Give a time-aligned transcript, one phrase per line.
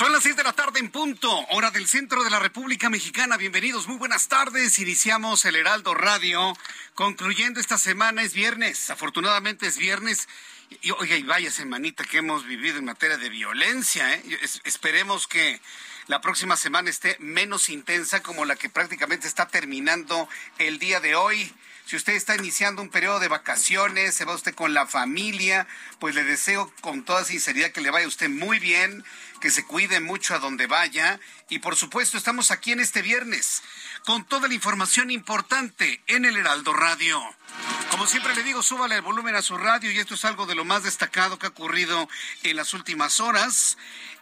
[0.00, 3.36] Son las 6 de la tarde en punto, hora del centro de la República Mexicana.
[3.36, 4.78] Bienvenidos, muy buenas tardes.
[4.78, 6.56] Iniciamos el Heraldo Radio.
[6.94, 8.88] Concluyendo esta semana, es viernes.
[8.88, 10.26] Afortunadamente es viernes.
[10.80, 14.14] Y oiga, y vaya semanita que hemos vivido en materia de violencia.
[14.14, 14.22] ¿eh?
[14.64, 15.60] esperemos que
[16.06, 21.14] la próxima semana esté menos intensa como la que prácticamente está terminando el día de
[21.14, 21.52] hoy.
[21.90, 25.66] Si usted está iniciando un periodo de vacaciones, se va usted con la familia,
[25.98, 29.02] pues le deseo con toda sinceridad que le vaya usted muy bien,
[29.40, 31.18] que se cuide mucho a donde vaya
[31.48, 33.64] y por supuesto estamos aquí en este viernes
[34.06, 37.20] con toda la información importante en el Heraldo Radio.
[37.90, 40.54] Como siempre le digo, súbale el volumen a su radio y esto es algo de
[40.54, 42.08] lo más destacado que ha ocurrido
[42.42, 43.76] en las últimas horas.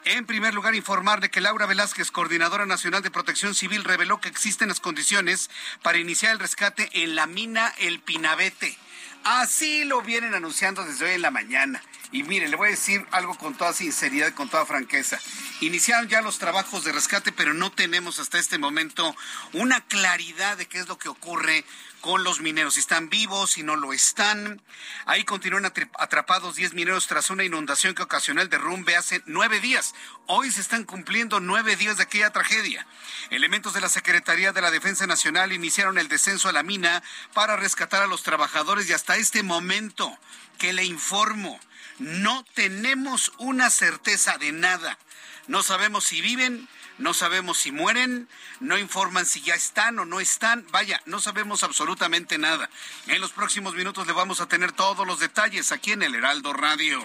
[0.05, 4.69] En primer lugar, informarle que Laura Velázquez, coordinadora nacional de protección civil, reveló que existen
[4.69, 5.51] las condiciones
[5.83, 8.77] para iniciar el rescate en la mina El Pinabete.
[9.25, 11.83] Así lo vienen anunciando desde hoy en la mañana.
[12.11, 15.19] Y mire, le voy a decir algo con toda sinceridad con toda franqueza.
[15.61, 19.15] Iniciaron ya los trabajos de rescate, pero no tenemos hasta este momento
[19.53, 21.65] una claridad de qué es lo que ocurre
[22.01, 24.63] con los mineros, si están vivos, si no lo están.
[25.05, 29.95] Ahí continúan atrapados 10 mineros tras una inundación que ocasionó el derrumbe hace nueve días.
[30.27, 32.87] Hoy se están cumpliendo nueve días de aquella tragedia.
[33.31, 37.03] Elementos de la Secretaría de la Defensa Nacional iniciaron el descenso a la mina
[37.35, 40.17] para rescatar a los trabajadores y hasta este momento
[40.59, 41.59] que le informo,
[41.99, 44.99] no tenemos una certeza de nada.
[45.47, 48.29] No sabemos si viven, no sabemos si mueren,
[48.61, 52.69] no informan si ya están o no están, vaya, no sabemos absolutamente nada.
[53.07, 56.53] En los próximos minutos le vamos a tener todos los detalles aquí en el Heraldo
[56.53, 57.05] Radio.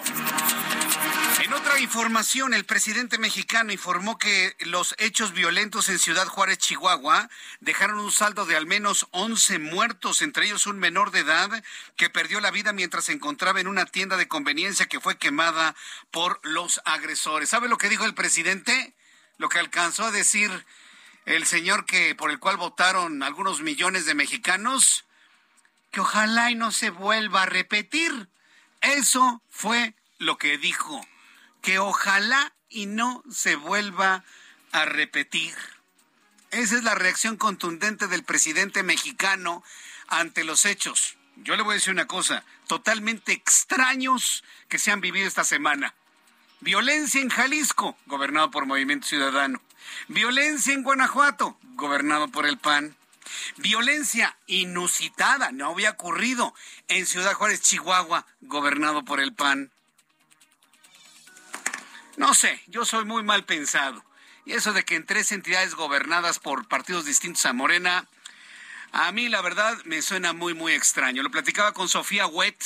[1.44, 7.30] En otra información, el presidente mexicano informó que los hechos violentos en Ciudad Juárez, Chihuahua,
[7.60, 11.64] dejaron un saldo de al menos 11 muertos, entre ellos un menor de edad
[11.98, 15.76] que perdió la vida mientras se encontraba en una tienda de conveniencia que fue quemada
[16.12, 17.50] por los agresores.
[17.50, 18.96] ¿Sabe lo que dijo el presidente?
[19.38, 20.66] lo que alcanzó a decir
[21.26, 25.06] el señor que por el cual votaron algunos millones de mexicanos,
[25.92, 28.30] que ojalá y no se vuelva a repetir.
[28.82, 31.06] Eso fue lo que dijo,
[31.64, 34.24] que ojalá y no se vuelva
[34.72, 35.56] a repetir.
[36.52, 39.64] Esa es la reacción contundente del presidente mexicano
[40.08, 41.16] ante los hechos.
[41.38, 45.96] Yo le voy a decir una cosa, totalmente extraños que se han vivido esta semana.
[46.60, 49.62] Violencia en Jalisco, gobernado por Movimiento Ciudadano.
[50.10, 52.96] Violencia en Guanajuato, gobernado por el PAN.
[53.58, 56.54] Violencia inusitada, no había ocurrido
[56.90, 59.73] en Ciudad Juárez, Chihuahua, gobernado por el PAN.
[62.18, 64.04] No sé, yo soy muy mal pensado.
[64.46, 68.08] Y eso de que en tres entidades gobernadas por partidos distintos a Morena,
[68.92, 71.24] a mí la verdad me suena muy, muy extraño.
[71.24, 72.64] Lo platicaba con Sofía Wett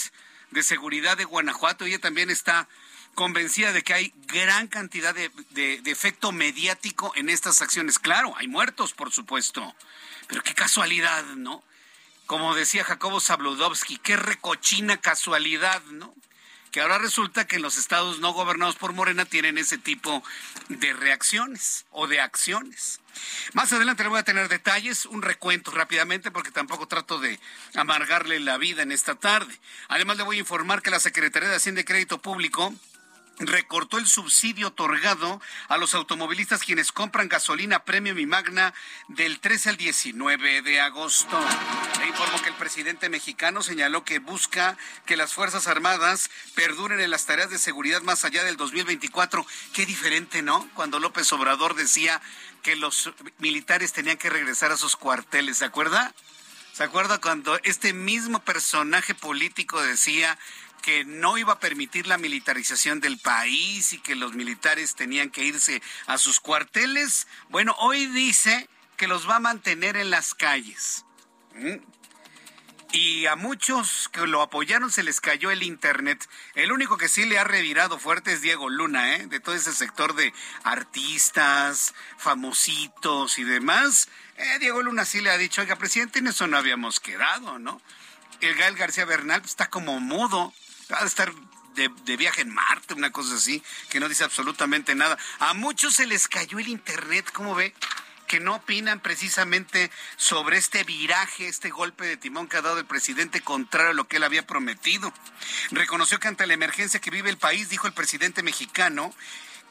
[0.52, 1.86] de Seguridad de Guanajuato.
[1.86, 2.68] Ella también está
[3.16, 5.32] convencida de que hay gran cantidad de,
[5.86, 7.98] efecto mediático en estas acciones.
[7.98, 9.76] Claro, hay muertos, por supuesto,
[10.28, 11.64] pero qué casualidad, ¿no?
[12.28, 16.14] Como decía Jacobo Zabludovsky, qué recochina casualidad, ¿no?
[16.72, 20.24] Que ahora resulta que en los estados no gobernados por Morena tienen ese tipo
[20.70, 23.00] de reacciones o de acciones.
[23.54, 27.40] Más adelante le voy a tener detalles, un recuento rápidamente, porque tampoco trato de
[27.76, 29.58] amargarle la vida en esta tarde.
[29.88, 32.74] Además, le voy a informar que la Secretaría de Hacienda y Crédito Público
[33.40, 38.74] recortó el subsidio otorgado a los automovilistas quienes compran gasolina premium y magna
[39.08, 41.40] del 13 al 19 de agosto.
[42.00, 47.12] Le informo que el presidente mexicano señaló que busca que las Fuerzas Armadas perduren en
[47.12, 49.46] las tareas de seguridad más allá del 2024.
[49.74, 50.68] Qué diferente, ¿no?
[50.74, 52.22] Cuando López Obrador decía
[52.64, 56.14] que los militares tenían que regresar a sus cuarteles, ¿se acuerda?
[56.74, 60.38] ¿Se acuerda cuando este mismo personaje político decía
[60.82, 65.44] que no iba a permitir la militarización del país y que los militares tenían que
[65.44, 67.28] irse a sus cuarteles?
[67.50, 71.06] Bueno, hoy dice que los va a mantener en las calles.
[71.54, 71.78] ¿Mm?
[72.94, 76.28] Y a muchos que lo apoyaron se les cayó el internet.
[76.56, 79.28] El único que sí le ha revirado fuerte es Diego Luna, ¿eh?
[79.28, 80.34] de todo ese sector de
[80.64, 84.08] artistas, famositos y demás.
[84.38, 87.82] Eh, Diego Luna sí le ha dicho, oiga, presidente, en eso no habíamos quedado, ¿no?
[88.40, 90.54] El Gael García Bernal pues, está como mudo,
[90.92, 91.34] va a estar
[91.76, 95.18] de, de, viaje en Marte, una cosa así, que no dice absolutamente nada.
[95.40, 97.74] A muchos se les cayó el internet, ¿cómo ve?
[98.28, 102.86] que no opinan precisamente sobre este viraje, este golpe de timón que ha dado el
[102.86, 105.12] presidente contrario a lo que él había prometido.
[105.72, 109.14] Reconoció que ante la emergencia que vive el país, dijo el presidente mexicano,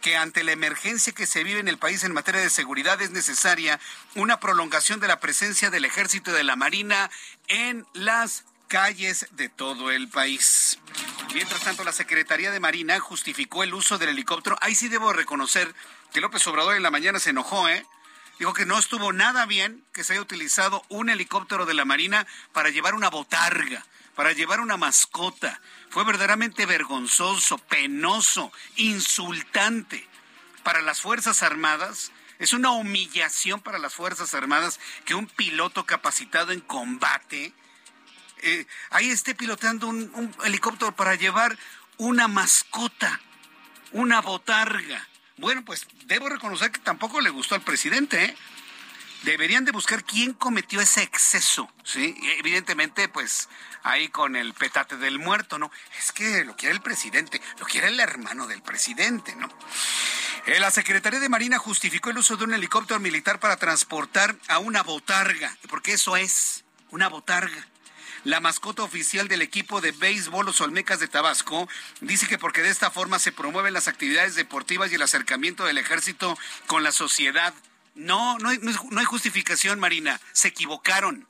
[0.00, 3.10] que ante la emergencia que se vive en el país en materia de seguridad es
[3.10, 3.78] necesaria
[4.14, 7.10] una prolongación de la presencia del ejército y de la marina
[7.48, 10.78] en las calles de todo el país.
[11.34, 14.56] Mientras tanto, la Secretaría de Marina justificó el uso del helicóptero.
[14.60, 15.74] Ahí sí debo reconocer
[16.12, 17.84] que López Obrador en la mañana se enojó, ¿eh?
[18.38, 22.26] dijo que no estuvo nada bien que se haya utilizado un helicóptero de la Marina
[22.52, 23.84] para llevar una botarga,
[24.14, 25.60] para llevar una mascota.
[25.90, 30.06] Fue verdaderamente vergonzoso, penoso, insultante
[30.62, 32.12] para las Fuerzas Armadas.
[32.38, 37.54] Es una humillación para las Fuerzas Armadas que un piloto capacitado en combate
[38.46, 41.58] eh, ahí esté pilotando un, un helicóptero para llevar
[41.98, 43.20] una mascota,
[43.92, 45.08] una botarga.
[45.36, 48.36] Bueno, pues debo reconocer que tampoco le gustó al presidente, ¿eh?
[49.22, 52.14] Deberían de buscar quién cometió ese exceso, ¿sí?
[52.38, 53.48] evidentemente, pues
[53.82, 55.72] ahí con el petate del muerto, ¿no?
[55.98, 59.48] Es que lo quiere el presidente, lo quiere el hermano del presidente, ¿no?
[60.46, 64.58] Eh, la Secretaría de Marina justificó el uso de un helicóptero militar para transportar a
[64.58, 67.66] una botarga, porque eso es, una botarga
[68.26, 71.68] la mascota oficial del equipo de béisbol Los Olmecas de Tabasco,
[72.00, 75.78] dice que porque de esta forma se promueven las actividades deportivas y el acercamiento del
[75.78, 76.36] ejército
[76.66, 77.54] con la sociedad.
[77.94, 80.20] No, no hay, no hay justificación, Marina.
[80.32, 81.28] Se equivocaron.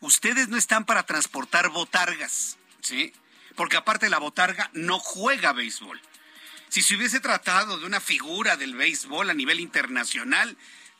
[0.00, 3.14] Ustedes no están para transportar botargas, ¿sí?
[3.56, 5.98] Porque aparte la botarga no juega béisbol.
[6.68, 10.58] Si se hubiese tratado de una figura del béisbol a nivel internacional,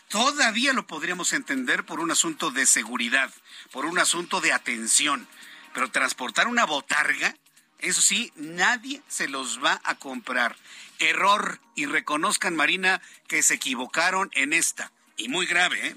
[0.09, 3.31] todavía lo podríamos entender por un asunto de seguridad,
[3.73, 5.27] por un asunto de atención.
[5.75, 7.35] Pero transportar una botarga,
[7.79, 10.57] eso sí, nadie se los va a comprar.
[10.99, 11.61] Error.
[11.75, 14.93] Y reconozcan, Marina, que se equivocaron en esta.
[15.17, 15.97] Y muy grave, ¿eh?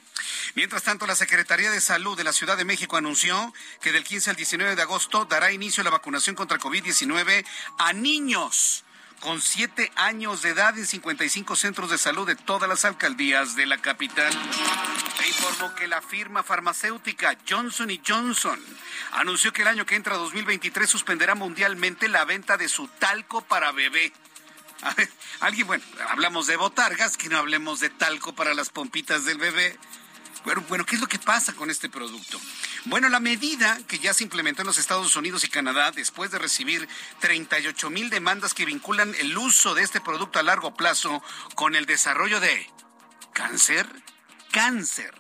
[0.55, 4.29] Mientras tanto, la Secretaría de Salud de la Ciudad de México anunció que del 15
[4.29, 7.45] al 19 de agosto dará inicio a la vacunación contra COVID-19
[7.77, 8.84] a niños
[9.25, 13.65] con siete años de edad en 55 centros de salud de todas las alcaldías de
[13.65, 14.31] la capital.
[15.17, 18.59] Se informó que la firma farmacéutica Johnson Johnson
[19.13, 23.71] anunció que el año que entra 2023 suspenderá mundialmente la venta de su talco para
[23.71, 24.13] bebé.
[24.83, 29.25] A ver, alguien, bueno, hablamos de botargas, que no hablemos de talco para las pompitas
[29.25, 29.79] del bebé.
[30.45, 32.39] Bueno, ¿qué es lo que pasa con este producto?
[32.85, 36.37] Bueno, la medida que ya se implementó en los Estados Unidos y Canadá después de
[36.37, 36.87] recibir
[37.19, 41.23] 38 mil demandas que vinculan el uso de este producto a largo plazo
[41.55, 42.69] con el desarrollo de
[43.33, 43.87] cáncer,
[44.51, 45.15] cáncer.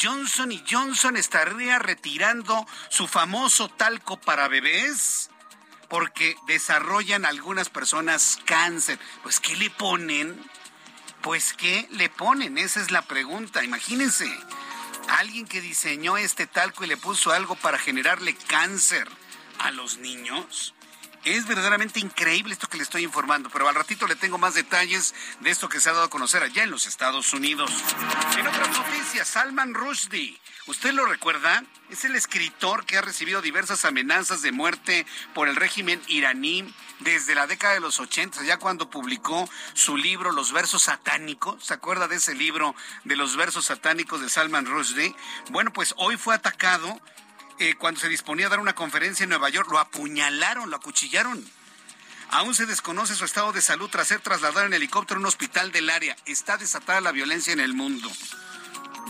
[0.00, 5.30] Johnson y Johnson estaría retirando su famoso talco para bebés
[5.88, 8.98] porque desarrollan algunas personas cáncer.
[9.22, 10.38] Pues, ¿qué le ponen?
[11.22, 12.56] Pues, ¿qué le ponen?
[12.56, 13.62] Esa es la pregunta.
[13.62, 14.26] Imagínense
[15.08, 19.08] alguien que diseñó este talco y le puso algo para generarle cáncer
[19.58, 20.74] a los niños.
[21.24, 25.14] Es verdaderamente increíble esto que le estoy informando, pero al ratito le tengo más detalles
[25.40, 27.70] de esto que se ha dado a conocer allá en los Estados Unidos.
[28.38, 31.64] En otras noticias, Salman Rushdie, ¿usted lo recuerda?
[31.90, 37.34] Es el escritor que ha recibido diversas amenazas de muerte por el régimen iraní desde
[37.34, 41.64] la década de los 80, ya cuando publicó su libro Los versos satánicos.
[41.64, 45.14] ¿Se acuerda de ese libro de los versos satánicos de Salman Rushdie?
[45.50, 47.00] Bueno, pues hoy fue atacado
[47.58, 51.44] eh, cuando se disponía a dar una conferencia en Nueva York, lo apuñalaron, lo acuchillaron.
[52.30, 55.72] Aún se desconoce su estado de salud tras ser trasladado en helicóptero a un hospital
[55.72, 56.16] del área.
[56.26, 58.08] Está desatada la violencia en el mundo.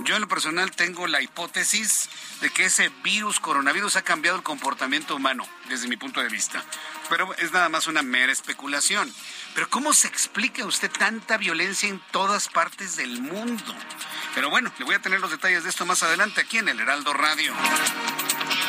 [0.05, 2.09] Yo en lo personal tengo la hipótesis
[2.41, 6.65] de que ese virus, coronavirus, ha cambiado el comportamiento humano, desde mi punto de vista.
[7.09, 9.13] Pero es nada más una mera especulación.
[9.55, 13.75] Pero ¿cómo se explica usted tanta violencia en todas partes del mundo?
[14.35, 16.81] Pero bueno, le voy a tener los detalles de esto más adelante aquí en el
[16.81, 17.53] Heraldo Radio.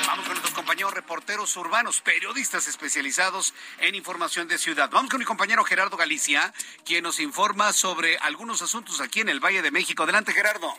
[0.07, 4.89] Vamos con nuestros compañeros reporteros urbanos, periodistas especializados en información de ciudad.
[4.89, 9.39] Vamos con mi compañero Gerardo Galicia, quien nos informa sobre algunos asuntos aquí en el
[9.39, 10.03] Valle de México.
[10.03, 10.75] Adelante, Gerardo.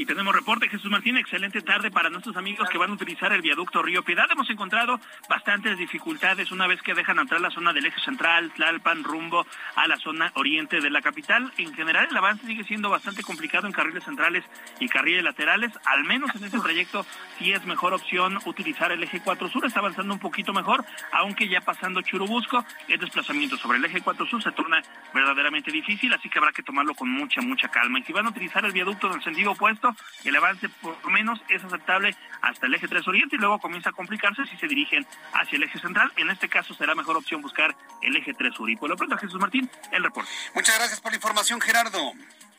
[0.00, 3.42] Y tenemos reporte, Jesús Martín, excelente tarde para nuestros amigos que van a utilizar el
[3.42, 4.24] viaducto Río Piedad.
[4.32, 9.04] Hemos encontrado bastantes dificultades una vez que dejan entrar la zona del eje central, Tlalpan,
[9.04, 11.52] rumbo a la zona oriente de la capital.
[11.58, 14.42] En general, el avance sigue siendo bastante complicado en carriles centrales
[14.78, 15.70] y carriles laterales.
[15.84, 17.04] Al menos en ese trayecto
[17.38, 19.66] sí es mejor opción utilizar el eje 4 sur.
[19.66, 24.24] Está avanzando un poquito mejor, aunque ya pasando Churubusco, el desplazamiento sobre el eje 4
[24.24, 24.80] sur se torna
[25.12, 27.98] verdaderamente difícil, así que habrá que tomarlo con mucha, mucha calma.
[27.98, 29.89] Y si van a utilizar el viaducto en el sentido opuesto,
[30.24, 33.90] el avance por lo menos es aceptable hasta el eje 3 Oriente y luego comienza
[33.90, 36.12] a complicarse si se dirigen hacia el eje central.
[36.16, 38.70] En este caso será mejor opción buscar el eje 3 Sur.
[38.70, 40.30] Y por lo pronto, Jesús Martín, el reporte.
[40.54, 42.12] Muchas gracias por la información, Gerardo.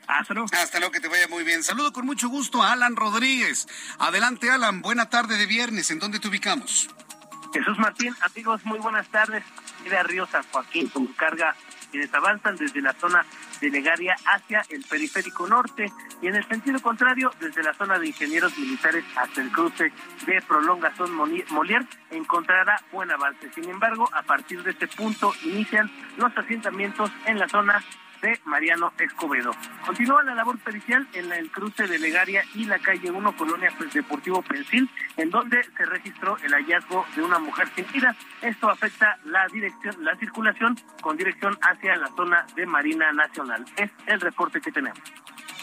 [0.07, 0.50] Hasta luego.
[0.51, 1.63] Hasta luego, que te vaya muy bien.
[1.63, 3.67] Saludo con mucho gusto a Alan Rodríguez.
[4.00, 4.81] Adelante, Alan.
[4.81, 5.91] Buena tarde de viernes.
[5.91, 6.89] ¿En dónde te ubicamos?
[7.53, 9.43] Jesús Martín, amigos, muy buenas tardes.
[9.83, 11.55] De Río San Joaquín con carga
[11.91, 13.25] quienes avanzan desde la zona
[13.60, 18.07] de Legaria hacia el periférico norte y en el sentido contrario desde la zona de
[18.07, 19.91] ingenieros militares hasta el cruce
[20.25, 23.51] de prolongación Molière encontrará buen avance.
[23.53, 27.83] Sin embargo, a partir de este punto inician los asentamientos en la zona
[28.22, 29.51] de Mariano Escobedo.
[29.86, 34.42] Continúa la labor pericial en el cruce de Legaria y la calle 1, Colonia Deportivo
[34.42, 38.16] Pensil, en donde se registró el hallazgo de una mujer sin vida.
[38.42, 43.66] Esto afecta la dirección, la circulación con dirección hacia la zona de Marina Nacional.
[43.75, 45.00] Es el reporte que tenemos.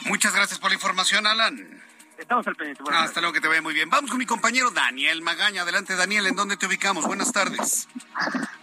[0.07, 1.78] Muchas gracias por la información, Alan.
[2.19, 2.83] Estamos al pendiente.
[2.93, 3.89] Hasta luego, que te vaya muy bien.
[3.89, 5.63] Vamos con mi compañero Daniel Magaña.
[5.63, 7.07] Adelante, Daniel, ¿en dónde te ubicamos?
[7.07, 7.87] Buenas tardes.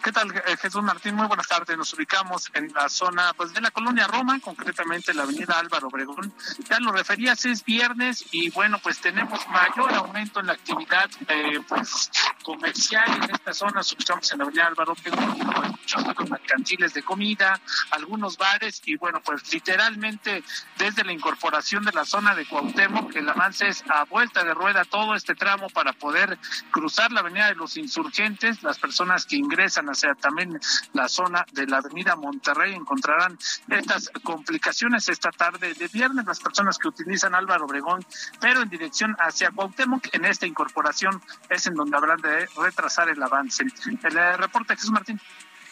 [0.04, 1.16] ¿Qué tal, eh, Jesús Martín?
[1.16, 1.78] Muy buenas tardes.
[1.78, 6.34] Nos ubicamos en la zona pues, de la colonia Roma, concretamente la avenida Álvaro Obregón.
[6.70, 11.62] Ya lo referías, es viernes y bueno, pues tenemos mayor aumento en la actividad eh,
[11.68, 12.12] pues,
[12.44, 13.82] comercial en esta zona.
[13.82, 15.38] Estamos en la avenida Álvaro Obregón,
[15.72, 17.60] muchos mercantiles de comida,
[17.92, 20.44] algunos bares y bueno, pues literalmente
[20.78, 23.45] desde la incorporación de la zona de Cuauhtémoc, el avance
[23.90, 26.40] a vuelta de rueda todo este tramo para poder
[26.72, 28.64] cruzar la avenida de los insurgentes.
[28.64, 30.60] Las personas que ingresan hacia también
[30.94, 33.38] la zona de la avenida Monterrey encontrarán
[33.70, 36.26] estas complicaciones esta tarde de viernes.
[36.26, 38.04] Las personas que utilizan Álvaro Obregón,
[38.40, 43.22] pero en dirección hacia Cuauhtémoc, en esta incorporación es en donde habrán de retrasar el
[43.22, 43.64] avance.
[44.04, 45.22] El eh, reporte Jesús Martín.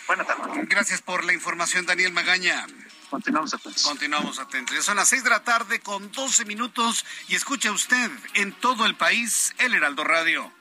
[0.05, 0.69] Buenas tardes.
[0.69, 2.67] Gracias por la información, Daniel Magaña.
[3.13, 3.83] Continuamos atentos.
[3.83, 4.75] Continuamos atentos.
[4.75, 8.87] Ya son las seis de la tarde con 12 minutos y escucha usted en todo
[8.87, 10.51] el país el Heraldo Radio.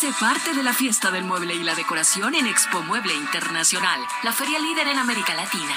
[0.00, 4.32] Sé parte de la fiesta del mueble y la decoración en Expo Mueble Internacional, la
[4.32, 5.76] feria líder en América Latina.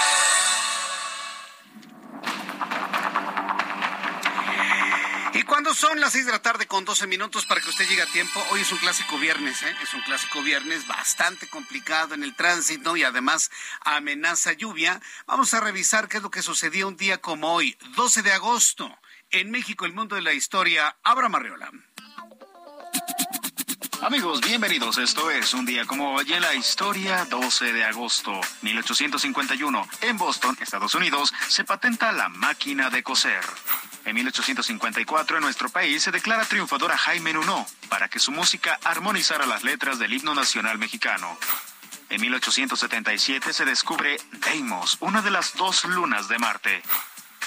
[5.81, 8.39] Son las seis de la tarde con 12 minutos para que usted llegue a tiempo?
[8.51, 9.75] Hoy es un clásico viernes, ¿eh?
[9.81, 15.01] Es un clásico viernes bastante complicado en el tránsito y además amenaza lluvia.
[15.25, 18.95] Vamos a revisar qué es lo que sucedió un día como hoy, 12 de agosto.
[19.31, 21.71] En México, el mundo de la historia, Abraham Arreola.
[24.03, 24.99] Amigos, bienvenidos.
[24.99, 29.89] Esto es un día como hoy en la historia, 12 de agosto 1851.
[30.01, 33.41] En Boston, Estados Unidos, se patenta la máquina de coser.
[34.05, 38.79] En 1854, en nuestro país, se declara triunfador a Jaime Nuno para que su música
[38.83, 41.37] armonizara las letras del himno nacional mexicano.
[42.09, 46.81] En 1877 se descubre Deimos, una de las dos lunas de Marte.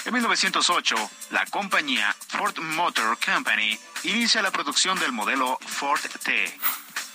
[0.05, 0.95] En 1908,
[1.31, 6.59] la compañía Ford Motor Company inicia la producción del modelo Ford T.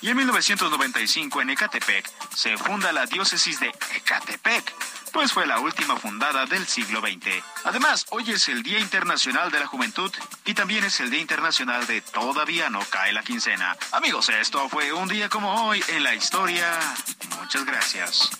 [0.02, 4.74] Y en 1995 en Ecatepec se funda la diócesis de Ecatepec,
[5.12, 7.42] pues fue la última fundada del siglo XX.
[7.64, 10.10] Además, hoy es el Día Internacional de la Juventud
[10.44, 13.76] y también es el Día Internacional de Todavía no cae la quincena.
[13.92, 16.78] Amigos, esto fue un día como hoy en la historia.
[17.40, 18.30] Muchas gracias.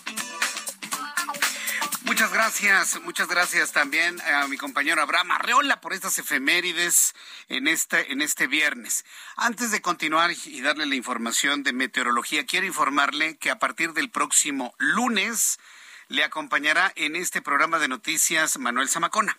[2.03, 7.13] Muchas gracias, muchas gracias también a mi compañero Abraham Arreola por estas efemérides
[7.47, 9.05] en este, en este viernes.
[9.37, 14.09] Antes de continuar y darle la información de meteorología, quiero informarle que a partir del
[14.09, 15.57] próximo lunes
[16.11, 19.37] le acompañará en este programa de noticias Manuel Zamacona.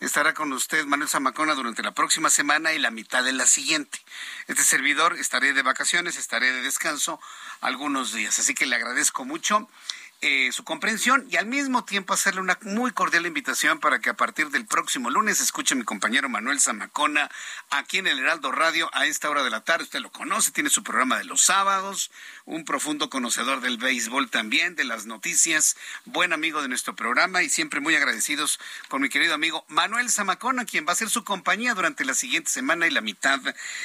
[0.00, 3.98] Estará con usted Manuel Zamacona durante la próxima semana y la mitad de la siguiente.
[4.46, 7.20] Este servidor estaré de vacaciones, estaré de descanso
[7.60, 9.68] algunos días, así que le agradezco mucho
[10.22, 14.14] eh, su comprensión y al mismo tiempo hacerle una muy cordial invitación para que a
[14.14, 17.30] partir del próximo lunes escuche a mi compañero Manuel Zamacona
[17.70, 19.84] aquí en el Heraldo Radio a esta hora de la tarde.
[19.84, 22.10] Usted lo conoce, tiene su programa de los sábados,
[22.46, 27.50] un profundo conocedor del béisbol también, de las noticias, buen amigo de nuestro programa y
[27.50, 28.58] siempre muy agradecidos
[28.88, 32.50] con mi querido amigo Manuel Zamacona, quien va a ser su compañía durante la siguiente
[32.50, 33.40] semana y la mitad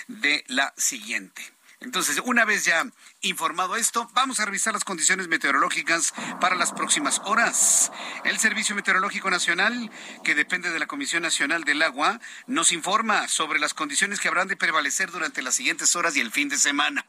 [0.07, 1.51] de la siguiente.
[1.81, 2.85] Entonces, una vez ya
[3.21, 7.91] informado esto, vamos a revisar las condiciones meteorológicas para las próximas horas.
[8.23, 9.91] El Servicio Meteorológico Nacional,
[10.23, 14.47] que depende de la Comisión Nacional del Agua, nos informa sobre las condiciones que habrán
[14.47, 17.05] de prevalecer durante las siguientes horas y el fin de semana.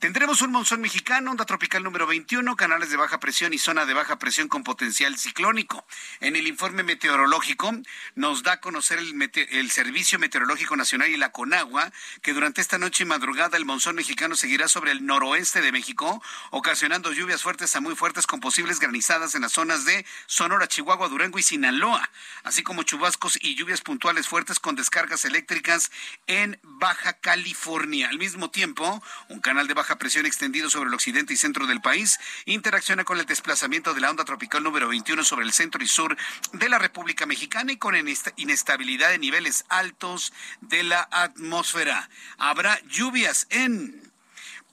[0.00, 3.94] Tendremos un monzón mexicano, onda tropical número 21, canales de baja presión y zona de
[3.94, 5.86] baja presión con potencial ciclónico.
[6.20, 7.72] En el informe meteorológico
[8.14, 12.78] nos da a conocer el, el Servicio Meteorológico Nacional y la CONAGUA que durante esta
[12.78, 17.42] noche y madrugada el monzón mexicano mexicano seguirá sobre el noroeste de México, ocasionando lluvias
[17.42, 21.42] fuertes a muy fuertes con posibles granizadas en las zonas de Sonora, Chihuahua, Durango y
[21.42, 22.10] Sinaloa,
[22.44, 25.90] así como chubascos y lluvias puntuales fuertes con descargas eléctricas
[26.26, 28.10] en Baja California.
[28.10, 31.80] Al mismo tiempo, un canal de baja presión extendido sobre el occidente y centro del
[31.80, 35.88] país interacciona con el desplazamiento de la onda tropical número 21 sobre el centro y
[35.88, 36.16] sur
[36.52, 37.96] de la República Mexicana y con
[38.36, 42.10] inestabilidad de niveles altos de la atmósfera.
[42.36, 44.07] Habrá lluvias en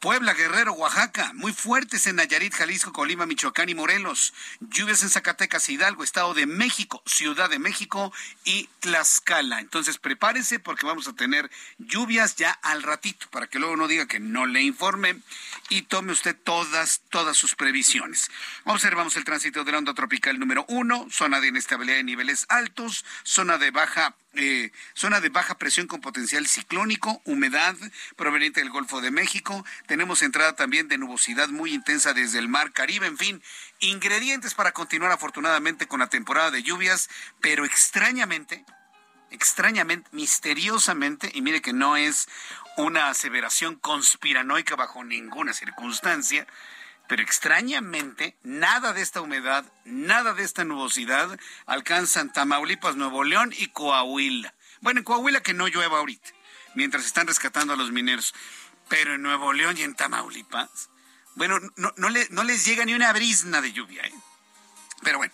[0.06, 4.36] Puebla, Guerrero, Oaxaca, muy fuertes en Nayarit, Jalisco, Colima, Michoacán y Morelos.
[4.60, 9.62] Lluvias en Zacatecas, Hidalgo, Estado de México, Ciudad de México y Tlaxcala.
[9.62, 14.06] Entonces prepárese porque vamos a tener lluvias ya al ratito para que luego no diga
[14.06, 15.16] que no le informe
[15.70, 18.30] y tome usted todas, todas sus previsiones.
[18.66, 23.06] Observamos el tránsito de la onda tropical número uno, zona de inestabilidad de niveles altos,
[23.24, 27.76] zona de baja eh, zona de baja presión con potencial ciclónico, humedad
[28.18, 29.66] proveniente del Golfo de México.
[29.96, 33.08] Tenemos entrada también de nubosidad muy intensa desde el Mar Caribe.
[33.08, 33.42] En fin,
[33.80, 37.10] ingredientes para continuar afortunadamente con la temporada de lluvias,
[37.40, 38.66] pero extrañamente,
[39.32, 42.28] extrañamente, misteriosamente, y mire que no es
[42.76, 46.46] una aseveración conspiranoica bajo ninguna circunstancia,
[47.08, 53.68] pero extrañamente, nada de esta humedad, nada de esta nubosidad alcanzan Tamaulipas, Nuevo León y
[53.68, 54.56] Coahuila.
[54.82, 56.32] Bueno, en Coahuila que no llueva ahorita,
[56.74, 58.34] mientras están rescatando a los mineros.
[58.90, 60.90] Pero en Nuevo León y en Tamaulipas,
[61.36, 64.14] bueno, no, no, no les llega ni una brisna de lluvia, ¿eh?
[65.04, 65.34] Pero bueno,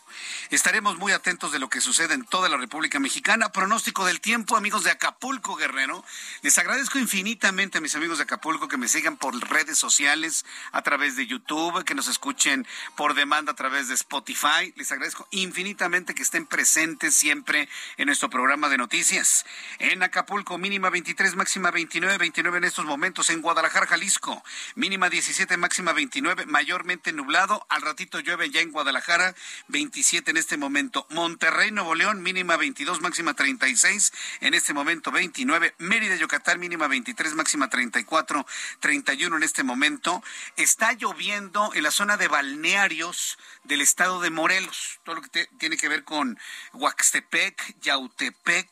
[0.50, 3.52] estaremos muy atentos de lo que sucede en toda la República Mexicana.
[3.52, 6.04] Pronóstico del tiempo, amigos de Acapulco, Guerrero.
[6.42, 10.82] Les agradezco infinitamente a mis amigos de Acapulco que me sigan por redes sociales, a
[10.82, 14.74] través de YouTube, que nos escuchen por demanda a través de Spotify.
[14.76, 19.46] Les agradezco infinitamente que estén presentes siempre en nuestro programa de noticias.
[19.80, 23.30] En Acapulco, mínima 23, máxima 29, 29 en estos momentos.
[23.30, 24.44] En Guadalajara, Jalisco,
[24.76, 27.66] mínima 17, máxima 29, mayormente nublado.
[27.70, 29.34] Al ratito llueve ya en Guadalajara
[29.70, 31.08] 27 en este momento.
[31.10, 34.12] Monterrey, Nuevo León, mínima 22, máxima 36.
[34.42, 35.74] En este momento 29.
[35.78, 38.46] Mérida, Yucatán, mínima 23, máxima 34.
[38.82, 40.22] 31 en este momento.
[40.58, 45.00] Está lloviendo en la zona de balnearios del estado de Morelos.
[45.04, 46.38] Todo lo que tiene que ver con
[46.74, 48.70] Huaxtepec, Yautepec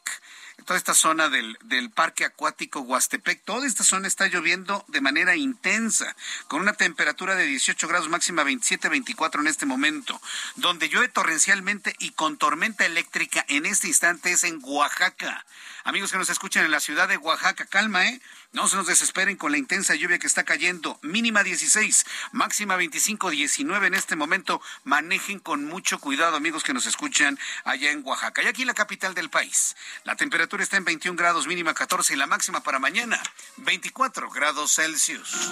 [0.70, 5.36] toda esta zona del, del Parque Acuático Huastepec, toda esta zona está lloviendo de manera
[5.36, 6.16] intensa,
[6.48, 10.22] con una temperatura de 18 grados máxima 27, 24 en este momento.
[10.58, 15.44] Donde llueve torrencialmente y con tormenta eléctrica en este instante es en Oaxaca.
[15.86, 18.22] Amigos que nos escuchan en la ciudad de Oaxaca, calma, ¿eh?
[18.52, 20.98] No se nos desesperen con la intensa lluvia que está cayendo.
[21.04, 24.60] Mínima 16, máxima 25, 19 en este momento.
[24.84, 28.42] Manejen con mucho cuidado, amigos que nos escuchan allá en Oaxaca.
[28.42, 29.76] Y aquí la capital del país.
[30.04, 33.22] La temperatura está en 21 grados, mínima 14 y la máxima para mañana
[33.58, 35.52] 24 grados Celsius.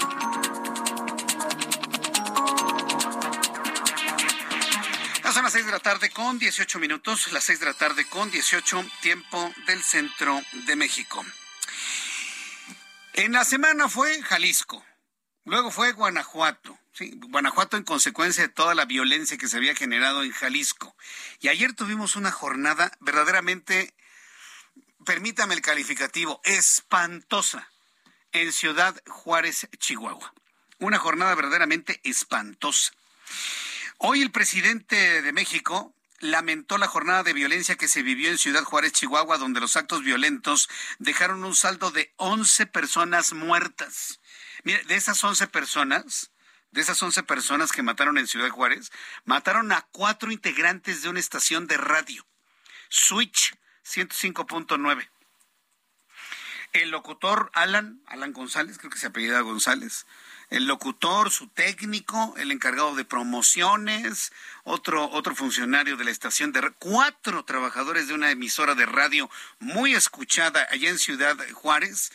[5.37, 8.31] son las 6 de la tarde con 18 minutos, las 6 de la tarde con
[8.31, 11.23] 18 tiempo del centro de México.
[13.17, 14.85] En la semana fue Jalisco,
[15.43, 16.77] luego fue Guanajuato.
[17.29, 20.95] Guanajuato en consecuencia de toda la violencia que se había generado en Jalisco.
[21.39, 23.95] Y ayer tuvimos una jornada verdaderamente,
[25.03, 27.67] permítame el calificativo, espantosa
[28.33, 30.31] en Ciudad Juárez, Chihuahua.
[30.77, 32.91] Una jornada verdaderamente espantosa.
[33.97, 38.63] Hoy el presidente de México, lamentó la jornada de violencia que se vivió en Ciudad
[38.63, 44.19] Juárez, Chihuahua, donde los actos violentos dejaron un saldo de 11 personas muertas.
[44.63, 46.31] Mire, de esas 11 personas,
[46.71, 48.91] de esas 11 personas que mataron en Ciudad Juárez,
[49.25, 52.25] mataron a cuatro integrantes de una estación de radio,
[52.89, 55.09] Switch 105.9.
[56.73, 60.05] El locutor Alan, Alan González, creo que se apellida González,
[60.49, 64.31] el locutor, su técnico, el encargado de promociones,
[64.63, 69.29] otro, otro funcionario de la estación de cuatro trabajadores de una emisora de radio
[69.59, 72.11] muy escuchada allá en Ciudad Juárez,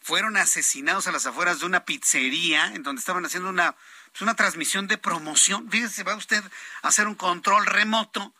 [0.00, 3.76] fueron asesinados a las afueras de una pizzería en donde estaban haciendo una,
[4.10, 5.70] pues, una transmisión de promoción.
[5.70, 6.42] Fíjese, va usted
[6.82, 8.32] a hacer un control remoto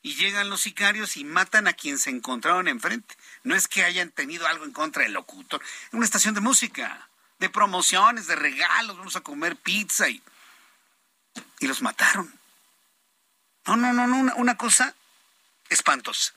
[0.00, 3.16] y llegan los sicarios y matan a quien se encontraron enfrente.
[3.42, 5.60] No es que hayan tenido algo en contra del locutor,
[5.92, 7.10] una estación de música
[7.42, 10.22] de promociones, de regalos, vamos a comer pizza y,
[11.58, 12.32] y los mataron.
[13.66, 14.94] No, no, no, no, una, cosa
[15.68, 16.34] espantosa.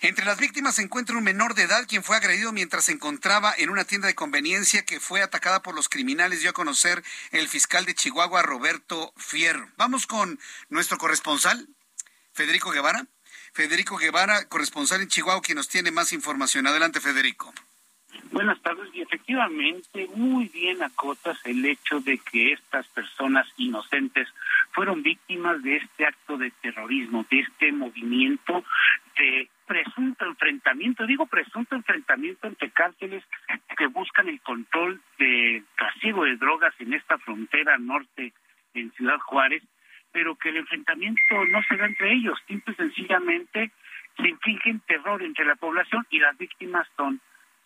[0.00, 3.54] Entre las víctimas se encuentra un menor de edad quien fue agredido mientras se encontraba
[3.58, 7.46] en una tienda de conveniencia que fue atacada por los criminales, dio a conocer el
[7.46, 9.70] fiscal de Chihuahua, Roberto Fierro.
[9.76, 11.68] Vamos con nuestro corresponsal,
[12.32, 13.06] Federico Guevara.
[13.52, 16.66] Federico Guevara, corresponsal en Chihuahua, quien nos tiene más información.
[16.66, 17.52] Adelante, Federico.
[18.30, 24.28] Buenas tardes y efectivamente muy bien acotas el hecho de que estas personas inocentes
[24.72, 28.64] fueron víctimas de este acto de terrorismo, de este movimiento
[29.16, 33.24] de presunto enfrentamiento, digo presunto enfrentamiento entre cárteles
[33.76, 38.32] que buscan el control de trasiego de drogas en esta frontera norte
[38.74, 39.62] en Ciudad Juárez,
[40.10, 43.70] pero que el enfrentamiento no se da entre ellos, simple y sencillamente
[44.16, 47.20] se infligen terror entre la población y las víctimas son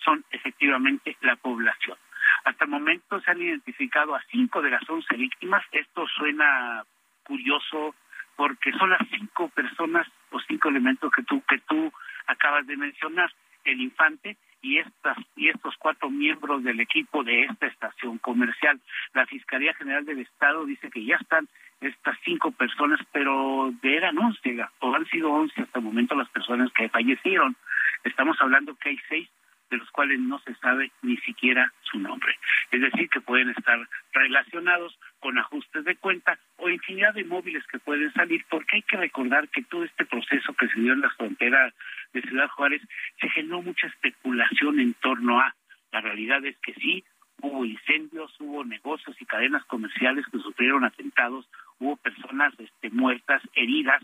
[0.04, 1.96] son efectivamente la población.
[2.44, 5.64] Hasta el momento se han identificado a cinco de las once víctimas.
[5.72, 6.84] Esto suena
[7.24, 7.94] curioso
[8.36, 11.92] porque son las cinco personas o cinco elementos que tú que tú
[12.26, 13.32] acabas de mencionar,
[13.64, 18.80] el infante y estas y estos cuatro miembros del equipo de esta estación comercial.
[19.14, 21.48] La Fiscalía General del Estado dice que ya están
[21.80, 26.72] estas cinco personas, pero eran once, o han sido once hasta el momento las personas
[26.72, 27.56] que fallecieron.
[28.04, 29.28] Estamos hablando que hay seis
[29.70, 32.34] de los cuales no se sabe ni siquiera su nombre.
[32.70, 33.78] Es decir, que pueden estar
[34.12, 38.96] relacionados con ajustes de cuenta o infinidad de móviles que pueden salir, porque hay que
[38.96, 41.72] recordar que todo este proceso que se dio en la frontera
[42.12, 42.82] de Ciudad Juárez
[43.20, 45.54] se generó mucha especulación en torno a.
[45.92, 47.04] La realidad es que sí,
[47.42, 51.48] hubo incendios, hubo negocios y cadenas comerciales que sufrieron atentados,
[51.78, 54.02] hubo personas este, muertas, heridas,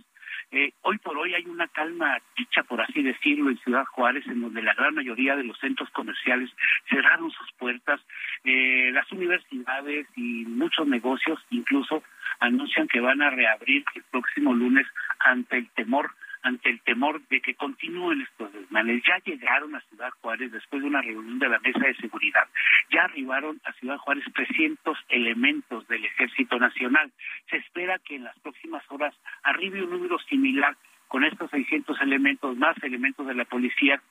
[0.50, 4.40] eh, hoy por hoy hay una calma dicha, por así decirlo, en Ciudad Juárez, en
[4.40, 6.50] donde la gran mayoría de los centros comerciales
[6.88, 8.00] cerraron sus puertas.
[8.44, 12.02] Eh, las universidades y muchos negocios incluso
[12.40, 14.86] anuncian que van a reabrir el próximo lunes
[15.20, 16.10] ante el temor
[16.42, 19.02] ante el temor de que continúen estos desmanes.
[19.06, 22.48] Ya llegaron a Ciudad Juárez después de una reunión de la Mesa de Seguridad.
[22.90, 27.10] Ya arribaron a Ciudad Juárez 300 elementos del Ejército Nacional.
[27.50, 30.76] Se espera que en las próximas horas arribe un número similar
[31.08, 34.02] con estos 600 elementos, más elementos de la policía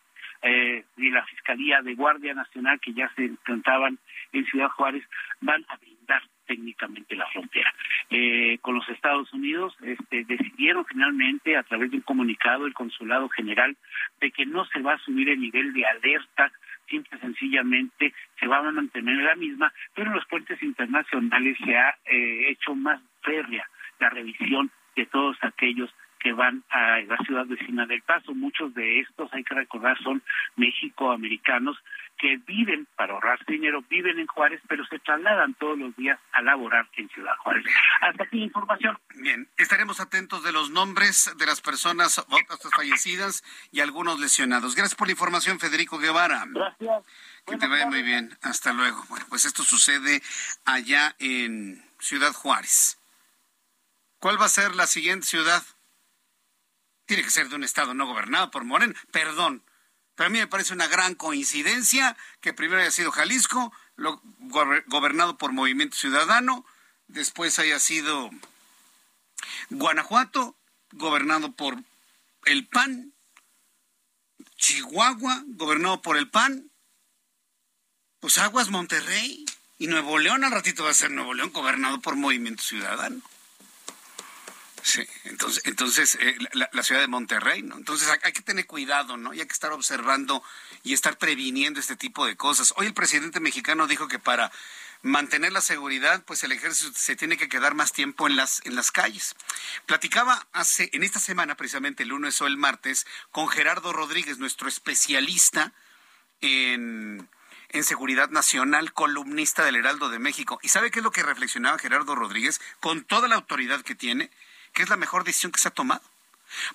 [0.43, 3.99] eh, y la Fiscalía de Guardia Nacional que ya se enfrentaban
[4.33, 5.03] en Ciudad Juárez,
[5.41, 5.77] van a
[6.51, 7.73] técnicamente la frontera.
[8.09, 13.29] Eh, con los Estados Unidos este, decidieron finalmente, a través de un comunicado, el Consulado
[13.29, 13.77] General,
[14.19, 16.51] de que no se va a subir el nivel de alerta
[16.89, 21.77] simple y sencillamente se va a mantener la misma, pero en los puentes internacionales se
[21.77, 23.65] ha eh, hecho más férrea
[23.99, 28.35] la revisión de todos aquellos que van a la ciudad vecina del Paso.
[28.35, 30.21] Muchos de estos, hay que recordar, son
[30.57, 31.77] mexicoamericanos
[32.21, 36.43] que viven, para ahorrarse dinero, viven en Juárez, pero se trasladan todos los días a
[36.43, 37.65] laborar en Ciudad Juárez.
[38.01, 38.99] Hasta aquí la información.
[39.15, 42.23] Bien, estaremos atentos de los nombres de las personas
[42.75, 44.75] fallecidas y algunos lesionados.
[44.75, 46.45] Gracias por la información, Federico Guevara.
[46.47, 47.03] Gracias.
[47.47, 48.37] Que te vaya muy bien.
[48.43, 49.03] Hasta luego.
[49.09, 50.21] Bueno, pues esto sucede
[50.63, 52.99] allá en Ciudad Juárez.
[54.19, 55.63] ¿Cuál va a ser la siguiente ciudad?
[57.07, 58.93] Tiene que ser de un estado no gobernado por Moreno.
[59.11, 59.63] Perdón,
[60.21, 64.21] pero a mí me parece una gran coincidencia que primero haya sido Jalisco, lo,
[64.85, 66.63] gobernado por Movimiento Ciudadano,
[67.07, 68.29] después haya sido
[69.71, 70.55] Guanajuato,
[70.91, 71.75] gobernado por
[72.45, 73.15] el PAN,
[74.57, 76.69] Chihuahua, gobernado por el PAN,
[78.19, 79.43] pues Aguas Monterrey
[79.79, 83.23] y Nuevo León al ratito va a ser Nuevo León, gobernado por Movimiento Ciudadano.
[84.83, 87.77] Sí, entonces, entonces eh, la, ciudad de Monterrey, ¿no?
[87.77, 89.33] Entonces hay, que tener cuidado, ¿no?
[89.33, 90.43] Y hay que estar observando
[90.83, 92.73] y estar previniendo este tipo de cosas.
[92.77, 94.51] Hoy el presidente mexicano dijo que para
[95.03, 98.75] mantener la seguridad, pues el ejército se tiene que quedar más tiempo en las, en
[98.75, 99.35] las calles.
[99.85, 104.67] Platicaba hace, en esta semana, precisamente el lunes o el martes, con Gerardo Rodríguez, nuestro
[104.67, 105.73] especialista
[106.41, 107.29] en,
[107.69, 110.59] en seguridad nacional, columnista del Heraldo de México.
[110.63, 114.31] ¿Y sabe qué es lo que reflexionaba Gerardo Rodríguez con toda la autoridad que tiene?
[114.73, 116.01] Que es la mejor decisión que se ha tomado.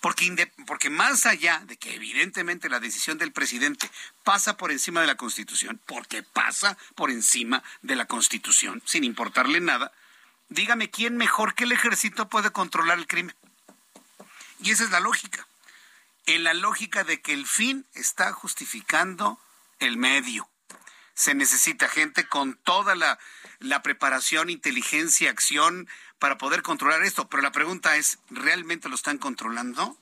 [0.00, 3.90] Porque, porque más allá de que evidentemente la decisión del presidente
[4.24, 9.60] pasa por encima de la Constitución, porque pasa por encima de la Constitución, sin importarle
[9.60, 9.92] nada,
[10.48, 13.36] dígame quién mejor que el ejército puede controlar el crimen.
[14.60, 15.46] Y esa es la lógica.
[16.24, 19.38] En la lógica de que el fin está justificando
[19.78, 20.48] el medio.
[21.14, 23.18] Se necesita gente con toda la,
[23.58, 27.28] la preparación, inteligencia, acción para poder controlar esto.
[27.28, 29.96] Pero la pregunta es, ¿realmente lo están controlando?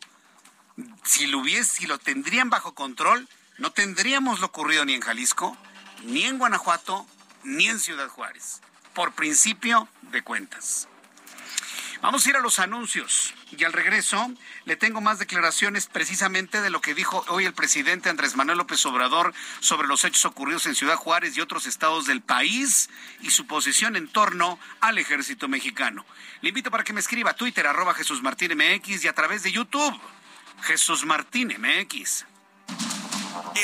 [1.04, 5.56] Si lo hubiese, si lo tendrían bajo control, no tendríamos lo ocurrido ni en Jalisco,
[6.04, 7.06] ni en Guanajuato,
[7.44, 8.60] ni en Ciudad Juárez.
[8.94, 10.88] Por principio de cuentas.
[12.04, 14.30] Vamos a ir a los anuncios y al regreso
[14.66, 18.84] le tengo más declaraciones precisamente de lo que dijo hoy el presidente Andrés Manuel López
[18.84, 22.90] Obrador sobre los hechos ocurridos en Ciudad Juárez y otros estados del país
[23.22, 26.04] y su posición en torno al ejército mexicano.
[26.42, 29.42] Le invito para que me escriba a Twitter arroba Jesús Martín MX y a través
[29.42, 29.98] de YouTube
[30.60, 32.26] Jesús Martín MX.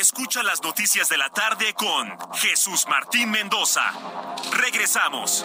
[0.01, 3.93] Escucha las noticias de la tarde con Jesús Martín Mendoza.
[4.53, 5.45] Regresamos.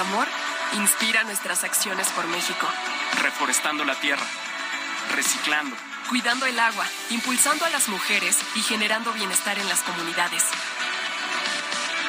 [0.00, 0.26] Amor
[0.72, 2.66] inspira nuestras acciones por México.
[3.22, 4.26] Reforestando la tierra,
[5.14, 5.76] reciclando,
[6.08, 10.44] cuidando el agua, impulsando a las mujeres y generando bienestar en las comunidades.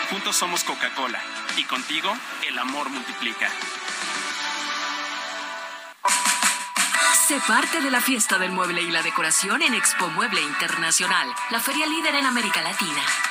[0.09, 1.21] Juntos somos Coca-Cola
[1.57, 2.11] y contigo
[2.47, 3.49] el amor multiplica.
[7.27, 11.59] Sé parte de la fiesta del mueble y la decoración en Expo Mueble Internacional, la
[11.59, 13.30] feria líder en América Latina.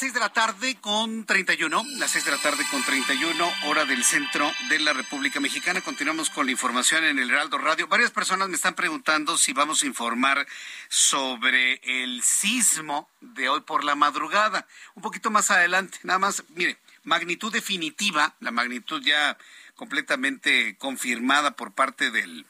[0.00, 4.02] Seis de la tarde con 31, las seis de la tarde con 31, hora del
[4.02, 5.82] centro de la República Mexicana.
[5.82, 7.86] Continuamos con la información en el Heraldo Radio.
[7.86, 10.46] Varias personas me están preguntando si vamos a informar
[10.88, 14.66] sobre el sismo de hoy por la madrugada.
[14.94, 19.36] Un poquito más adelante, nada más, mire, magnitud definitiva, la magnitud ya
[19.74, 22.46] completamente confirmada por parte del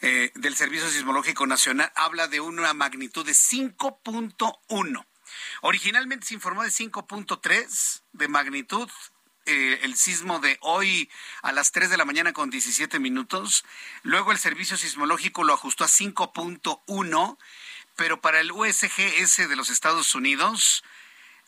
[0.00, 5.07] eh, del Servicio Sismológico Nacional habla de una magnitud de 5.1.
[5.62, 8.88] Originalmente se informó de 5.3 de magnitud.
[9.46, 13.64] Eh, el sismo de hoy a las 3 de la mañana con 17 minutos.
[14.02, 17.38] Luego el servicio sismológico lo ajustó a 5.1,
[17.96, 20.84] pero para el USGS de los Estados Unidos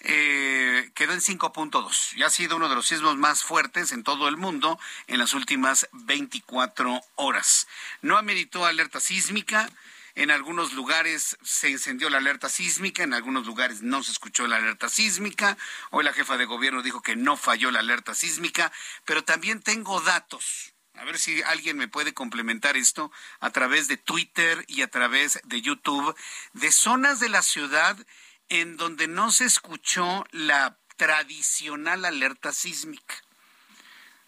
[0.02, 4.28] eh, quedó en 5.2 y ha sido uno de los sismos más fuertes en todo
[4.28, 7.68] el mundo en las últimas 24 horas.
[8.00, 9.68] No ameritó alerta sísmica.
[10.14, 14.56] En algunos lugares se encendió la alerta sísmica, en algunos lugares no se escuchó la
[14.56, 15.56] alerta sísmica.
[15.90, 18.72] Hoy la jefa de gobierno dijo que no falló la alerta sísmica,
[19.04, 20.74] pero también tengo datos.
[20.94, 25.40] A ver si alguien me puede complementar esto a través de Twitter y a través
[25.44, 26.14] de YouTube,
[26.52, 27.96] de zonas de la ciudad
[28.48, 33.14] en donde no se escuchó la tradicional alerta sísmica.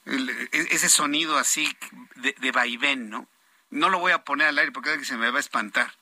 [0.07, 1.69] E, ese sonido así
[2.17, 3.29] de, de vaivén, ¿no?
[3.73, 5.93] No lo voy a poner al aire porque se me va a espantar,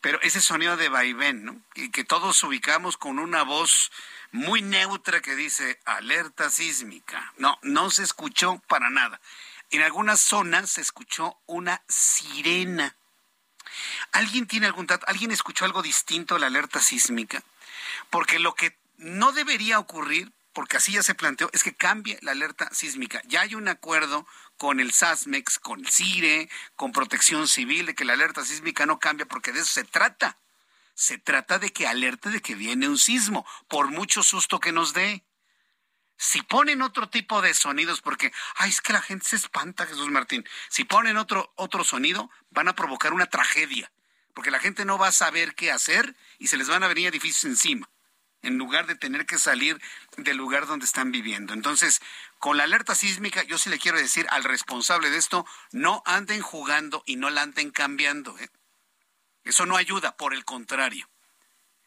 [0.00, 1.60] pero ese sonido de vaivén, ¿no?
[1.74, 3.90] Y que todos ubicamos con una voz
[4.30, 7.32] muy neutra que dice alerta sísmica.
[7.36, 9.20] No, no se escuchó para nada.
[9.70, 12.94] En algunas zonas se escuchó una sirena.
[14.12, 15.06] ¿Alguien tiene algún dato?
[15.08, 17.42] ¿Alguien escuchó algo distinto a la alerta sísmica?
[18.10, 22.32] Porque lo que no debería ocurrir, porque así ya se planteó, es que cambie la
[22.32, 23.22] alerta sísmica.
[23.26, 28.04] Ya hay un acuerdo con el SASMEX, con el CIRE, con Protección Civil, de que
[28.04, 30.38] la alerta sísmica no cambia, porque de eso se trata.
[30.94, 34.92] Se trata de que alerte de que viene un sismo, por mucho susto que nos
[34.92, 35.24] dé.
[36.18, 40.08] Si ponen otro tipo de sonidos, porque, ay, es que la gente se espanta, Jesús
[40.10, 40.46] Martín.
[40.68, 43.90] Si ponen otro, otro sonido, van a provocar una tragedia,
[44.34, 47.08] porque la gente no va a saber qué hacer y se les van a venir
[47.08, 47.88] edificios encima,
[48.42, 49.80] en lugar de tener que salir
[50.16, 51.54] del lugar donde están viviendo.
[51.54, 52.00] Entonces,
[52.38, 56.42] con la alerta sísmica, yo sí le quiero decir al responsable de esto, no anden
[56.42, 58.36] jugando y no la anden cambiando.
[58.38, 58.48] ¿eh?
[59.44, 61.08] Eso no ayuda, por el contrario.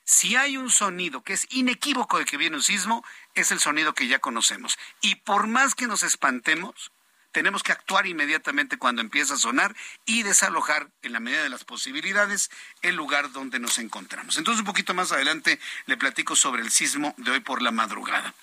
[0.05, 3.93] Si hay un sonido que es inequívoco de que viene un sismo, es el sonido
[3.93, 4.77] que ya conocemos.
[5.01, 6.91] Y por más que nos espantemos,
[7.35, 11.65] tenemos que actuar inmediatamente cuando empieza a sonar y desalojar, en la medida de las
[11.65, 12.49] posibilidades,
[12.81, 14.37] el lugar donde nos encontramos.
[14.37, 18.33] Entonces, un poquito más adelante le platico sobre el sismo de hoy por la madrugada.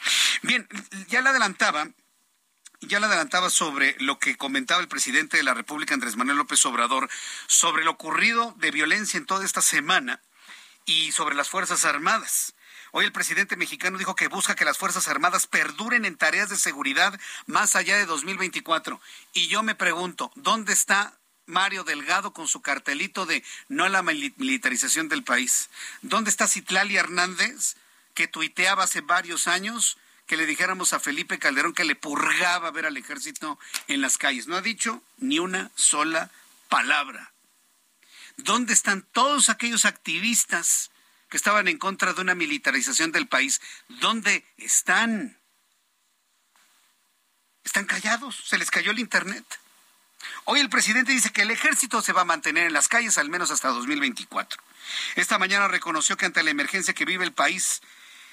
[0.42, 0.68] Bien,
[1.09, 1.88] ya le adelantaba
[2.83, 6.66] ya le adelantaba sobre lo que comentaba el presidente de la República, Andrés Manuel López
[6.66, 7.09] Obrador,
[7.46, 10.20] sobre lo ocurrido de violencia en toda esta semana
[10.85, 12.55] y sobre las Fuerzas Armadas.
[12.94, 16.59] Hoy el presidente mexicano dijo que busca que las Fuerzas Armadas perduren en tareas de
[16.59, 19.00] seguridad más allá de 2024.
[19.33, 25.09] Y yo me pregunto, ¿dónde está Mario Delgado con su cartelito de no la militarización
[25.09, 25.70] del país?
[26.02, 27.76] ¿Dónde está Citlali Hernández,
[28.12, 32.85] que tuiteaba hace varios años que le dijéramos a Felipe Calderón que le purgaba ver
[32.85, 34.48] al ejército en las calles?
[34.48, 36.31] No ha dicho ni una sola
[36.68, 37.33] palabra.
[38.37, 40.91] ¿Dónde están todos aquellos activistas
[41.33, 43.62] que estaban en contra de una militarización del país?
[43.88, 45.40] ¿Dónde están?
[47.64, 49.42] Están callados, se les cayó el Internet.
[50.45, 53.31] Hoy el presidente dice que el ejército se va a mantener en las calles al
[53.31, 54.62] menos hasta 2024.
[55.14, 57.81] Esta mañana reconoció que ante la emergencia que vive el país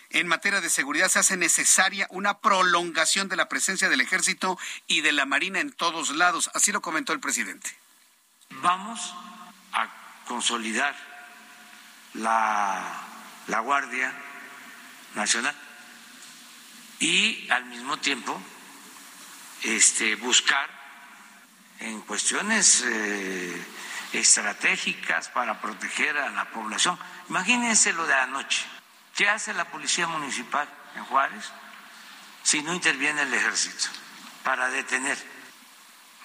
[0.09, 4.99] en materia de seguridad se hace necesaria una prolongación de la presencia del ejército y
[4.99, 6.51] de la marina en todos lados.
[6.53, 7.73] Así lo comentó el presidente.
[8.49, 9.15] Vamos
[9.71, 9.87] a
[10.27, 11.08] consolidar
[12.13, 13.01] la,
[13.47, 14.13] la Guardia
[15.15, 15.55] Nacional
[16.99, 18.39] y al mismo tiempo
[19.63, 20.69] este, buscar
[21.79, 23.65] en cuestiones eh,
[24.13, 26.99] estratégicas para proteger a la población.
[27.29, 28.65] Imagínense lo de anoche.
[29.15, 31.45] ¿Qué hace la Policía Municipal en Juárez
[32.43, 33.87] si no interviene el ejército
[34.43, 35.17] para detener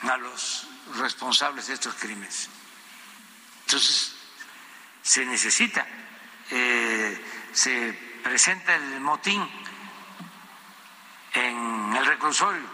[0.03, 0.67] a los
[0.97, 2.49] responsables de estos crímenes?
[3.67, 4.14] Entonces,
[5.05, 5.87] se necesita,
[6.51, 9.47] eh, se presenta el motín
[11.35, 12.67] en el reclusorio,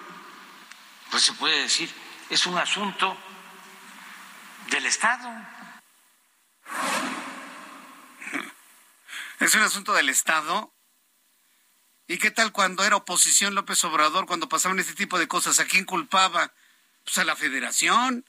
[1.11, 1.93] pues se puede decir,
[2.31, 3.17] es un asunto
[4.71, 5.29] del Estado.
[9.41, 10.73] Es un asunto del Estado.
[12.07, 15.59] ¿Y qué tal cuando era oposición López Obrador, cuando pasaban este tipo de cosas?
[15.59, 16.53] ¿A quién culpaba?
[17.03, 18.25] Pues a la federación.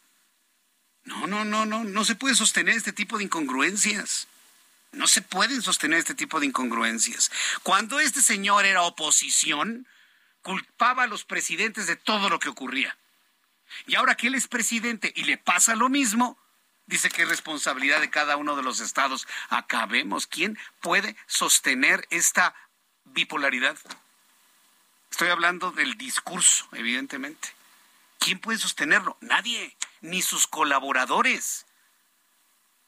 [1.04, 4.28] No, no, no, no, no se puede sostener este tipo de incongruencias.
[4.92, 7.32] No se pueden sostener este tipo de incongruencias.
[7.64, 9.88] Cuando este señor era oposición,
[10.42, 12.98] culpaba a los presidentes de todo lo que ocurría.
[13.88, 16.38] Y ahora que él es presidente y le pasa lo mismo,
[16.88, 19.28] dice que es responsabilidad de cada uno de los estados.
[19.50, 20.28] Acabemos.
[20.28, 22.54] ¿Quién puede sostener esta
[23.06, 23.78] bipolaridad?
[25.10, 27.50] Estoy hablando del discurso, evidentemente.
[28.20, 29.18] ¿Quién puede sostenerlo?
[29.22, 31.66] Nadie ni sus colaboradores.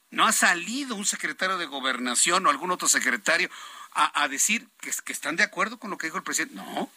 [0.10, 3.50] No ha salido un secretario de gobernación o algún otro secretario
[3.96, 6.56] a, decir que, están de acuerdo con lo que dijo el presidente.
[6.56, 6.92] No.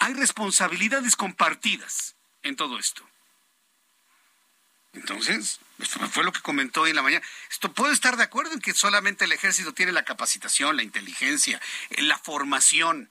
[0.00, 3.08] Hay responsabilidades compartidas en todo esto.
[4.92, 7.24] Entonces, esto fue lo que comentó hoy en la mañana.
[7.50, 11.60] Esto puedo estar de acuerdo en que solamente el ejército tiene la capacitación, la inteligencia,
[11.98, 13.10] la formación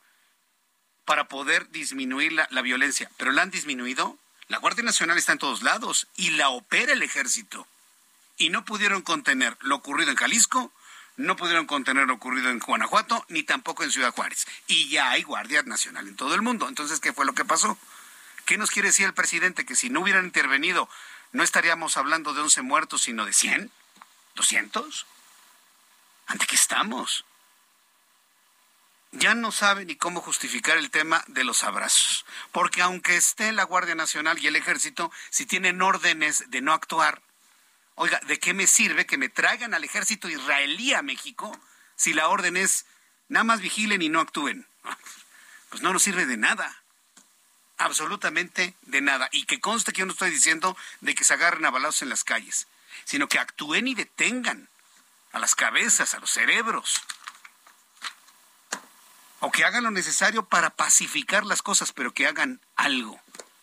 [1.05, 5.63] para poder disminuir la violencia, pero la han disminuido la Guardia Nacional está en todos
[5.63, 7.67] lados y la opera el ejército.
[8.37, 10.71] Y no pudieron contener lo ocurrido en Jalisco,
[11.17, 14.45] no pudieron contener lo ocurrido en Guanajuato, ni tampoco en Ciudad Juárez.
[14.67, 16.67] Y ya hay Guardia Nacional en todo el mundo.
[16.67, 17.77] Entonces, ¿qué fue lo que pasó?
[18.45, 19.65] ¿Qué nos quiere decir el presidente?
[19.65, 20.89] Que si no hubieran intervenido,
[21.31, 23.71] no estaríamos hablando de 11 muertos, sino de 100,
[24.35, 25.05] 200.
[26.27, 27.25] ¿Ante qué estamos?
[29.15, 32.25] Ya no sabe ni cómo justificar el tema de los abrazos.
[32.51, 37.21] Porque aunque esté la Guardia Nacional y el Ejército, si tienen órdenes de no actuar,
[37.95, 41.57] oiga, ¿de qué me sirve que me traigan al ejército israelí a México
[41.95, 42.85] si la orden es
[43.29, 44.67] nada más vigilen y no actúen?
[45.69, 46.83] Pues no nos sirve de nada.
[47.77, 49.29] Absolutamente de nada.
[49.31, 52.09] Y que conste que yo no estoy diciendo de que se agarren a balazos en
[52.09, 52.67] las calles,
[53.05, 54.69] sino que actúen y detengan
[55.31, 57.01] a las cabezas, a los cerebros
[59.39, 63.19] o que hagan lo necesario para pacificar las cosas, pero que hagan algo.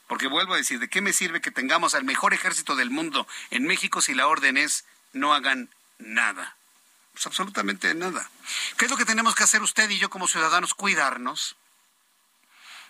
[0.07, 3.27] Porque vuelvo a decir, ¿de qué me sirve que tengamos al mejor ejército del mundo
[3.51, 6.57] en México si la orden es no hagan nada?
[7.13, 8.29] Pues absolutamente nada.
[8.77, 10.75] ¿Qué es lo que tenemos que hacer usted y yo como ciudadanos?
[10.75, 11.57] Cuidarnos.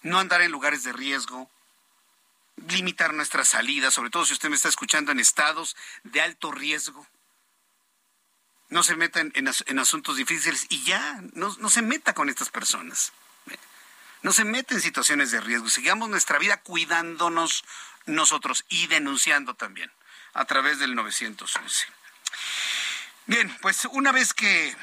[0.02, 1.48] no andar en lugares de riesgo,
[2.68, 7.06] limitar nuestras salidas, sobre todo si usted me está escuchando en estados de alto riesgo.
[8.72, 13.12] No se meta en, asuntos difíciles y ya, no, no se meta con estas personas.
[14.22, 15.68] No se meta en situaciones de riesgo.
[15.68, 17.66] Sigamos nuestra vida cuidándonos
[18.06, 19.92] nosotros y denunciando también
[20.32, 21.86] a través del 911.
[23.26, 24.74] Bien, pues una vez que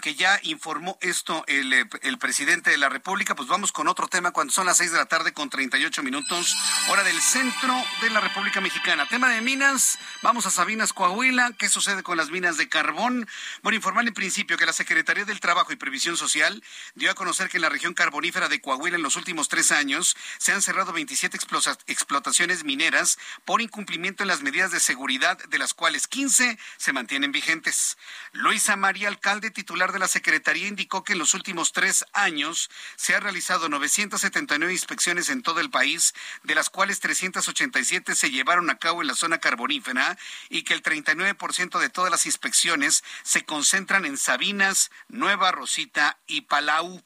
[0.00, 3.34] que ya informó esto el, eh, el, presidente de la República.
[3.34, 6.56] Pues vamos con otro tema cuando son las seis de la tarde con 38 minutos,
[6.88, 9.08] hora del centro de la República Mexicana.
[9.08, 11.52] Tema de minas, vamos a Sabinas, Coahuila.
[11.58, 13.28] ¿Qué sucede con las minas de carbón?
[13.62, 16.62] Bueno, informar en principio que la Secretaría del Trabajo y Previsión Social
[16.94, 20.16] dio a conocer que en la región carbonífera de Coahuila en los últimos tres años
[20.38, 21.38] se han cerrado 27
[21.86, 27.32] explotaciones mineras por incumplimiento en las medidas de seguridad, de las cuales 15 se mantienen
[27.32, 27.96] vigentes.
[28.32, 33.14] Luisa María Alcalde, titular de la Secretaría indicó que en los últimos tres años se
[33.14, 38.78] han realizado 979 inspecciones en todo el país, de las cuales 387 se llevaron a
[38.78, 40.16] cabo en la zona carbonífera
[40.48, 46.42] y que el 39% de todas las inspecciones se concentran en Sabinas, Nueva Rosita y
[46.42, 47.02] Palau.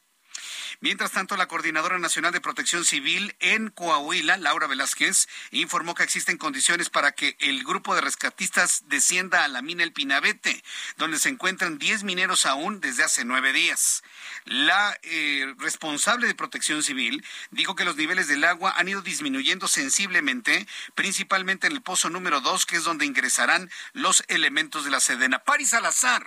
[0.81, 6.39] Mientras tanto, la Coordinadora Nacional de Protección Civil en Coahuila, Laura Velázquez, informó que existen
[6.39, 10.63] condiciones para que el grupo de rescatistas descienda a la mina El Pinabete,
[10.97, 14.03] donde se encuentran 10 mineros aún desde hace nueve días.
[14.45, 19.69] La eh, responsable de Protección Civil dijo que los niveles del agua han ido disminuyendo
[19.69, 25.01] sensiblemente, principalmente en el pozo número 2, que es donde ingresarán los elementos de la
[25.01, 25.39] Sedena.
[25.41, 26.27] Paris Salazar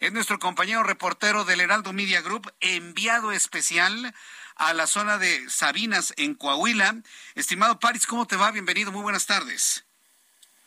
[0.00, 4.14] es nuestro compañero reportero del Heraldo Media Group, enviado especial
[4.56, 7.02] a la zona de Sabinas, en Coahuila.
[7.34, 8.50] Estimado Paris, ¿cómo te va?
[8.50, 9.89] Bienvenido, muy buenas tardes.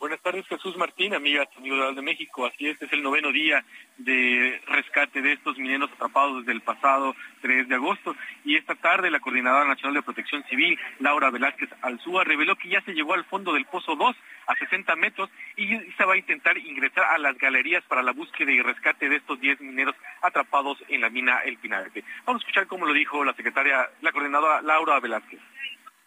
[0.03, 2.45] Buenas tardes, Jesús Martín, amiga amigo de México.
[2.45, 3.63] Así es, es el noveno día
[3.97, 8.13] de rescate de estos mineros atrapados desde el pasado 3 de agosto.
[8.43, 12.81] Y esta tarde la Coordinadora Nacional de Protección Civil, Laura Velázquez Alzúa, reveló que ya
[12.81, 14.13] se llegó al fondo del Pozo 2
[14.47, 18.51] a 60 metros y se va a intentar ingresar a las galerías para la búsqueda
[18.51, 22.03] y rescate de estos 10 mineros atrapados en la mina El Pinarete.
[22.25, 25.39] Vamos a escuchar cómo lo dijo la secretaria, la coordinadora Laura Velázquez.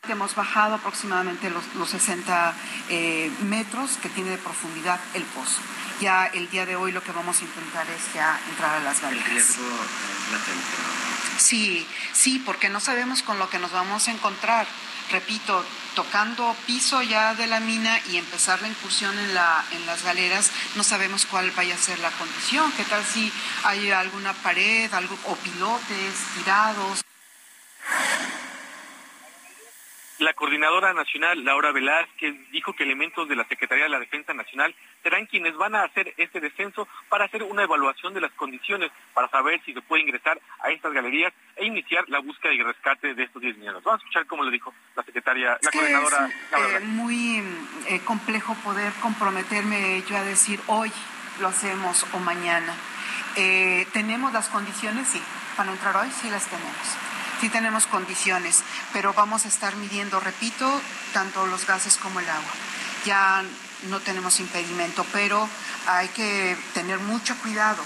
[0.09, 2.55] Hemos bajado aproximadamente los, 60
[2.89, 5.61] eh, metros que tiene de profundidad el pozo.
[6.01, 9.01] Ya el día de hoy lo que vamos a intentar es ya entrar a las
[9.01, 9.57] galerías.
[11.39, 14.67] Sí, sí, porque no sabemos con lo que nos vamos a encontrar.
[15.11, 20.03] Repito, tocando piso ya de la mina y empezar la incursión en, la, en las
[20.03, 22.71] galeras, no sabemos cuál vaya a ser la condición.
[22.77, 23.33] ¿Qué tal si
[23.65, 27.03] hay alguna pared algo, o pilotes tirados?
[30.19, 34.75] La coordinadora nacional, Laura Velázquez, dijo que elementos de la Secretaría de la Defensa Nacional
[35.03, 39.29] serán quienes van a hacer este descenso para hacer una evaluación de las condiciones, para
[39.29, 43.25] saber si se puede ingresar a estas galerías e iniciar la búsqueda y rescate de
[43.25, 43.83] estos 10 niños.
[43.85, 46.27] Vamos a escuchar cómo lo dijo la secretaria, la coordinadora.
[46.27, 47.43] Es, eh, muy
[47.89, 50.91] eh, complejo poder comprometerme yo a decir hoy
[51.41, 52.75] lo hacemos o mañana.
[53.37, 55.09] Eh, ¿Tenemos las condiciones?
[55.09, 55.21] Sí.
[55.59, 57.06] Para entrar hoy sí las tenemos
[57.41, 58.63] sí tenemos condiciones,
[58.93, 60.81] pero vamos a estar midiendo, repito,
[61.13, 62.53] tanto los gases como el agua.
[63.05, 63.43] Ya
[63.89, 65.49] no tenemos impedimento, pero
[65.87, 67.83] hay que tener mucho cuidado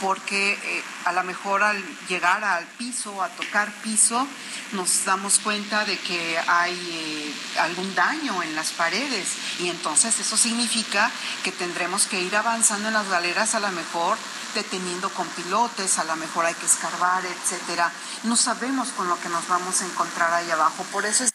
[0.00, 4.26] porque eh, a lo mejor al llegar al piso, a tocar piso,
[4.72, 10.36] nos damos cuenta de que hay eh, algún daño en las paredes y entonces eso
[10.36, 11.10] significa
[11.42, 14.18] que tendremos que ir avanzando en las galeras a lo mejor
[14.54, 17.92] deteniendo con pilotes, a lo mejor hay que escarbar, etcétera.
[18.24, 21.30] No sabemos con lo que nos vamos a encontrar ahí abajo, por eso es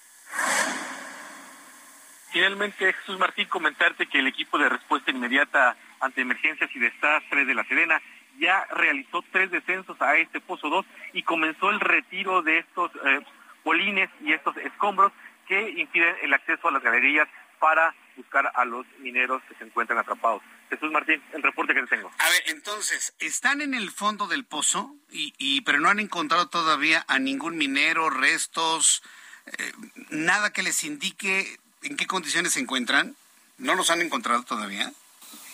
[2.33, 7.53] Finalmente, Jesús Martín, comentarte que el equipo de respuesta inmediata ante emergencias y desastres de
[7.53, 8.01] la Serena
[8.39, 13.19] ya realizó tres descensos a este Pozo 2 y comenzó el retiro de estos eh,
[13.63, 15.11] polines y estos escombros
[15.47, 17.27] que impiden el acceso a las galerías
[17.59, 20.41] para buscar a los mineros que se encuentran atrapados.
[20.69, 22.11] Jesús Martín, el reporte que te tengo.
[22.17, 27.05] A ver, entonces, están en el fondo del pozo, y, pero no han encontrado todavía
[27.07, 29.03] a ningún minero, restos,
[29.45, 29.71] eh,
[30.09, 33.15] nada que les indique en qué condiciones se encuentran.
[33.57, 34.91] ¿No los han encontrado todavía?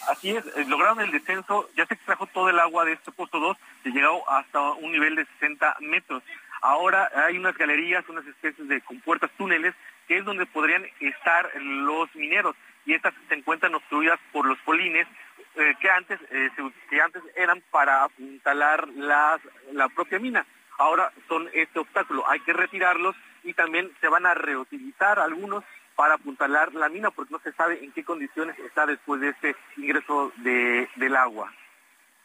[0.09, 3.39] Así es, eh, lograron el descenso, ya se extrajo todo el agua de este pozo
[3.39, 6.23] 2, se llegó hasta un nivel de 60 metros.
[6.61, 9.75] Ahora hay unas galerías, unas especies de compuertas, túneles,
[10.07, 12.55] que es donde podrían estar los mineros
[12.87, 15.07] y estas se encuentran obstruidas por los polines
[15.55, 16.49] eh, que antes eh,
[16.89, 19.39] que antes eran para apuntalar las,
[19.73, 20.43] la propia mina.
[20.79, 25.63] Ahora son este obstáculo, hay que retirarlos y también se van a reutilizar algunos
[25.99, 29.53] para apuntalar la mina porque no se sabe en qué condiciones está después de este
[29.75, 31.53] ingreso de, del agua.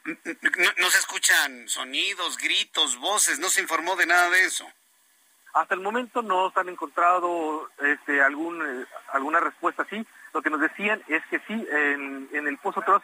[0.04, 4.64] no, se escuchan sonidos, gritos, voces, no se informó de nada de eso.
[5.54, 10.06] Hasta el momento no se han encontrado este, algún, eh, alguna respuesta así.
[10.32, 13.02] Lo que nos decían es que sí, en, el Pozo Troz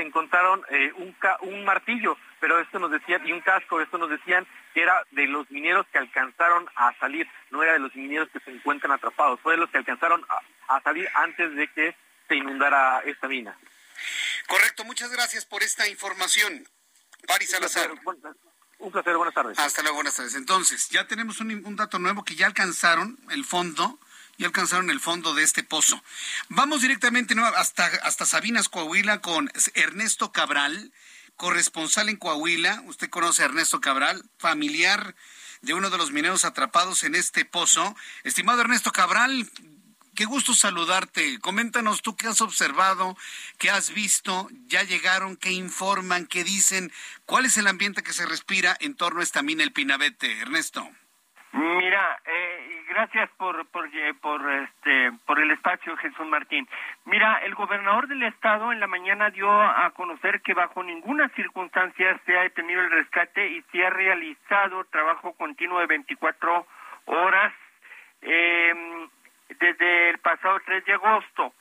[0.00, 4.08] se encontraron eh, un, un martillo, pero esto nos decían, y un casco, esto nos
[4.08, 8.30] decían que era de los mineros que alcanzaron a salir, no era de los mineros
[8.32, 10.24] que se encuentran atrapados, fue de los que alcanzaron
[10.68, 11.94] a, salir antes de que
[12.28, 13.58] se inundara esta mina.
[14.46, 16.66] Correcto, muchas gracias por esta información.
[17.26, 17.90] Paris Salazar.
[18.78, 19.58] Un placer, buenas tardes.
[19.58, 20.34] Hasta luego, buenas tardes.
[20.34, 23.98] Entonces, ya tenemos un, un dato nuevo que ya alcanzaron el fondo
[24.40, 26.02] ya alcanzaron el fondo de este pozo.
[26.48, 30.92] Vamos directamente hasta, hasta Sabinas, Coahuila, con Ernesto Cabral,
[31.36, 32.82] corresponsal en Coahuila.
[32.86, 35.14] Usted conoce a Ernesto Cabral, familiar
[35.60, 37.94] de uno de los mineros atrapados en este pozo.
[38.24, 39.46] Estimado Ernesto Cabral,
[40.14, 41.38] qué gusto saludarte.
[41.40, 43.18] Coméntanos tú qué has observado,
[43.58, 46.90] qué has visto, ya llegaron, qué informan, qué dicen,
[47.26, 50.90] cuál es el ambiente que se respira en torno a esta mina El Pinabete, Ernesto.
[51.52, 52.19] Mira,
[52.90, 56.68] gracias por por, eh, por este por el espacio Jesús Martín.
[57.04, 62.20] Mira, el gobernador del estado en la mañana dio a conocer que bajo ninguna circunstancia
[62.26, 66.66] se ha detenido el rescate y se ha realizado trabajo continuo de 24
[67.06, 67.52] horas
[68.22, 68.74] eh,
[69.58, 71.54] desde el pasado 3 de agosto.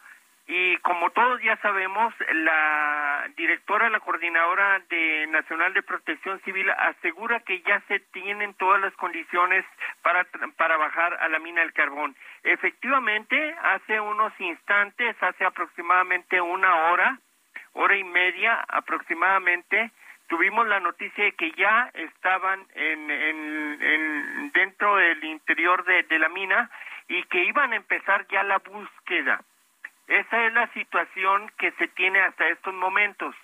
[0.52, 7.42] Y como todos ya sabemos, la directora, la coordinadora de Nacional de Protección Civil asegura
[7.42, 9.64] que ya se tienen todas las condiciones
[10.02, 10.26] para,
[10.58, 12.16] para bajar a la mina del carbón.
[12.42, 17.20] Efectivamente, hace unos instantes, hace aproximadamente una hora,
[17.74, 19.92] hora y media aproximadamente,
[20.30, 26.30] tuvimos la noticia de que ya estaban en, en, dentro del interior de, de la
[26.30, 26.72] mina
[27.08, 29.44] y que iban a empezar ya la búsqueda
[30.10, 33.36] esa es la situación que se tiene hasta estos momentos.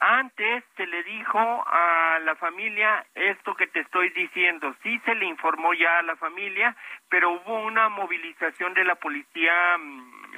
[0.00, 4.74] Antes se le dijo a la familia esto que te estoy diciendo.
[4.82, 6.74] Sí se le informó ya a la familia,
[7.10, 10.32] pero hubo una movilización de la policía, mm,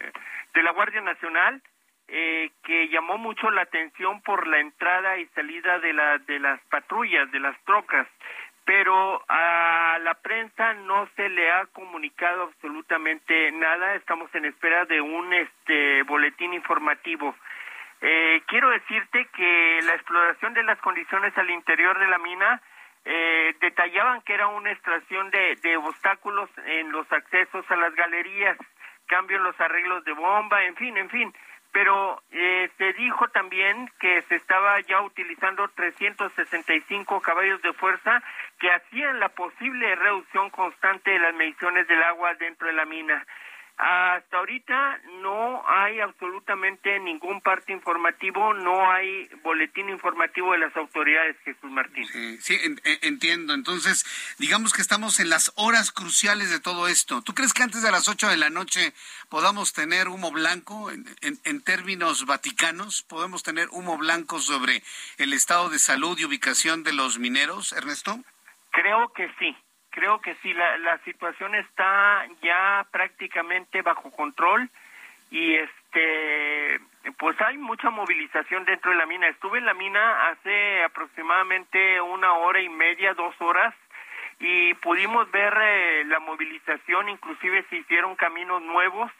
[0.55, 1.63] de la Guardia Nacional,
[2.09, 6.61] eh, que llamó mucho la atención por la entrada y salida de, la, de las
[6.67, 8.07] patrullas, de las trocas
[8.67, 13.95] pero a la prensa no se le ha comunicado absolutamente nada.
[13.95, 17.35] Estamos en espera de un este boletín informativo.
[18.03, 22.61] Eh, quiero decirte que la exploración de las condiciones al interior de la mina
[23.05, 28.59] eh, detallaban que era una extracción de, de obstáculos en los accesos a las galerías,
[29.07, 31.33] cambio en los arreglos de bomba, en fin, en fin
[31.77, 38.23] pero eh, se dijo también que se estaba ya utilizando 365 caballos de fuerza
[38.59, 43.27] que hacían la posible reducción constante de las mediciones del agua dentro de la mina.
[43.79, 51.37] Hasta ahorita no hay absolutamente ningún parte informativo, no hay boletín informativo de las autoridades,
[51.45, 52.07] Jesús Martín.
[52.41, 52.59] Sí,
[53.03, 53.53] entiendo.
[53.53, 54.07] Entonces,
[54.39, 57.21] digamos que estamos en las horas cruciales de todo esto.
[57.21, 58.95] ¿Tú crees que antes de las 8 de la noche
[59.29, 63.03] podamos tener humo blanco en, en términos vaticanos?
[63.03, 64.83] ¿Podemos tener humo blanco sobre
[65.19, 68.21] el estado de salud y ubicación de los mineros, Ernesto?
[68.71, 69.55] Creo que sí
[69.97, 74.69] creo que sí, la, la situación está ya prácticamente bajo control
[75.31, 76.79] y este
[77.19, 79.27] pues hay mucha movilización dentro de la mina.
[79.29, 83.75] Estuve en la mina hace aproximadamente una hora y media, dos horas,
[84.39, 89.11] y pudimos ver eh, la movilización, inclusive se hicieron caminos nuevos,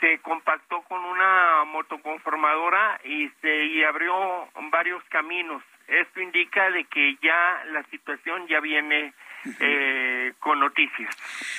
[0.00, 5.62] se compactó con una motoconformadora y se y abrió varios caminos.
[5.86, 9.12] Esto indica de que ya la situación ya viene
[9.60, 11.14] eh, con noticias.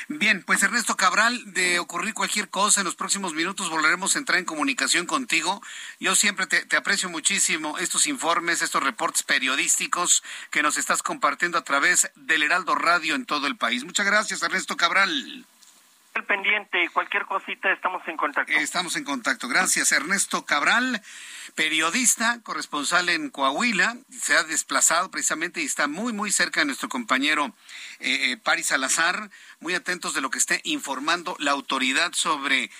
[0.07, 4.39] Bien, pues Ernesto Cabral, de ocurrir cualquier cosa en los próximos minutos volveremos a entrar
[4.39, 5.61] en comunicación contigo.
[5.99, 11.63] Yo siempre te, aprecio muchísimo estos informes, estos reportes periodísticos que nos estás compartiendo a
[11.63, 13.83] través del Heraldo Radio en todo el país.
[13.83, 15.45] Muchas gracias, Ernesto Cabral
[16.25, 18.53] pendiente, cualquier cosita estamos en contacto.
[18.53, 19.47] Estamos en contacto.
[19.47, 21.01] Gracias, Ernesto Cabral
[21.59, 26.89] periodista, corresponsal en Coahuila, se ha desplazado precisamente y está muy, muy cerca de nuestro
[26.89, 27.53] compañero
[27.99, 32.71] eh, eh, Paris Salazar, muy atentos de lo que esté informando la autoridad sobre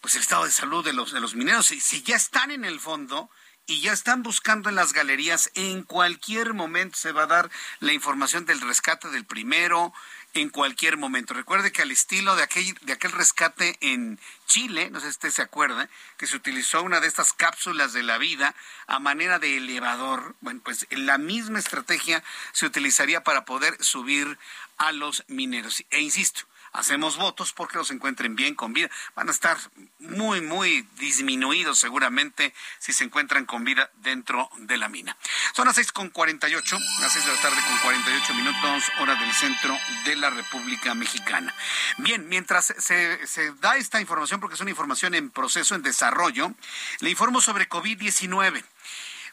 [0.00, 1.70] pues el estado de salud de los, de los mineros.
[1.72, 3.30] Y si ya están en el fondo,
[3.66, 5.50] y ya están buscando en las galerías.
[5.54, 9.92] En cualquier momento se va a dar la información del rescate del primero,
[10.40, 11.34] en cualquier momento.
[11.34, 15.30] Recuerde que al estilo de aquel, de aquel rescate en Chile, no sé si usted
[15.30, 18.54] se acuerda, que se utilizó una de estas cápsulas de la vida
[18.86, 20.36] a manera de elevador.
[20.40, 22.22] Bueno, pues la misma estrategia
[22.52, 24.38] se utilizaría para poder subir
[24.78, 25.84] a los mineros.
[25.90, 26.42] E insisto,
[26.76, 28.88] hacemos votos porque los encuentren bien con vida.
[29.14, 29.58] Van a estar
[29.98, 35.16] muy, muy disminuidos seguramente si se encuentran con vida dentro de la mina.
[35.54, 38.20] Son las seis con cuarenta y ocho, las seis de la tarde con cuarenta y
[38.22, 41.54] ocho minutos, hora del centro de la República Mexicana.
[41.98, 46.54] Bien, mientras se, se da esta información, porque es una información en proceso, en desarrollo,
[47.00, 48.62] le informo sobre COVID-19.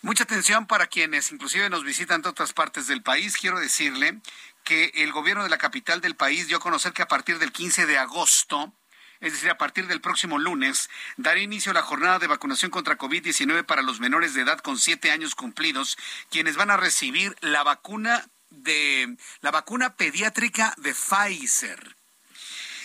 [0.02, 3.38] Mucha atención para quienes inclusive nos visitan de otras partes del país.
[3.38, 4.20] Quiero decirle
[4.64, 7.51] que el gobierno de la capital del país dio a conocer que a partir del
[7.51, 8.74] 15 de agosto,
[9.20, 12.97] es decir, a partir del próximo lunes, dará inicio a la jornada de vacunación contra
[12.97, 15.97] COVID-19 para los menores de edad con siete años cumplidos,
[16.30, 21.95] quienes van a recibir la vacuna de la vacuna pediátrica de Pfizer.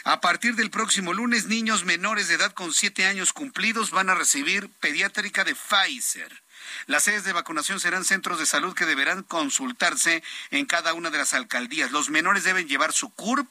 [0.05, 4.15] A partir del próximo lunes, niños menores de edad con siete años cumplidos van a
[4.15, 6.43] recibir pediátrica de Pfizer.
[6.87, 11.19] Las sedes de vacunación serán centros de salud que deberán consultarse en cada una de
[11.19, 11.91] las alcaldías.
[11.91, 13.49] Los menores deben llevar su CURP,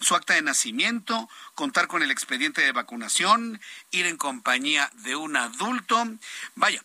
[0.00, 3.60] su acta de nacimiento, contar con el expediente de vacunación,
[3.90, 6.06] ir en compañía de un adulto.
[6.54, 6.82] Vaya,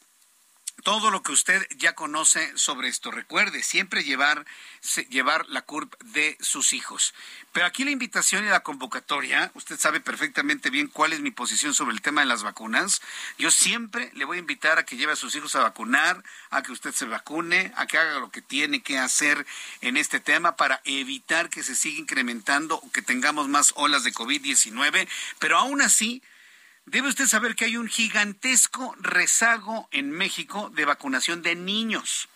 [0.88, 3.12] todo lo que usted ya conoce sobre esto.
[3.12, 4.46] Recuerde, siempre llevar,
[5.10, 7.14] llevar la CURP de sus hijos.
[7.52, 11.74] Pero aquí la invitación y la convocatoria, usted sabe perfectamente bien cuál es mi posición
[11.74, 13.02] sobre el tema de las vacunas.
[13.38, 16.64] Yo siempre le voy a invitar a que lleve a sus hijos a vacunar, a
[16.64, 19.46] que usted se vacune, a que haga lo que tiene que hacer
[19.82, 24.14] en este tema para evitar que se siga incrementando o que tengamos más olas de
[24.14, 25.06] COVID-19.
[25.40, 26.24] Pero aún así,
[26.88, 32.30] Debe usted saber que hay un gigantesco rezago en México de vacunación de niños.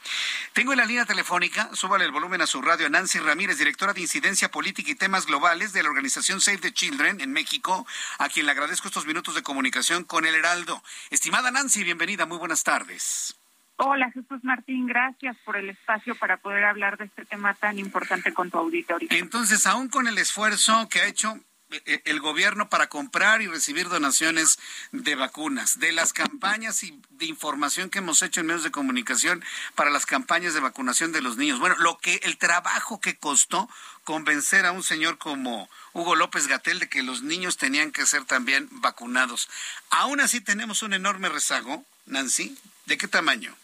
[0.52, 4.02] Tengo en la línea telefónica, súbale el volumen a su radio, Nancy Ramírez, directora de
[4.02, 7.88] Incidencia Política y Temas Globales de la organización Save the Children en México,
[8.20, 10.84] a quien le agradezco estos minutos de comunicación con el Heraldo.
[11.12, 13.40] Estimada Nancy, bienvenida, muy buenas tardes.
[13.78, 18.34] Hola Jesús Martín, gracias por el espacio para poder hablar de este tema tan importante
[18.34, 19.08] con tu auditorio.
[19.12, 21.40] Entonces, aún con el esfuerzo que ha hecho
[21.86, 24.60] el gobierno para comprar y recibir donaciones
[24.92, 29.44] de vacunas, de las campañas y de información que hemos hecho en medios de comunicación
[29.76, 31.60] para las campañas de vacunación de los niños.
[31.60, 33.70] Bueno, lo que el trabajo que costó
[34.04, 38.26] convencer a un señor como Hugo López Gatel de que los niños tenían que ser
[38.26, 39.50] también vacunados.
[39.90, 42.58] Aún así tenemos un enorme rezago, Nancy.
[42.86, 43.56] ¿De qué tamaño?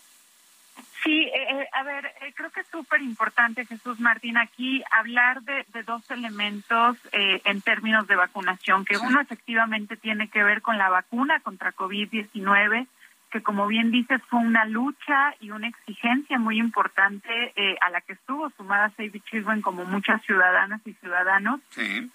[1.07, 5.41] Sí, eh, eh, a ver, eh, creo que es súper importante, Jesús Martín, aquí hablar
[5.43, 10.89] de, dos elementos en términos de vacunación, que uno efectivamente tiene que ver con la
[10.89, 12.87] vacuna contra COVID-19
[13.29, 18.01] que como bien dices fue una lucha y una exigencia muy importante eh, a la
[18.01, 21.59] que estuvo sumada Save Children como muchas ciudadanas y ciudadanos.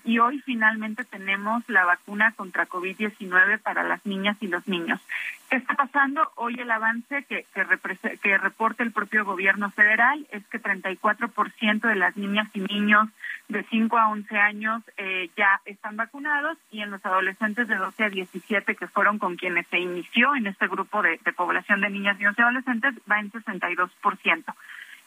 [0.04, 5.00] Y hoy finalmente tenemos la vacuna contra COVID-19 para las niñas y los niños.
[5.52, 6.32] ¿Qué está pasando?
[6.36, 11.94] Hoy el avance que, que, que reporta el propio gobierno federal es que 34% de
[11.94, 13.10] las niñas y niños
[13.48, 18.04] de 5 a 11 años eh, ya están vacunados y en los adolescentes de 12
[18.04, 22.18] a 17 que fueron con quienes se inició en este grupo de, población de niñas
[22.18, 24.54] y adolescentes va en 62%.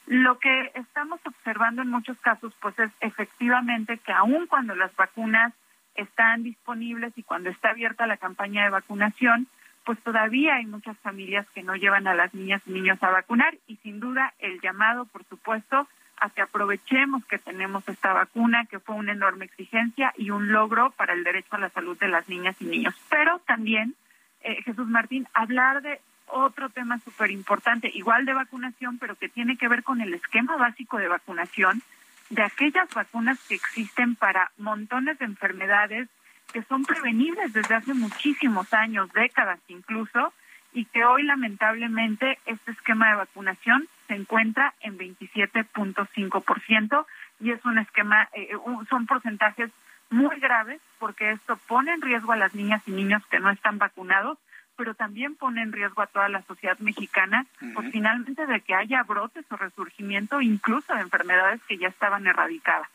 [0.06, 5.54] Lo que estamos observando en muchos casos pues es efectivamente que aun cuando las vacunas
[5.96, 9.48] están disponibles y cuando está abierta la campaña de vacunación,
[9.86, 13.56] pues todavía hay muchas familias que no llevan a las niñas y niños a vacunar
[13.68, 18.80] y sin duda el llamado, por supuesto, a que aprovechemos que tenemos esta vacuna, que
[18.80, 22.28] fue una enorme exigencia y un logro para el derecho a la salud de las
[22.28, 22.96] niñas y niños.
[23.10, 23.96] Pero también,
[24.42, 29.58] eh, Jesús Martín, hablar de otro tema súper importante, igual de vacunación, pero que tiene
[29.58, 31.82] que ver con el esquema básico de vacunación
[32.30, 36.10] de aquellas vacunas que existen para montones de enfermedades
[36.52, 40.34] que son prevenibles desde hace muchísimos años, décadas incluso,
[40.74, 47.06] y que hoy lamentablemente este esquema de vacunación se encuentra en 27.5%
[47.40, 48.50] y es un esquema, eh,
[48.90, 49.72] son porcentajes
[50.10, 53.78] muy graves porque esto pone en riesgo a las niñas y niños que no están
[53.78, 54.38] vacunados,
[54.76, 59.04] pero también pone en riesgo a toda la sociedad mexicana, pues finalmente de que haya
[59.04, 62.90] brotes o resurgimiento incluso de enfermedades que ya estaban erradicadas.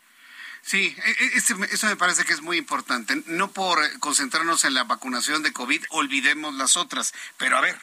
[0.62, 3.22] Sí, e, e, eso me parece que es muy importante.
[3.26, 7.12] No por concentrarnos en la vacunación de COVID, olvidemos las otras.
[7.38, 7.80] Pero a ver,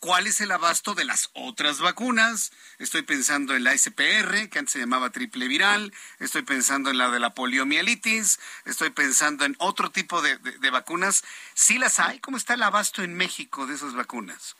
[0.00, 2.52] ¿cuál es el abasto de las otras vacunas?
[2.78, 7.10] Estoy pensando en la SPR, que antes se llamaba triple viral, estoy pensando en la
[7.10, 11.24] de la poliomielitis, estoy pensando en otro tipo de, de vacunas.
[11.54, 12.20] ¿Sí las hay?
[12.20, 14.56] ¿Cómo está el abasto en México de esas vacunas?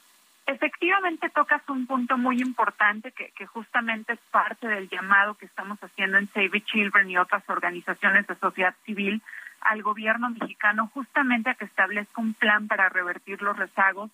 [0.46, 6.18] Efectivamente tocas un punto muy importante que, justamente es parte del llamado que estamos haciendo
[6.18, 9.22] en Save Children y otras organizaciones de sociedad civil
[9.62, 14.10] al gobierno mexicano justamente a que establezca un plan para revertir los rezagos,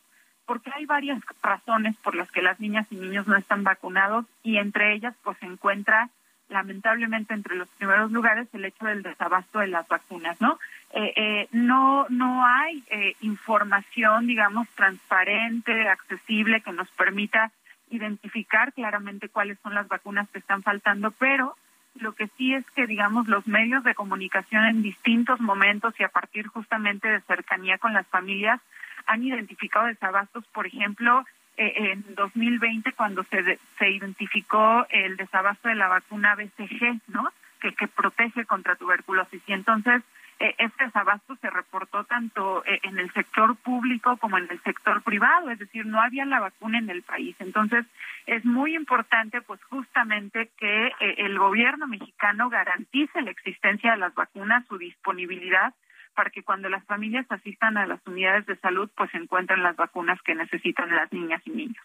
[0.46, 4.58] porque hay varias razones por las que las niñas y niños no están vacunados y
[4.58, 6.10] entre ellas pues se encuentra
[6.50, 10.58] lamentablemente entre los primeros lugares el hecho del desabasto de las vacunas, ¿no?
[10.92, 17.52] Eh, eh, no no hay eh, información, digamos, transparente, accesible que nos permita
[17.90, 21.56] identificar claramente cuáles son las vacunas que están faltando, pero
[21.94, 26.08] lo que sí es que, digamos, los medios de comunicación en distintos momentos y a
[26.08, 28.60] partir justamente de cercanía con las familias
[29.06, 31.24] han identificado desabastos, por ejemplo,
[31.56, 37.28] en 2020 cuando se, se identificó el desabasto de la vacuna BCG, ¿no?
[37.60, 39.42] Que, que protege contra tuberculosis.
[39.46, 40.02] Y entonces
[40.38, 45.02] eh, este desabasto se reportó tanto eh, en el sector público como en el sector
[45.02, 47.36] privado, es decir, no había la vacuna en el país.
[47.40, 47.84] Entonces
[48.24, 54.66] es muy importante, pues justamente que el gobierno mexicano garantice la existencia de las vacunas,
[54.66, 55.74] su disponibilidad
[56.20, 60.20] para que cuando las familias asistan a las unidades de salud, pues encuentren las vacunas
[60.20, 61.82] que necesitan las niñas y niños.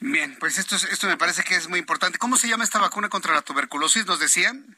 [0.00, 2.18] Bien, pues esto, esto me parece que es muy importante.
[2.18, 4.06] ¿Cómo se llama esta vacuna contra la tuberculosis?
[4.06, 4.76] ¿Nos decían?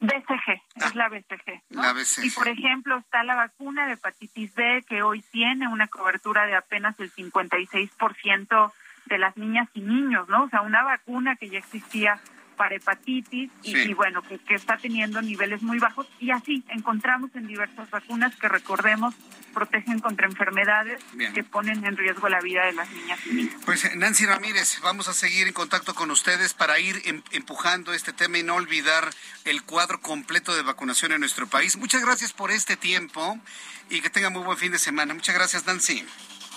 [0.00, 1.62] BCG, es ah, la BCG.
[1.68, 2.24] La BCG.
[2.24, 6.56] Y por ejemplo, está la vacuna de hepatitis B que hoy tiene una cobertura de
[6.56, 8.72] apenas el 56%
[9.04, 10.44] de las niñas y niños, ¿no?
[10.44, 12.18] O sea, una vacuna que ya existía
[12.62, 17.48] para hepatitis y, bueno, que, que, está teniendo niveles muy bajos y así encontramos en
[17.48, 19.16] diversas vacunas que recordemos
[19.52, 21.02] protegen contra enfermedades
[21.34, 23.54] que ponen en riesgo la vida de las niñas y niños.
[23.64, 28.12] Pues Nancy Ramírez, vamos a seguir en contacto con ustedes para ir em, empujando este
[28.12, 29.10] tema y no olvidar
[29.44, 31.76] el cuadro completo de vacunación en nuestro país.
[31.76, 33.40] Muchas gracias por este tiempo
[33.90, 35.14] y que tenga muy buen fin de semana.
[35.14, 36.06] Muchas gracias, Nancy.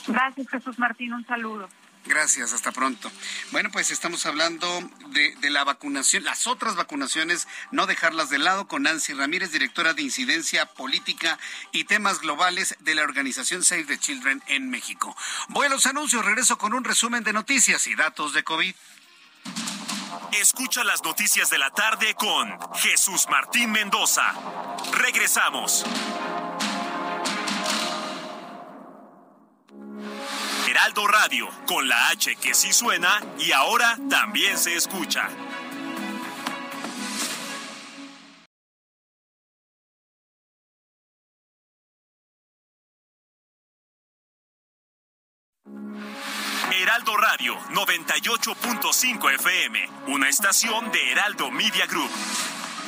[0.05, 1.13] Gracias, Jesús Martín.
[1.13, 1.67] Un saludo.
[2.05, 3.11] Gracias, hasta pronto.
[3.51, 8.83] Bueno, pues estamos hablando de, la vacunación, las otras vacunaciones, no dejarlas de lado, con
[8.83, 11.39] Nancy Ramírez, directora de Incidencia Política
[11.71, 15.17] y Temas Globales de la organización Save the Children en México.
[15.49, 18.75] Voy a los anuncios, regreso con un resumen de noticias y datos de COVID.
[20.33, 24.33] Escucha las noticias de la tarde con Jesús Martín Mendoza.
[24.91, 25.83] Regresamos.
[30.76, 35.30] Heraldo Radio, con la H que sí suena y ahora también se escucha.
[46.73, 52.11] Heraldo Radio 98.5 FM, una estación de Heraldo Media Group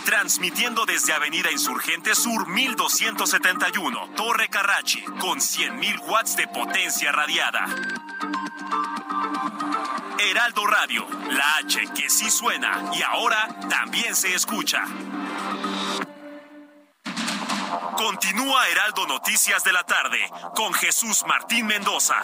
[0.08, 7.66] transmitiendo desde Avenida Insurgente Sur 1271, Torre Carrachi, con 100.000 watts de potencia radiada.
[10.18, 14.86] Heraldo Radio, la H que sí suena y ahora también se escucha.
[17.98, 20.20] Continúa Heraldo Noticias de la tarde
[20.56, 22.24] con Jesús Martín Mendoza.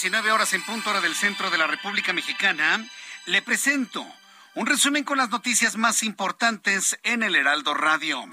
[0.00, 2.88] 19 horas en punto hora del centro de la República Mexicana,
[3.26, 4.06] le presento
[4.54, 8.24] un resumen con las noticias más importantes en el Heraldo Radio.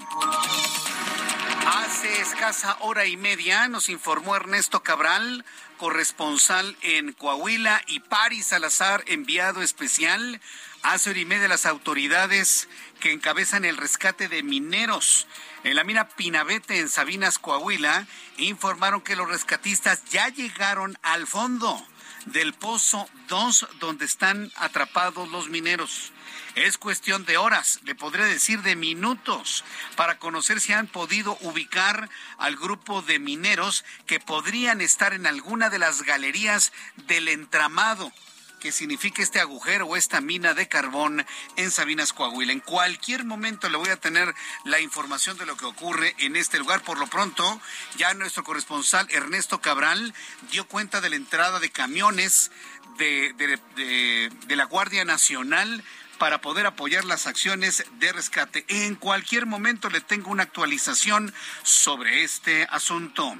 [1.66, 5.44] Hace escasa hora y media nos informó Ernesto Cabral,
[5.76, 10.40] corresponsal en Coahuila, y Paris Salazar, enviado especial.
[10.86, 12.68] Hace hora y media las autoridades
[13.00, 15.26] que encabezan el rescate de mineros
[15.64, 18.06] en la mina Pinabete en Sabinas, Coahuila,
[18.36, 21.84] informaron que los rescatistas ya llegaron al fondo
[22.26, 26.12] del pozo 2 donde están atrapados los mineros.
[26.54, 29.64] Es cuestión de horas, le podré decir de minutos,
[29.96, 32.08] para conocer si han podido ubicar
[32.38, 36.72] al grupo de mineros que podrían estar en alguna de las galerías
[37.08, 38.12] del entramado
[38.60, 41.24] que significa este agujero o esta mina de carbón
[41.56, 42.52] en Sabinas, Coahuila.
[42.52, 44.34] En cualquier momento le voy a tener
[44.64, 46.82] la información de lo que ocurre en este lugar.
[46.82, 47.60] Por lo pronto,
[47.96, 50.14] ya nuestro corresponsal Ernesto Cabral
[50.50, 52.50] dio cuenta de la entrada de camiones
[52.98, 55.84] de, de la Guardia Nacional
[56.16, 58.64] para poder apoyar las acciones de rescate.
[58.68, 63.36] En cualquier momento le tengo una actualización sobre este asunto.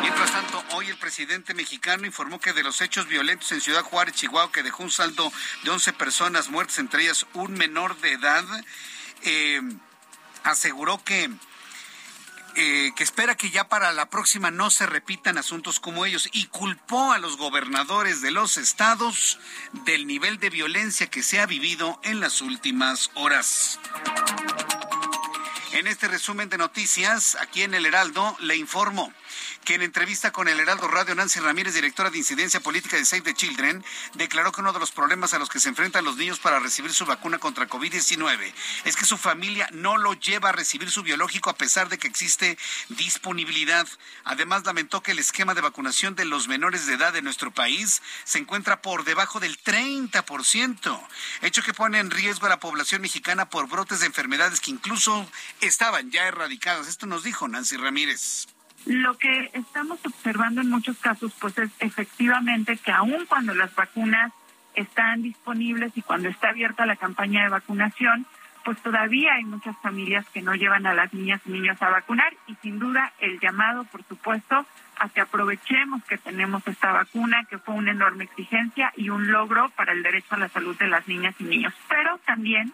[0.00, 4.14] Mientras tanto, hoy el presidente mexicano informó que de los hechos violentos en Ciudad Juárez,
[4.14, 8.44] Chihuahua, que dejó un saldo de 11 personas muertas, entre ellas un menor de edad,
[9.22, 9.60] eh,
[10.44, 11.30] aseguró que
[12.58, 16.46] eh, que espera que ya para la próxima no se repitan asuntos como ellos y
[16.46, 19.38] culpó a los gobernadores de los estados
[19.84, 23.78] del nivel de violencia que se ha vivido en las últimas horas.
[25.72, 29.12] En este resumen de noticias, aquí en el Heraldo, le informo
[29.66, 33.22] que en entrevista con el Heraldo Radio, Nancy Ramírez, directora de incidencia política de Save
[33.22, 36.38] the Children, declaró que uno de los problemas a los que se enfrentan los niños
[36.38, 38.52] para recibir su vacuna contra COVID-19
[38.84, 42.06] es que su familia no lo lleva a recibir su biológico a pesar de que
[42.06, 42.56] existe
[42.90, 43.88] disponibilidad.
[44.22, 48.02] Además, lamentó que el esquema de vacunación de los menores de edad de nuestro país
[48.22, 51.08] se encuentra por debajo del 30%,
[51.42, 55.28] hecho que pone en riesgo a la población mexicana por brotes de enfermedades que incluso
[55.60, 56.86] estaban ya erradicadas.
[56.86, 58.46] Esto nos dijo Nancy Ramírez.
[58.86, 64.32] Lo que estamos observando en muchos casos, pues es efectivamente que aun cuando las vacunas
[64.76, 68.26] están disponibles y cuando está abierta la campaña de vacunación,
[68.64, 72.32] pues todavía hay muchas familias que no llevan a las niñas y niños a vacunar
[72.46, 74.64] y sin duda el llamado, por supuesto,
[74.98, 79.68] a que aprovechemos que tenemos esta vacuna, que fue una enorme exigencia y un logro
[79.70, 82.72] para el derecho a la salud de las niñas y niños, pero también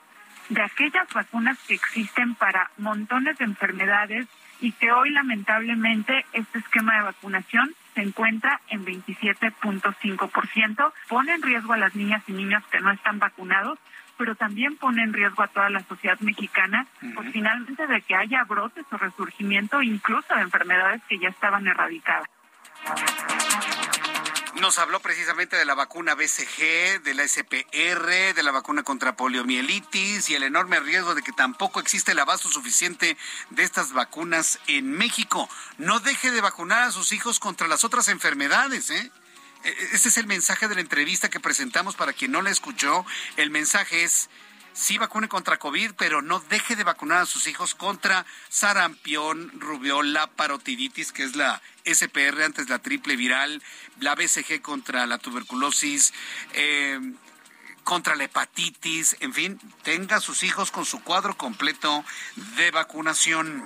[0.50, 4.26] de aquellas vacunas que existen para montones de enfermedades
[4.62, 11.74] y que hoy lamentablemente este esquema de vacunación se encuentra en 27.5%, pone en riesgo
[11.74, 13.78] a las niñas y niños que no están vacunados,
[14.16, 18.44] pero también pone en riesgo a toda la sociedad mexicana, pues finalmente de que haya
[18.44, 22.28] brotes o resurgimiento incluso de enfermedades que ya estaban erradicadas.
[24.62, 30.30] Nos habló precisamente de la vacuna BCG, de la SPR, de la vacuna contra poliomielitis
[30.30, 33.16] y el enorme riesgo de que tampoco existe el abasto suficiente
[33.50, 35.50] de estas vacunas en México.
[35.78, 39.10] No deje de vacunar a sus hijos contra las otras enfermedades, ¿eh?
[39.64, 42.50] E, e, Este es el mensaje de la entrevista que presentamos para quien no la
[42.50, 43.04] escuchó.
[43.36, 44.30] El mensaje es,
[44.72, 50.28] sí vacune contra COVID, pero no deje de vacunar a sus hijos contra sarampión, rubiola,
[50.28, 53.62] parotiditis, que es la SPR antes la triple viral,
[54.00, 56.12] la BCG contra la tuberculosis,
[56.54, 56.98] eh,
[57.84, 62.04] contra la hepatitis, en fin, tenga sus hijos con su cuadro completo
[62.56, 63.64] de vacunación.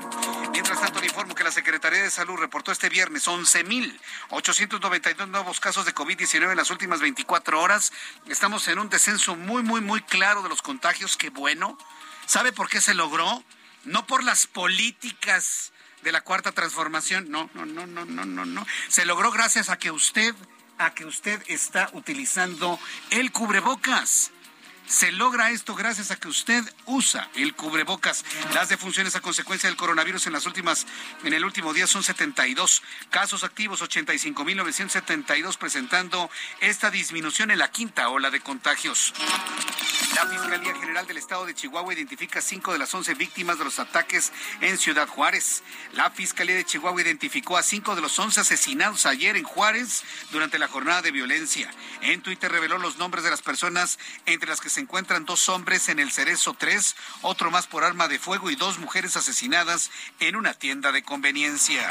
[0.53, 5.85] Mientras tanto, le informo que la Secretaría de Salud reportó este viernes 11.892 nuevos casos
[5.85, 7.93] de COVID-19 en las últimas 24 horas.
[8.29, 11.17] Estamos en un descenso muy, muy, muy claro de los contagios.
[11.17, 11.79] Qué bueno.
[12.27, 13.43] ¿Sabe por qué se logró?
[13.85, 17.31] No por las políticas de la cuarta transformación.
[17.31, 18.67] No, no, no, no, no, no, no.
[18.89, 20.35] Se logró gracias a que usted,
[20.79, 22.79] a que usted está utilizando
[23.11, 24.33] el cubrebocas.
[24.87, 28.25] Se logra esto gracias a que usted usa el cubrebocas.
[28.55, 30.87] Las defunciones a consecuencia del coronavirus en las últimas,
[31.25, 36.31] en el último día son 72 casos activos, 85.972 presentando
[36.61, 39.13] esta disminución en la quinta ola de contagios.
[40.15, 43.79] La Fiscalía General del Estado de Chihuahua identifica cinco de las 11 víctimas de los
[43.79, 44.33] ataques
[44.63, 45.63] en Ciudad Juárez.
[45.93, 50.59] La Fiscalía de Chihuahua identificó a cinco de los 11 asesinados ayer en Juárez durante
[50.59, 51.71] la jornada de violencia.
[52.01, 55.89] En Twitter reveló los nombres de las personas entre las que se encuentran dos hombres
[55.89, 60.37] en el Cerezo 3, otro más por arma de fuego y dos mujeres asesinadas en
[60.37, 61.91] una tienda de conveniencia.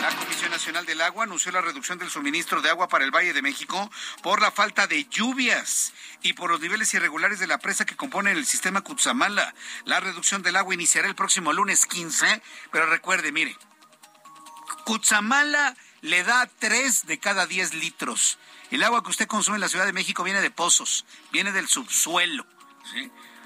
[0.00, 3.32] La Comisión Nacional del Agua anunció la reducción del suministro de agua para el Valle
[3.32, 3.90] de México
[4.22, 5.92] por la falta de lluvias
[6.22, 9.52] y por los niveles irregulares de la presa que compone el sistema Cutzamala.
[9.84, 13.58] La reducción del agua iniciará el próximo lunes 15, pero recuerde, mire,
[14.84, 18.38] Cutzamala le da 3 de cada 10 litros.
[18.72, 21.68] El agua que usted consume en la Ciudad de México viene de pozos, viene del
[21.68, 22.46] subsuelo.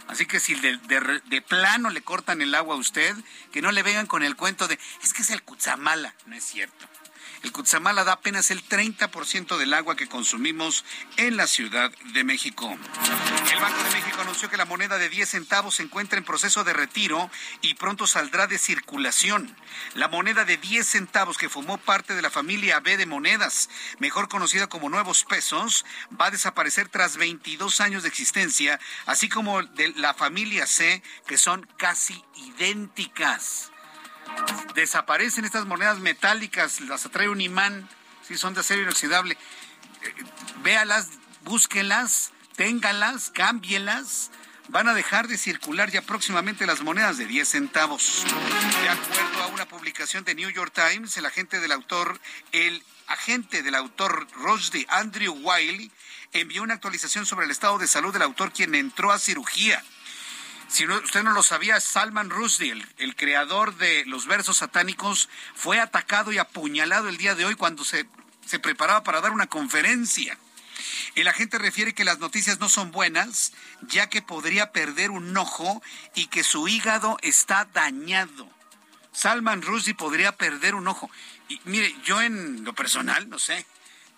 [0.07, 3.12] Así que si de, de, de, plano le cortan el agua a usted,
[3.53, 6.14] que no le vengan con el cuento de, es que es el Cutzamala.
[6.27, 6.87] No es cierto.
[7.47, 10.84] El Cutzamala da apenas el 30% del agua que consumimos
[11.16, 12.68] en la Ciudad de México.
[12.68, 16.64] El Banco de México anunció que la moneda de 10 centavos se encuentra en proceso
[16.64, 17.30] de retiro
[17.62, 19.57] y pronto saldrá de circulación.
[19.94, 23.70] La moneda de 10 centavos que formó parte de la familia B de monedas,
[24.01, 25.86] mejor conocida como nuevos pesos,
[26.20, 31.38] va a desaparecer tras 22 años de existencia, así como de la familia C, que
[31.38, 33.70] son casi idénticas
[34.74, 37.89] desaparecen estas monedas metálicas, las atrae un imán,
[38.27, 39.35] si son de acero inoxidable.
[40.03, 40.14] Eh,
[40.62, 41.09] véalas,
[41.43, 44.31] búsquenlas, ténganlas, cámbielas.
[44.68, 48.24] Van a dejar de circular ya próximamente las monedas de 10 centavos.
[48.83, 52.20] De acuerdo a una publicación de New York Times, el agente del autor,
[52.51, 55.93] el agente del autor Rushdie, Andrew Wiley,
[56.33, 59.83] envió una actualización sobre el estado de salud del autor quien entró a cirugía.
[60.69, 66.33] Si usted no lo sabía, Salman Rushdie, el, creador de los versos satánicos, fue atacado
[66.33, 68.07] y apuñalado el día de hoy cuando se,
[68.45, 70.37] se preparaba para dar una conferencia.
[71.14, 73.53] El agente refiere que las noticias no son buenas,
[73.83, 75.83] ya que podría perder un ojo
[76.14, 78.51] y que su hígado está dañado.
[79.12, 81.11] Salman Rushdie podría perder un ojo.
[81.49, 83.64] Y mire, yo en lo personal, no sé,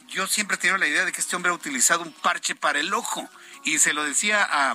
[0.08, 2.80] yo siempre he tenido la idea de que este hombre ha utilizado un parche para
[2.80, 3.28] el ojo.
[3.64, 4.74] Y se lo decía a...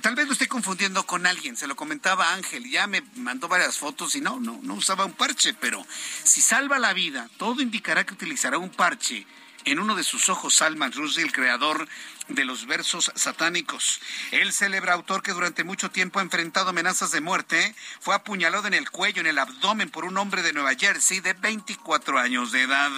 [0.00, 3.78] tal vez lo esté confundiendo con alguien, se lo comentaba Ángel, ya me mandó varias
[3.78, 5.84] fotos y no, no, no usaba un parche, pero
[6.22, 9.26] si salva la vida, todo indicará que utilizará un parche
[9.64, 11.88] en uno de sus ojos Salman Rushdie, el creador
[12.28, 14.00] de los versos satánicos.
[14.30, 18.74] El célebre autor que durante mucho tiempo ha enfrentado amenazas de muerte fue apuñalado en
[18.74, 22.62] el cuello, en el abdomen por un hombre de Nueva Jersey de 24 años de
[22.62, 22.90] edad.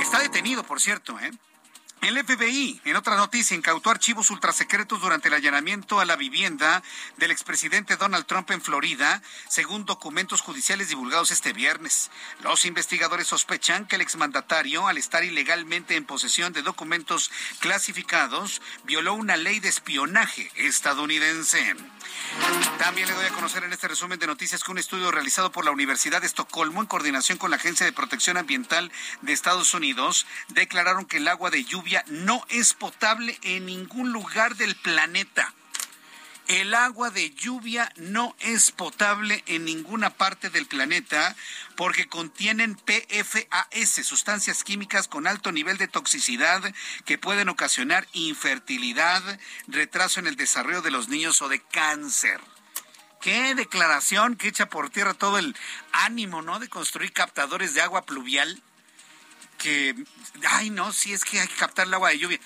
[0.00, 1.30] Está detenido, por cierto, ¿eh?
[2.02, 6.82] El FBI, en otra noticia, incautó archivos ultrasecretos durante el allanamiento a la vivienda
[7.16, 12.10] del expresidente Donald Trump en Florida, según documentos judiciales divulgados este viernes.
[12.40, 17.30] Los investigadores sospechan que el exmandatario, al estar ilegalmente en posesión de documentos
[17.60, 21.76] clasificados, violó una ley de espionaje estadounidense.
[22.78, 25.64] También le doy a conocer en este resumen de noticias que un estudio realizado por
[25.64, 28.90] la Universidad de Estocolmo en coordinación con la Agencia de Protección Ambiental
[29.20, 34.56] de Estados Unidos declararon que el agua de lluvia no es potable en ningún lugar
[34.56, 35.54] del planeta.
[36.48, 41.36] El agua de lluvia no es potable en ninguna parte del planeta
[41.76, 46.60] porque contienen PFAS, sustancias químicas con alto nivel de toxicidad
[47.04, 49.22] que pueden ocasionar infertilidad,
[49.68, 52.40] retraso en el desarrollo de los niños o de cáncer.
[53.20, 55.56] Qué declaración que echa por tierra todo el
[55.92, 56.58] ánimo, ¿no?
[56.58, 58.60] De construir captadores de agua pluvial
[59.62, 59.94] que,
[60.48, 62.40] ay no, si es que hay que captar el agua de lluvia.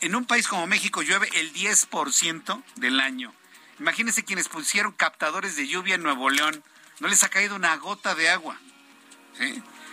[0.00, 3.34] En un país como México llueve el 10% del año.
[3.78, 6.62] Imagínense quienes pusieron captadores de lluvia en Nuevo León.
[7.00, 8.58] No les ha caído una gota de agua.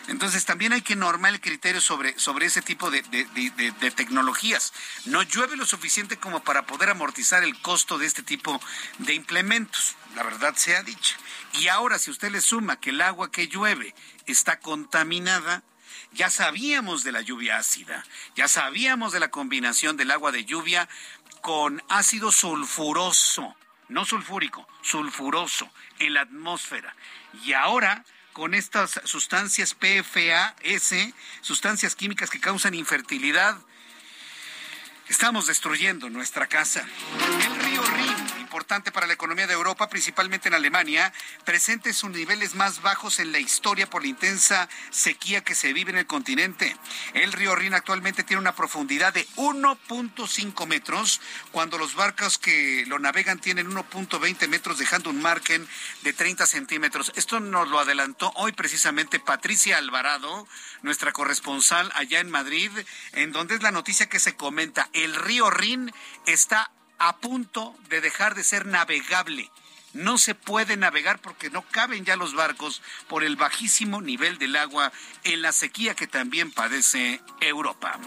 [0.08, 4.74] Entonces también hay que normar el criterio sobre, sobre ese tipo de, de, tecnologías.
[5.06, 8.62] No llueve lo suficiente como para poder amortizar el costo de este tipo
[9.00, 9.96] de implementos.
[10.16, 11.16] La verdad se ha dicho.
[11.54, 13.94] Y ahora si usted le suma que el agua que llueve
[14.26, 15.64] está contaminada,
[16.14, 18.04] ya sabíamos de la lluvia ácida,
[18.36, 20.88] ya sabíamos de la combinación del agua de lluvia
[21.42, 23.56] con ácido sulfuroso,
[23.90, 26.96] no sulfúrico, sulfuroso en la atmósfera.
[27.44, 28.04] Y ahora
[28.34, 30.94] con estas sustancias PFAS,
[31.42, 33.58] sustancias químicas que causan infertilidad,
[35.08, 36.86] estamos destruyendo nuestra casa.
[38.58, 41.14] Importante para la economía de Europa, principalmente en Alemania,
[41.46, 45.92] presente sus niveles más bajos en la historia por la intensa sequía que se vive
[45.92, 46.76] en el continente.
[47.14, 52.98] El río Rin actualmente tiene una profundidad de 1.5 metros, cuando los barcos que lo
[52.98, 55.68] navegan tienen 1.20 metros, dejando un margen
[56.02, 57.12] de 30 centímetros.
[57.16, 60.48] Esto nos lo adelantó hoy precisamente Patricia Alvarado,
[60.82, 62.72] nuestra corresponsal allá en Madrid,
[63.12, 64.90] en donde es la noticia que se comenta.
[64.94, 65.94] El río Rin
[66.26, 69.52] está a punto de dejar de ser navegable.
[69.94, 74.56] No se puede navegar porque no caben ya los barcos por el bajísimo nivel del
[74.56, 74.92] agua
[75.24, 77.98] en la sequía que también padece Europa.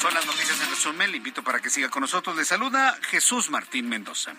[0.00, 1.10] Son las noticias en resumen.
[1.10, 2.36] Le invito para que siga con nosotros.
[2.36, 4.34] Le saluda Jesús Martín Mendoza.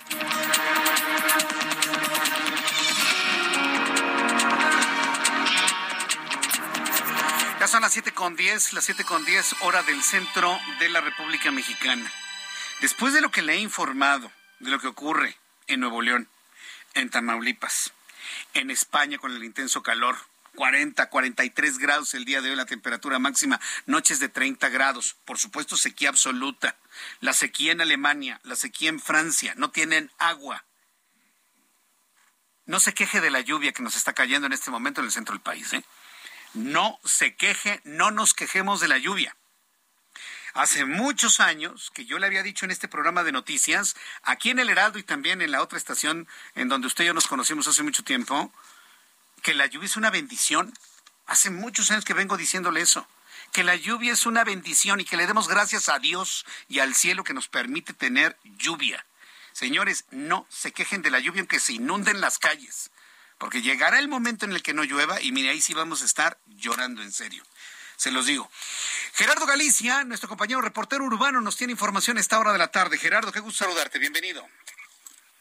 [7.59, 11.01] Ya son las siete con diez, las siete con diez hora del centro de la
[11.01, 12.11] República Mexicana.
[12.81, 16.27] Después de lo que le he informado, de lo que ocurre en Nuevo León,
[16.93, 17.91] en Tamaulipas,
[18.53, 20.17] en España con el intenso calor,
[20.55, 25.37] 40, 43 grados el día de hoy la temperatura máxima, noches de 30 grados, por
[25.37, 26.77] supuesto sequía absoluta,
[27.21, 30.65] la sequía en Alemania, la sequía en Francia, no tienen agua.
[32.65, 35.11] No se queje de la lluvia que nos está cayendo en este momento en el
[35.11, 35.71] centro del país.
[35.73, 35.83] ¿eh?
[36.53, 39.35] No se queje, no nos quejemos de la lluvia
[40.55, 44.59] hace muchos años que yo le había dicho en este programa de noticias, aquí en
[44.59, 47.67] el Heraldo y también en la otra estación en donde usted y yo nos conocimos
[47.67, 48.51] hace mucho tiempo,
[49.43, 50.73] que la lluvia es una bendición.
[51.27, 53.07] Hace muchos años que vengo diciéndole eso
[53.51, 56.93] que la lluvia es una bendición y que le demos gracias a Dios y al
[56.93, 59.05] cielo que nos permite tener lluvia.
[59.53, 62.91] Señores, no se quejen de la lluvia aunque se inunden las calles,
[63.37, 66.05] porque llegará el momento en el que no llueva y mire, ahí sí vamos a
[66.05, 67.45] estar llorando en serio
[67.97, 68.49] se los digo.
[69.13, 72.97] Gerardo Galicia, nuestro compañero reportero urbano, nos tiene información a esta hora de la tarde.
[72.97, 74.45] Gerardo, qué gusto saludarte, bienvenido.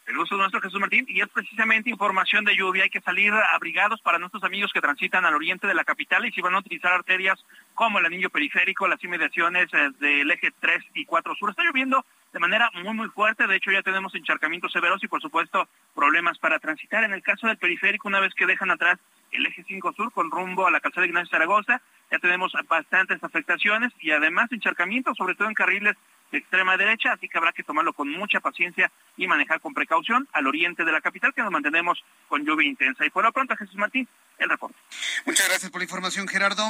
[0.05, 2.83] El gusto nuestro, Jesús Martín, y es precisamente información de lluvia.
[2.83, 6.31] Hay que salir abrigados para nuestros amigos que transitan al oriente de la capital y
[6.31, 7.43] si van a utilizar arterias
[7.73, 11.49] como el anillo periférico, las inmediaciones eh, del eje 3 y 4 sur.
[11.49, 13.47] Está lloviendo de manera muy, muy fuerte.
[13.47, 17.03] De hecho, ya tenemos encharcamientos severos y, por supuesto, problemas para transitar.
[17.03, 18.99] En el caso del periférico, una vez que dejan atrás
[19.31, 21.81] el eje 5 sur con rumbo a la calzada de Ignacio Zaragoza,
[22.11, 25.95] ya tenemos bastantes afectaciones y además encharcamientos, sobre todo en carriles
[26.31, 30.47] extrema derecha, así que habrá que tomarlo con mucha paciencia y manejar con precaución al
[30.47, 33.05] oriente de la capital, que nos mantenemos con lluvia intensa.
[33.05, 34.77] Y por lo pronto, Jesús Martín, el reporte.
[35.25, 36.63] Muchas gracias por la información, Gerardo.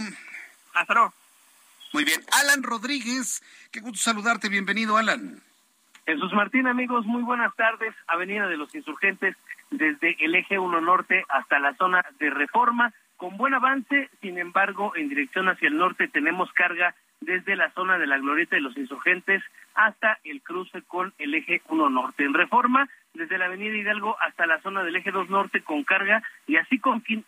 [0.73, 1.13] Hasta luego.
[1.93, 2.21] Muy bien.
[2.31, 4.49] Alan Rodríguez, qué gusto saludarte.
[4.49, 5.41] Bienvenido, Alan.
[6.05, 7.95] Jesús Martín, amigos, muy buenas tardes.
[8.07, 9.35] Avenida de los Insurgentes,
[9.71, 14.93] desde el eje 1 norte hasta la zona de reforma, con buen avance, sin embargo,
[14.95, 18.77] en dirección hacia el norte tenemos carga desde la zona de la Glorieta de los
[18.77, 19.41] Insurgentes
[19.73, 22.23] hasta el cruce con el eje 1 norte.
[22.23, 26.21] En reforma, desde la avenida Hidalgo hasta la zona del eje 2 norte con carga
[26.45, 26.79] y así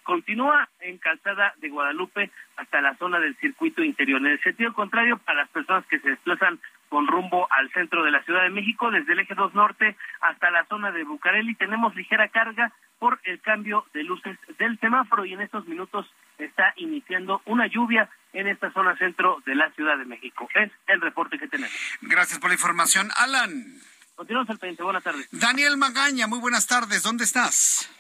[0.04, 4.20] continúa en calzada de Guadalupe hasta la zona del circuito interior.
[4.20, 6.60] En el sentido contrario, para las personas que se desplazan
[6.90, 10.52] con rumbo al centro de la Ciudad de México, desde el eje 2 norte hasta
[10.52, 15.34] la zona de Bucareli, tenemos ligera carga por el cambio de luces del semáforo y
[15.34, 16.06] en estos minutos
[16.38, 20.48] está iniciando una lluvia en esta zona centro de la Ciudad de México.
[20.56, 21.74] Es el reporte que tenemos.
[22.02, 23.82] Gracias por la información, Alan.
[24.16, 24.84] Continuamos al pendiente.
[24.84, 25.28] Buenas tardes.
[25.32, 27.04] Daniel Magaña, muy buenas tardes.
[27.04, 27.92] ¿Dónde estás?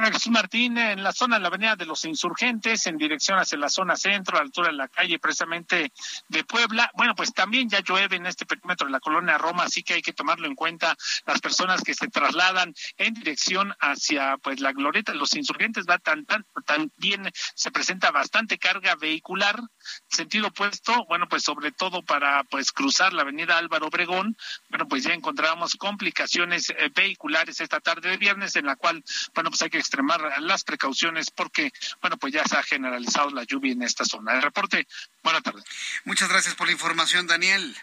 [0.00, 3.68] Jesús Martín, en la zona de la Avenida de los Insurgentes, en dirección hacia la
[3.68, 5.92] zona centro, a altura de la calle precisamente
[6.28, 6.90] de Puebla.
[6.94, 10.02] Bueno, pues también ya llueve en este perímetro de la colonia Roma, así que hay
[10.02, 15.12] que tomarlo en cuenta las personas que se trasladan en dirección hacia pues la glorieta
[15.12, 15.84] los Insurgentes.
[15.88, 19.60] Va tan, tan, también se presenta bastante carga vehicular,
[20.08, 24.38] sentido opuesto, bueno, pues sobre todo para pues cruzar la Avenida Álvaro Obregón.
[24.70, 29.50] Bueno, pues ya encontramos complicaciones eh, vehiculares esta tarde de viernes, en la cual, bueno,
[29.50, 33.72] pues hay que extremar las precauciones porque, bueno, pues ya se ha generalizado la lluvia
[33.72, 34.34] en esta zona.
[34.34, 34.86] El reporte,
[35.22, 35.64] buenas tardes.
[36.04, 37.76] Muchas gracias por la información, Daniel.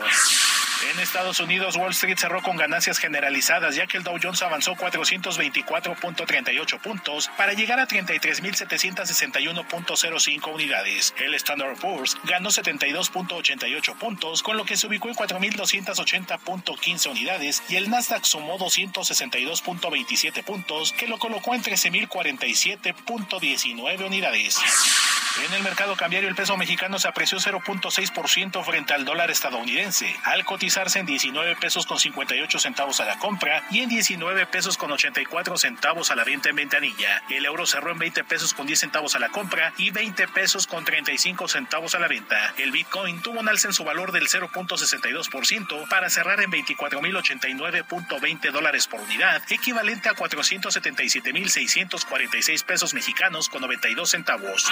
[0.91, 4.75] En Estados Unidos, Wall Street cerró con ganancias generalizadas, ya que el Dow Jones avanzó
[4.75, 11.13] 424.38 puntos para llegar a 33.700 61.05 unidades.
[11.17, 17.75] El Standard Poor's ganó 72.88 puntos, con lo que se ubicó en 4.280.15 unidades y
[17.75, 24.59] el Nasdaq sumó 262.27 puntos, que lo colocó en 13.047.19 unidades.
[25.43, 30.45] En el mercado cambiario el peso mexicano se apreció 0.6% frente al dólar estadounidense, al
[30.45, 34.93] cotizarse en 19 pesos con 58 centavos a la compra y en 19 pesos con
[34.93, 37.21] 84 centavos a la venta en ventanilla.
[37.29, 40.67] El euro cerró en 20 pesos con 10 centavos a la compra y 20 pesos
[40.67, 42.53] con 35 centavos a la venta.
[42.59, 48.85] El Bitcoin tuvo un alza en su valor del 0.62% para cerrar en 24.089.20 dólares
[48.85, 54.71] por unidad, equivalente a 477.646 pesos mexicanos con 92 centavos.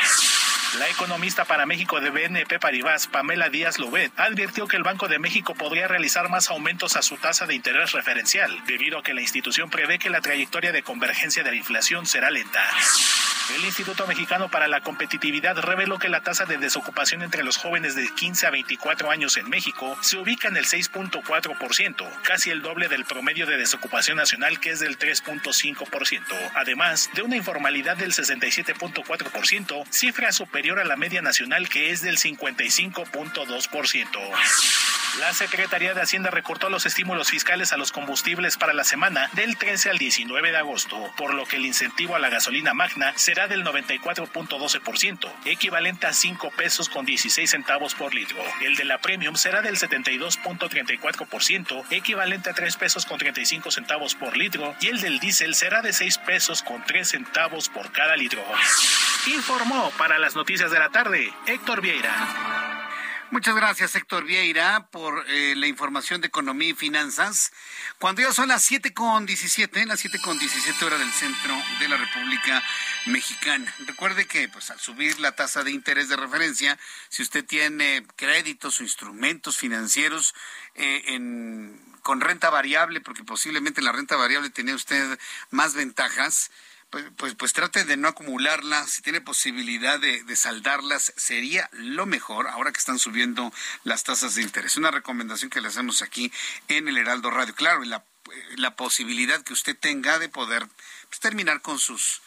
[0.77, 5.17] La economista para México de BNP Paribas, Pamela Díaz Lubet, advirtió que el Banco de
[5.17, 9.21] México podría realizar más aumentos a su tasa de interés referencial, debido a que la
[9.21, 12.61] institución prevé que la trayectoria de convergencia de la inflación será lenta.
[13.55, 17.95] El Instituto Mexicano para la Competitividad reveló que la tasa de desocupación entre los jóvenes
[17.95, 22.87] de 15 a 24 años en México se ubica en el 6.4%, casi el doble
[22.87, 29.85] del promedio de desocupación nacional que es del 3.5%, además de una informalidad del 67.4%,
[29.89, 35.02] cifra superior a la media nacional que es del 55.2%.
[35.19, 39.57] La Secretaría de Hacienda recortó los estímulos fiscales a los combustibles para la semana del
[39.57, 43.47] 13 al 19 de agosto, por lo que el incentivo a la gasolina magna será
[43.47, 48.39] del 94.12%, equivalente a 5 pesos con 16 centavos por litro.
[48.61, 54.35] El de la Premium será del 72.34%, equivalente a 3 pesos con 35 centavos por
[54.35, 58.43] litro, y el del diésel será de 6 pesos con 3 centavos por cada litro.
[59.27, 62.82] Informó para las noticias de la tarde Héctor Vieira.
[63.33, 67.51] Muchas gracias, Héctor Vieira, por eh, la información de economía y finanzas.
[67.97, 71.87] Cuando ya son las 7 con 17, las 7 con 17 horas del centro de
[71.87, 72.61] la República
[73.07, 73.73] Mexicana.
[73.87, 76.77] Recuerde que pues, al subir la tasa de interés de referencia,
[77.09, 80.35] si usted tiene créditos o instrumentos financieros
[80.75, 85.17] eh, en, con renta variable, porque posiblemente la renta variable tiene usted
[85.49, 86.51] más ventajas,
[86.93, 92.05] pues, pues, pues, trate de no acumularlas, si tiene posibilidad de, de, saldarlas, sería lo
[92.05, 93.51] mejor ahora que están subiendo
[93.83, 94.77] las tasas de interés.
[94.77, 96.31] Una recomendación que le hacemos aquí
[96.67, 97.55] en el Heraldo Radio.
[97.55, 98.05] Claro, la,
[98.57, 100.67] la posibilidad que usted tenga de poder
[101.09, 102.21] pues, terminar con sus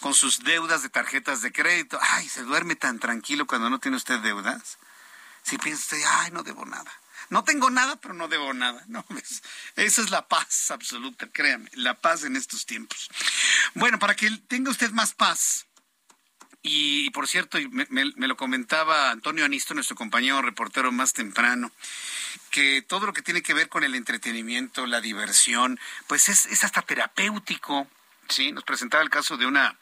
[0.00, 1.96] con sus deudas de tarjetas de crédito.
[2.02, 4.78] Ay, se duerme tan tranquilo cuando no tiene usted deudas.
[5.44, 6.99] Si piensa usted, ay, no debo nada.
[7.30, 8.84] No tengo nada, pero no debo nada.
[8.88, 9.42] No, pues,
[9.76, 13.08] esa es la paz absoluta, créame, la paz en estos tiempos.
[13.74, 15.66] Bueno, para que tenga usted más paz,
[16.62, 21.72] y por cierto, me, me, lo comentaba Antonio Anisto, nuestro compañero reportero más temprano,
[22.50, 26.64] que todo lo que tiene que ver con el entretenimiento, la diversión, pues es, es
[26.64, 27.88] hasta terapéutico.
[28.28, 29.78] Sí, nos presentaba el caso de una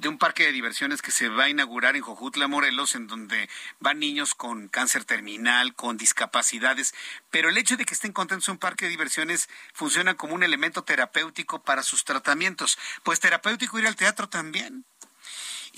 [0.00, 3.48] de un parque de diversiones que se va a inaugurar en Jojutla, Morelos, en donde
[3.80, 6.94] van niños con cáncer terminal, con discapacidades,
[7.30, 10.42] pero el hecho de que estén contentos en un parque de diversiones funciona como un
[10.42, 12.78] elemento terapéutico para sus tratamientos.
[13.02, 14.84] Pues terapéutico ir al teatro también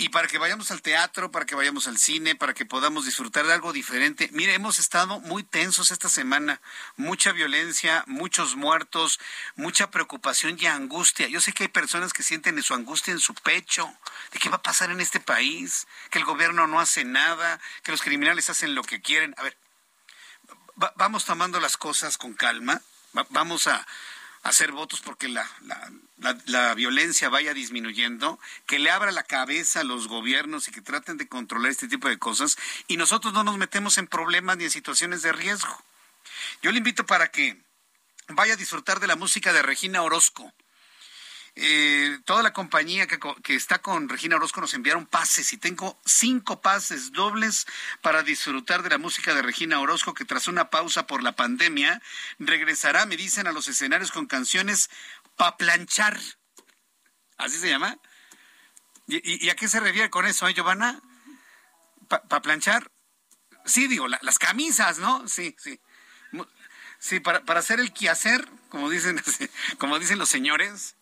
[0.01, 3.45] y para que vayamos al teatro, para que vayamos al cine, para que podamos disfrutar
[3.47, 4.31] de algo diferente.
[4.33, 6.61] Mire, hemos estado muy tensos esta semana,
[6.97, 9.19] mucha violencia, muchos muertos,
[9.57, 11.27] mucha preocupación y angustia.
[11.27, 13.93] Yo sé que hay personas que sienten su angustia en su pecho,
[14.31, 17.91] de qué va a pasar en este país, que el gobierno no hace nada, que
[17.91, 19.35] los criminales hacen lo que quieren.
[19.37, 19.57] A ver,
[20.95, 22.83] vamos tomando las cosas con calma,
[23.31, 23.85] vamos a
[24.43, 29.85] hacer votos porque la, la, la, violencia vaya disminuyendo, que le abra la cabeza a
[29.85, 32.57] los gobiernos y que traten de controlar este tipo de cosas
[32.87, 35.83] y nosotros no nos metemos en problemas ni en situaciones de riesgo.
[36.63, 37.57] Yo le invito para que
[38.29, 40.53] vaya a disfrutar de la música de Regina Orozco.
[41.61, 46.61] Eh, toda la compañía que, está con Regina Orozco nos enviaron pases y tengo cinco
[46.61, 47.67] pases dobles
[48.01, 52.01] para disfrutar de la música de Regina Orozco que tras una pausa por la pandemia
[52.39, 54.89] regresará, me dicen, a los escenarios con canciones
[55.35, 56.21] pa planchar.
[57.39, 57.99] ¿Así se llama?
[59.09, 61.03] ¿Y, a qué se refiere con eso, eh, Giovanna?
[62.07, 62.93] ¿Pa, planchar?
[63.65, 65.27] Sí, digo, las camisas, ¿no?
[65.27, 65.81] Sí, sí.
[67.01, 69.21] Sí, para, para hacer el quehacer, como dicen,
[69.79, 70.95] como dicen los señores,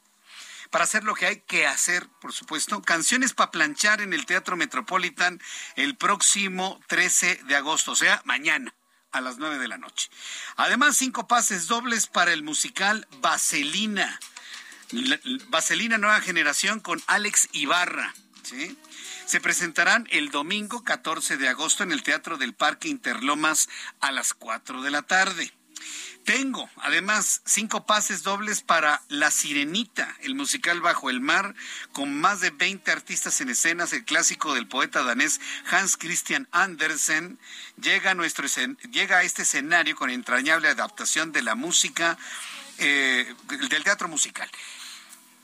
[0.70, 2.82] para hacer lo que hay que hacer, por supuesto.
[2.82, 5.40] Canciones para planchar en el Teatro Metropolitan
[5.76, 8.74] el próximo 13 de agosto, o sea, mañana
[9.12, 10.10] a las 9 de la noche.
[10.56, 14.20] Además, cinco pases dobles para el musical Vaselina.
[15.48, 18.14] Vaselina Nueva Generación con Alex Ibarra.
[18.43, 18.78] ¿sí?
[19.26, 23.68] Se presentarán el domingo 14 de agosto en el Teatro del Parque Interlomas
[24.01, 25.52] a las 4 de la tarde.
[26.27, 31.55] Tengo, además, cinco pases dobles para La Sirenita, el musical Bajo el Mar,
[31.93, 35.40] con más de 20 artistas en escenas, el clásico del poeta danés
[35.70, 37.39] Hans Christian Andersen,
[37.81, 38.48] llega a, nuestro,
[38.90, 42.19] llega a este escenario con entrañable adaptación de la música,
[42.78, 43.32] eh,
[43.70, 44.51] del teatro musical.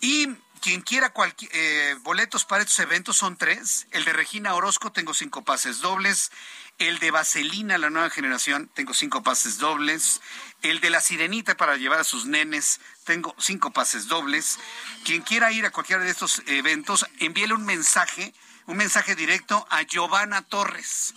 [0.01, 0.31] Y
[0.63, 1.13] quien quiera
[1.53, 3.89] eh, boletos para estos eventos son tres.
[3.91, 6.31] El de Regina Orozco, tengo cinco pases dobles.
[6.79, 10.21] El de Vaselina, la nueva generación, tengo cinco pases dobles.
[10.63, 14.61] El de la Sirenita para llevar a sus nenes, tengo cinco pases dobles.
[15.05, 18.33] Quien quiera ir a cualquiera de estos eventos, envíele un mensaje,
[18.67, 21.15] un mensaje directo a Giovanna Torres,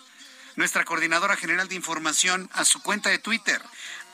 [0.56, 3.62] nuestra coordinadora general de información, a su cuenta de Twitter,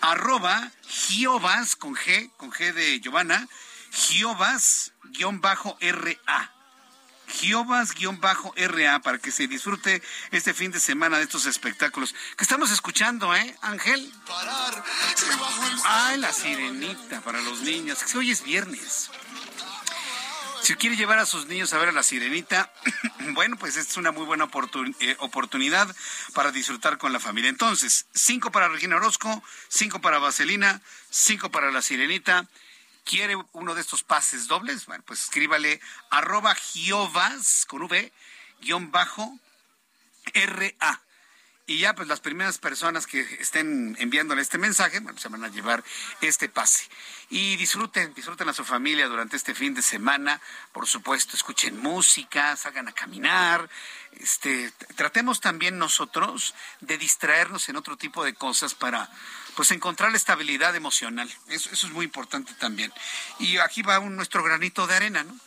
[0.01, 3.47] arroba Giovas, con G, con G de Giovanna,
[3.91, 4.91] Giovas-RA.
[7.31, 10.01] Giovas-RA para que se disfrute
[10.31, 14.11] este fin de semana de estos espectáculos que estamos escuchando, ¿eh, Ángel?
[15.85, 18.03] Ay, la sirenita para los niños.
[18.03, 19.09] Que hoy es viernes.
[20.61, 22.71] Si quiere llevar a sus niños a ver a la sirenita,
[23.33, 24.47] bueno, pues es una muy buena
[24.99, 25.93] eh, oportunidad
[26.33, 27.49] para disfrutar con la familia.
[27.49, 32.47] Entonces, cinco para Regina Orozco, cinco para Vaselina, cinco para la sirenita
[33.11, 38.09] quiere uno de estos pases dobles, bueno, pues escríbale arroba giovas con V,
[38.61, 39.37] guion bajo,
[40.33, 41.01] RA.
[41.71, 45.47] Y ya, pues las primeras personas que estén enviándole este mensaje, bueno, se van a
[45.47, 45.81] llevar
[46.19, 46.83] este pase.
[47.29, 50.41] Y disfruten, disfruten a su familia durante este fin de semana.
[50.73, 53.69] Por supuesto, escuchen música, salgan a caminar.
[54.19, 59.09] Este, tratemos también nosotros de distraernos en otro tipo de cosas para
[59.55, 61.33] pues encontrar estabilidad emocional.
[61.47, 62.91] Eso, es muy importante también.
[63.39, 65.39] Y aquí va un, nuestro granito de arena, ¿no?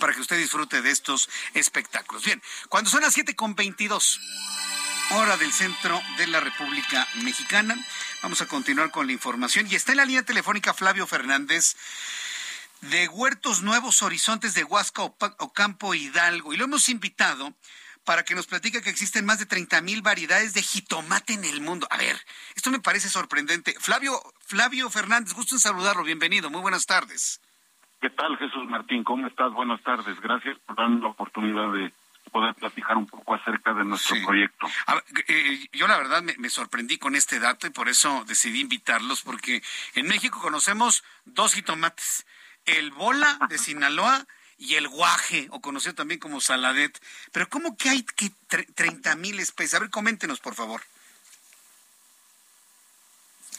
[0.00, 2.24] Para que usted disfrute de estos espectáculos.
[2.24, 4.20] Bien, cuando son las 7 con 22.
[5.10, 7.76] Hora del centro de la República Mexicana.
[8.22, 9.66] Vamos a continuar con la información.
[9.70, 11.76] Y está en la línea telefónica Flavio Fernández
[12.80, 16.52] de Huertos Nuevos Horizontes de Huasca, Ocampo, Hidalgo.
[16.52, 17.54] Y lo hemos invitado
[18.04, 21.60] para que nos platique que existen más de 30 mil variedades de jitomate en el
[21.60, 21.86] mundo.
[21.90, 22.16] A ver,
[22.54, 23.74] esto me parece sorprendente.
[23.78, 26.04] Flavio, Flavio Fernández, gusto en saludarlo.
[26.04, 26.50] Bienvenido.
[26.50, 27.40] Muy buenas tardes.
[28.00, 29.02] ¿Qué tal, Jesús Martín?
[29.04, 29.52] ¿Cómo estás?
[29.52, 30.20] Buenas tardes.
[30.20, 31.92] Gracias por darme la oportunidad de
[32.34, 34.66] poder platicar un poco acerca de nuestro proyecto.
[35.28, 39.62] Eh, yo la verdad me, sorprendí con este dato y por eso decidí invitarlos, porque
[39.94, 42.26] en México conocemos dos jitomates,
[42.66, 44.26] el bola de Sinaloa
[44.58, 47.00] y el guaje, o conocido también como saladet.
[47.30, 49.74] Pero ¿cómo que hay que 30 mil especies?
[49.74, 50.82] A ver, coméntenos, por favor.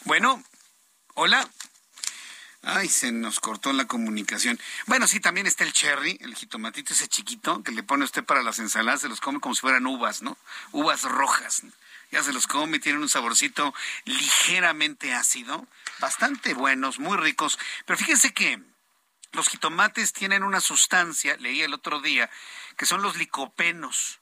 [0.03, 0.43] Bueno,
[1.13, 1.47] hola.
[2.67, 4.59] Ay, se nos cortó la comunicación.
[4.87, 8.41] Bueno, sí, también está el cherry, el jitomatito ese chiquito que le pone usted para
[8.41, 10.35] las ensaladas, se los come como si fueran uvas, ¿no?
[10.71, 11.61] Uvas rojas.
[12.11, 13.71] Ya se los come, tienen un saborcito
[14.05, 15.67] ligeramente ácido,
[15.99, 17.59] bastante buenos, muy ricos.
[17.85, 18.59] Pero fíjense que
[19.33, 22.31] los jitomates tienen una sustancia, leí el otro día,
[22.77, 24.21] que son los licopenos.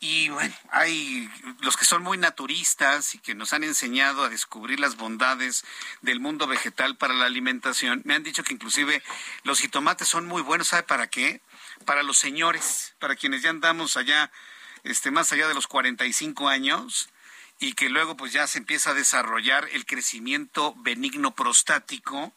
[0.00, 1.28] Y bueno, hay
[1.60, 5.64] los que son muy naturistas y que nos han enseñado a descubrir las bondades
[6.02, 8.02] del mundo vegetal para la alimentación.
[8.04, 9.02] Me han dicho que inclusive
[9.42, 11.40] los jitomates son muy buenos, ¿sabe para qué?
[11.84, 14.30] Para los señores, para quienes ya andamos allá,
[14.84, 17.08] este, más allá de los 45 años
[17.58, 22.32] y que luego pues ya se empieza a desarrollar el crecimiento benigno prostático.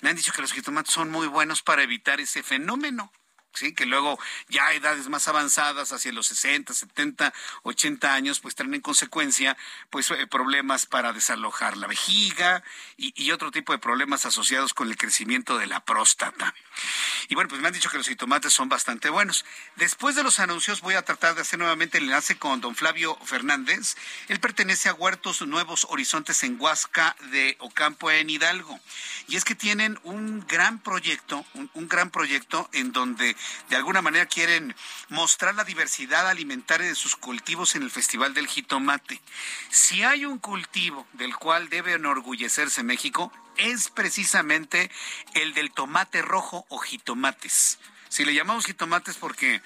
[0.00, 3.12] Me han dicho que los jitomates son muy buenos para evitar ese fenómeno.
[3.74, 4.18] Que luego
[4.48, 9.56] ya a edades más avanzadas, hacia los 60, 70, 80 años, pues traen en consecuencia
[9.90, 12.62] pues eh, problemas para desalojar la vejiga
[12.96, 16.54] y, otro tipo de problemas asociados con el crecimiento de la próstata.
[17.28, 19.44] Y bueno, pues me han dicho que los jitomates son bastante buenos.
[19.74, 23.18] Después de los anuncios voy a tratar de hacer nuevamente el enlace con don Flavio
[23.24, 23.96] Fernández.
[24.28, 28.80] Él pertenece a Huertos Nuevos Horizontes en Huasca de Ocampo en Hidalgo.
[29.28, 33.36] Y es que tienen un gran proyecto, un gran proyecto en donde
[33.68, 34.74] de alguna manera quieren
[35.08, 39.20] mostrar la diversidad alimentaria de sus cultivos en el Festival del Jitomate.
[39.70, 44.90] Si hay un cultivo del cual debe enorgullecerse México, es precisamente
[45.34, 47.78] el del tomate rojo o jitomates.
[48.08, 49.60] Si le llamamos jitomates porque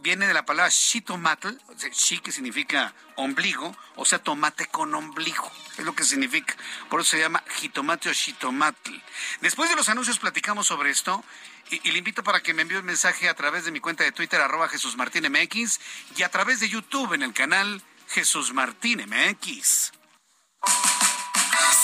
[0.00, 1.56] viene de la palabra shitomatl,
[1.92, 6.56] shi que significa ombligo, o sea, tomate con ombligo, es lo que significa.
[6.88, 8.92] Por eso se llama jitomate o shitomatl.
[9.40, 11.24] Después de los anuncios platicamos sobre esto
[11.70, 14.12] y, le invito para que me envíe un mensaje a través de mi cuenta de
[14.12, 15.80] Twitter, arroba Jesús Martín MX,
[16.16, 19.92] y a través de YouTube en el canal Jesús Martín MX.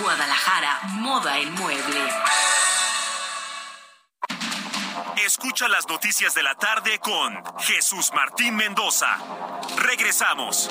[0.00, 2.08] Guadalajara, moda en mueble.
[5.24, 9.18] Escucha las noticias de la tarde con Jesús Martín Mendoza.
[9.76, 10.70] Regresamos.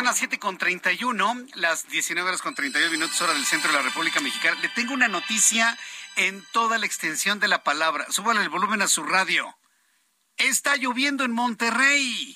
[0.00, 3.82] Las 7 con 31, las 19 horas con 32 minutos hora del centro de la
[3.82, 4.58] República Mexicana.
[4.62, 5.78] Le tengo una noticia
[6.16, 8.06] en toda la extensión de la palabra.
[8.08, 9.54] Súbale el volumen a su radio.
[10.38, 12.34] Está lloviendo en Monterrey.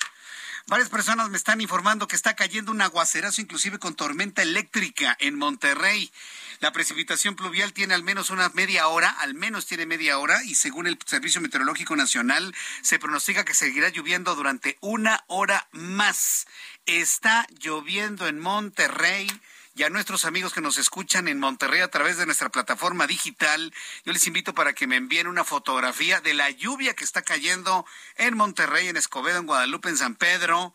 [0.66, 5.36] Varias personas me están informando que está cayendo un aguacerazo, inclusive con tormenta eléctrica en
[5.36, 6.12] Monterrey.
[6.60, 10.54] La precipitación pluvial tiene al menos una media hora, al menos tiene media hora, y
[10.54, 16.46] según el Servicio Meteorológico Nacional, se pronostica que seguirá lloviendo durante una hora más.
[16.86, 19.28] Está lloviendo en Monterrey
[19.76, 23.74] y a nuestros amigos que nos escuchan en Monterrey a través de nuestra plataforma digital,
[24.06, 27.84] yo les invito para que me envíen una fotografía de la lluvia que está cayendo
[28.16, 30.72] en Monterrey, en Escobedo, en Guadalupe, en San Pedro,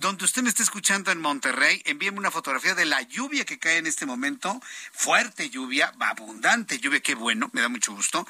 [0.00, 3.78] donde usted me esté escuchando en Monterrey, envíeme una fotografía de la lluvia que cae
[3.78, 4.60] en este momento.
[4.92, 8.26] Fuerte lluvia, abundante lluvia, qué bueno, me da mucho gusto.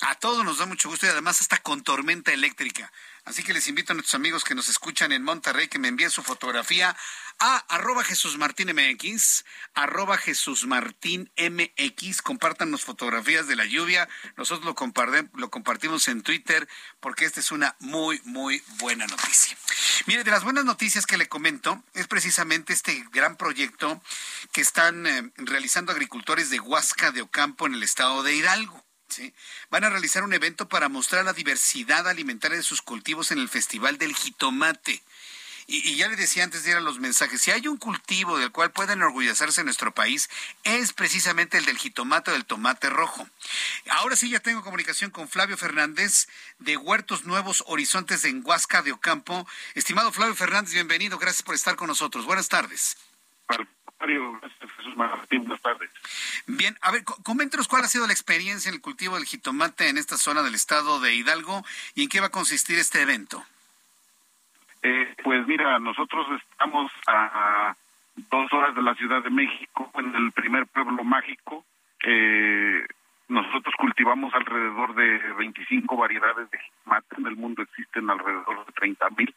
[0.00, 2.92] A todos nos da mucho gusto y además hasta con tormenta eléctrica.
[3.28, 6.10] Así que les invito a nuestros amigos que nos escuchan en Monterrey que me envíen
[6.10, 6.96] su fotografía
[7.38, 9.44] a arroba Jesús Martín MX,
[9.74, 16.66] arroba Jesús Martín MX, compártanos fotografías de la lluvia, nosotros lo, lo compartimos en Twitter
[17.00, 19.58] porque esta es una muy, muy buena noticia.
[20.06, 24.02] Mire, de las buenas noticias que le comento es precisamente este gran proyecto
[24.52, 28.87] que están eh, realizando agricultores de Huasca de Ocampo en el estado de Hidalgo.
[29.70, 33.48] Van a realizar un evento para mostrar la diversidad alimentaria de sus cultivos en el
[33.48, 35.02] Festival del Jitomate.
[35.70, 38.50] Y, ya le decía antes de ir a los mensajes, si hay un cultivo del
[38.50, 40.30] cual pueden orgullecerse en nuestro país,
[40.64, 43.28] es precisamente el del jitomate o del tomate rojo.
[43.90, 46.26] Ahora sí ya tengo comunicación con Flavio Fernández
[46.58, 49.46] de Huertos Nuevos Horizontes de Huasca de Ocampo.
[49.74, 52.24] Estimado Flavio Fernández, bienvenido, gracias por estar con nosotros.
[52.24, 52.96] Buenas tardes.
[54.00, 55.90] Jesús Martín, buenas tardes.
[56.46, 59.98] Bien, a ver, coméntenos cuál ha sido la experiencia en el cultivo del jitomate en
[59.98, 61.64] esta zona del estado de Hidalgo
[61.94, 63.44] y en qué va a consistir este evento.
[64.82, 67.74] Eh, pues mira, nosotros estamos a
[68.30, 71.64] dos horas de la Ciudad de México, en el primer pueblo mágico.
[72.04, 72.86] Eh,
[73.28, 77.16] nosotros cultivamos alrededor de 25 variedades de jitomate.
[77.18, 79.34] En el mundo existen alrededor de 30 mil.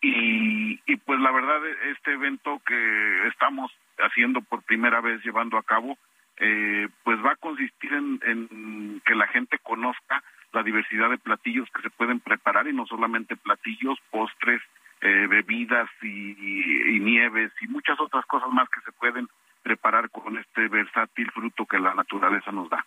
[0.00, 1.60] Y, y pues la verdad,
[1.90, 5.98] este evento que estamos haciendo por primera vez, llevando a cabo,
[6.40, 10.22] eh, pues va a consistir en, que la gente conozca
[10.52, 14.62] la diversidad de platillos que se pueden preparar y no solamente platillos, postres,
[15.00, 19.28] eh, bebidas y, nieves y muchas otras cosas más que se pueden
[19.62, 22.84] preparar con este versátil fruto que la naturaleza nos da.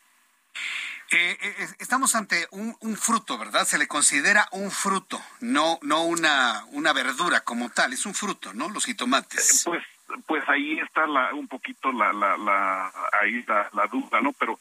[1.14, 3.66] Eh, eh, estamos ante un, fruto, ¿verdad?
[3.66, 8.54] Se le considera un fruto, no no una una verdura como tal, es un fruto,
[8.54, 8.70] ¿no?
[8.70, 9.64] Los jitomates.
[9.66, 9.84] pues
[10.26, 14.32] pues ahí está la, un poquito la, la, la ahí la duda, ¿no?
[14.34, 14.58] Pero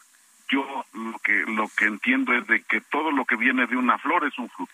[0.49, 3.99] yo lo que lo que entiendo es de que todo lo que viene de una
[3.99, 4.73] flor es un fruto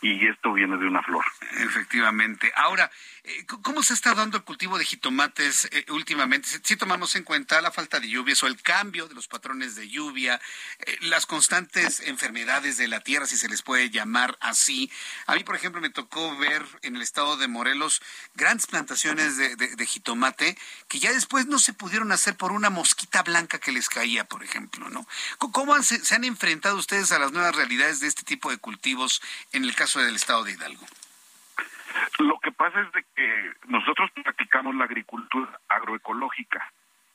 [0.00, 1.24] y esto viene de una flor.
[1.58, 2.52] Efectivamente.
[2.54, 2.90] Ahora,
[3.24, 6.48] eh, ¿cómo se está dando el cultivo de jitomates eh, últimamente?
[6.62, 9.88] Si, tomamos en cuenta la falta de lluvias o el cambio de los patrones de
[9.88, 10.40] lluvia,
[10.78, 14.90] eh, las constantes enfermedades de la tierra, si se les puede llamar así.
[15.26, 18.00] A mí, por ejemplo, me tocó ver en el estado de Morelos
[18.34, 20.58] grandes plantaciones de, jitomate
[20.88, 24.44] que ya después no se pudieron hacer por una mosquita blanca que les caía, por
[24.44, 25.06] ejemplo, ¿no?
[25.38, 29.22] ¿Cómo se han enfrentado ustedes a las nuevas realidades de este tipo de cultivos
[29.52, 30.84] en el caso del estado de Hidalgo?
[32.18, 36.70] Lo que pasa es de que nosotros practicamos la agricultura agroecológica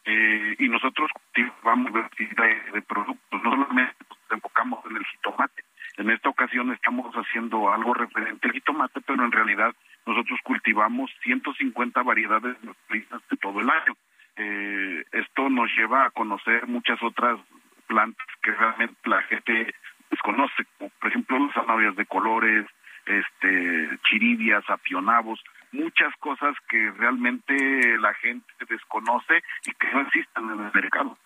[0.06, 5.64] eh, y nosotros cultivamos de, de productos, no solamente nos enfocamos en el jitomate.
[5.98, 9.74] En esta ocasión estamos haciendo algo referente al jitomate, pero en realidad
[10.08, 12.58] nosotros cultivamos 150 variedades
[12.90, 13.96] de todo el año.
[14.36, 17.40] Eh, esto nos lleva a conocer muchas otras
[17.86, 19.76] plantas que realmente la gente
[20.14, 22.66] desconoce, por ejemplo las zanahorias de colores,
[23.06, 30.66] este, chiridias, apionavos, muchas cosas que realmente la gente desconoce y que no existen en
[30.66, 31.18] el mercado.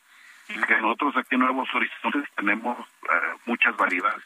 [0.50, 4.24] Y que nosotros aquí en Nuevos Horizontes tenemos eh, muchas variedades.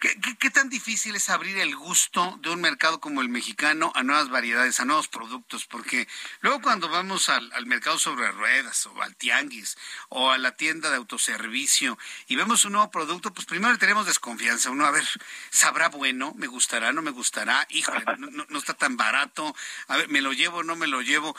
[0.00, 4.28] ¿Qué, tan difícil es abrir el gusto de un mercado como el mexicano a nuevas
[4.28, 5.66] variedades, a nuevos productos?
[5.66, 6.06] Porque
[6.40, 9.76] luego cuando vamos al, mercado sobre ruedas o al tianguis
[10.08, 14.70] o a la tienda de autoservicio y vemos un nuevo producto, pues primero tenemos desconfianza.
[14.70, 15.04] Uno, a ver,
[15.50, 16.32] ¿sabrá bueno?
[16.36, 16.92] ¿Me gustará?
[16.92, 17.66] ¿No me gustará?
[17.70, 19.54] Híjole, no, está tan barato.
[19.88, 20.62] A ver, ¿me lo llevo?
[20.62, 21.36] ¿No me lo llevo?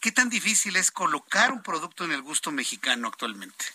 [0.00, 3.66] ¿Qué tan difícil es colocar un producto en el gusto mexicano actualmente?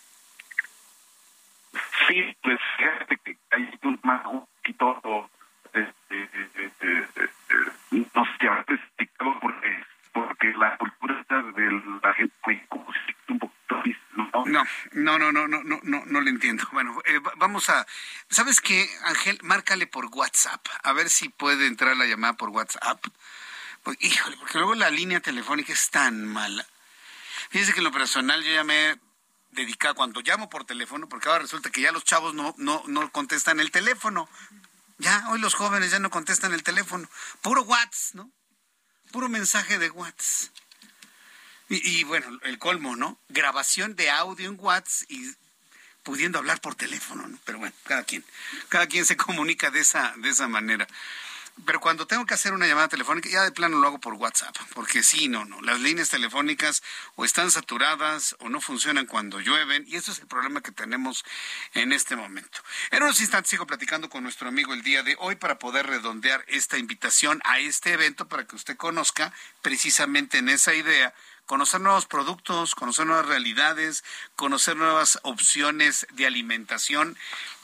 [2.08, 2.60] Sí, pues
[3.56, 5.30] hay un, un poquito,
[5.74, 6.30] este,
[7.92, 9.84] no sé si habrá explicado porque,
[10.14, 11.24] porque la cultura
[11.56, 12.86] de la gente como
[13.30, 13.84] un poquito
[14.46, 14.66] ¿no?
[14.94, 16.68] No, no, no, no, no, no, no, no le entiendo.
[16.72, 17.86] Bueno, eh, vamos a,
[18.30, 19.40] ¿sabes qué, Ángel?
[19.42, 23.04] Márcale por WhatsApp, a ver si puede entrar la llamada por WhatsApp
[23.84, 26.66] Pues, híjole, porque luego la línea telefónica es tan mala.
[27.50, 28.64] Fíjese que en lo personal yo ya
[29.56, 33.12] dedicado, cuando llamo por teléfono, porque ahora resulta que ya los chavos no, no, no
[33.12, 34.30] contestan el teléfono.
[34.98, 37.10] Ya, hoy los jóvenes ya no contestan el teléfono.
[37.42, 38.32] Puro WhatsApp, ¿no?
[39.12, 40.54] Puro mensaje de WhatsApp.
[41.68, 43.20] Y, bueno, el colmo, ¿no?
[43.30, 45.34] Grabación de audio en WhatsApp y
[46.04, 47.40] pudiendo hablar por teléfono, ¿no?
[47.44, 48.24] Pero bueno, cada quien,
[48.70, 50.88] cada quien se comunica de esa, de esa manera.
[51.64, 54.56] Pero cuando tengo que hacer una llamada telefónica, ya de plano lo hago por WhatsApp,
[54.74, 56.84] porque sí, no, no, las líneas telefónicas
[57.16, 61.24] o están saturadas o no funcionan cuando llueven, y eso es el problema que tenemos
[61.74, 62.60] en este momento.
[62.92, 66.44] En unos instantes sigo platicando con nuestro amigo el día de hoy para poder redondear
[66.48, 71.14] esta invitación a este evento para que usted conozca precisamente en esa idea
[71.46, 74.04] conocer nuevos productos, conocer nuevas realidades,
[74.36, 77.18] conocer nuevas opciones de alimentación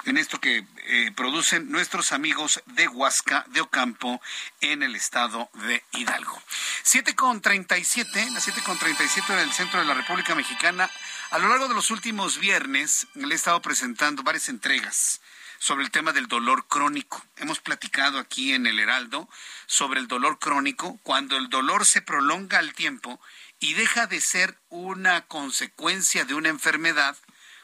[0.06, 4.22] en esto que eh, producen nuestros amigos de Huasca, de Ocampo,
[4.60, 6.42] en el estado de Hidalgo.
[6.84, 10.90] 7 con 37, las 7 con 37 en el centro de la República Mexicana.
[11.32, 15.22] A lo largo de los últimos viernes le he estado presentando varias entregas
[15.60, 17.24] sobre el tema del dolor crónico.
[17.38, 19.30] Hemos platicado aquí en el Heraldo
[19.68, 23.22] sobre el dolor crónico, cuando el dolor se prolonga al tiempo
[23.62, 27.16] y deja de ser una consecuencia de una enfermedad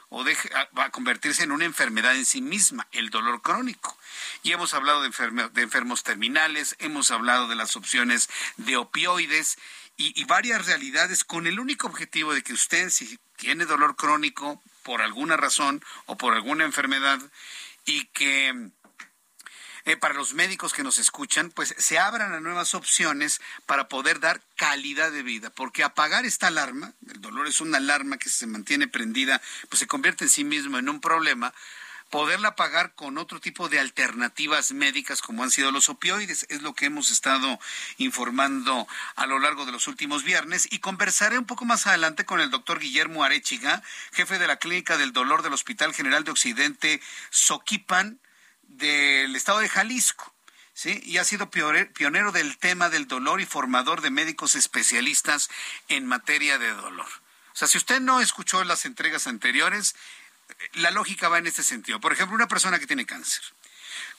[0.09, 0.23] o
[0.77, 3.97] va a convertirse en una enfermedad en sí misma, el dolor crónico.
[4.41, 5.09] Y hemos hablado de,
[5.51, 9.57] de enfermos terminales, hemos hablado de las opciones de opioides
[9.97, 14.61] y, y varias realidades con el único objetivo de que usted, si tiene dolor crónico
[14.83, 17.19] por alguna razón o por alguna enfermedad
[17.85, 18.69] y que
[19.87, 24.19] eh, para los médicos que nos escuchan, pues se abran a nuevas opciones para poder
[24.19, 28.47] dar calidad de vida, porque apagar esta alarma, el dolor es una alarma que se
[28.47, 31.53] mantiene prendida, pues se convierte en sí mismo en un problema,
[32.09, 36.45] poderla pagar con otro tipo de alternativas médicas como han sido los opioides.
[36.49, 37.57] Es lo que hemos estado
[37.97, 42.41] informando a lo largo de los últimos viernes y conversaré un poco más adelante con
[42.41, 43.81] el doctor Guillermo Arechiga,
[44.11, 48.19] jefe de la Clínica del Dolor del Hospital General de Occidente, Soquipan,
[48.67, 50.33] del estado de Jalisco.
[50.73, 51.01] ¿sí?
[51.03, 55.49] Y ha sido pionero del tema del dolor y formador de médicos especialistas
[55.87, 57.07] en materia de dolor.
[57.53, 59.95] O sea, si usted no escuchó las entregas anteriores,
[60.73, 61.99] la lógica va en este sentido.
[61.99, 63.41] Por ejemplo, una persona que tiene cáncer.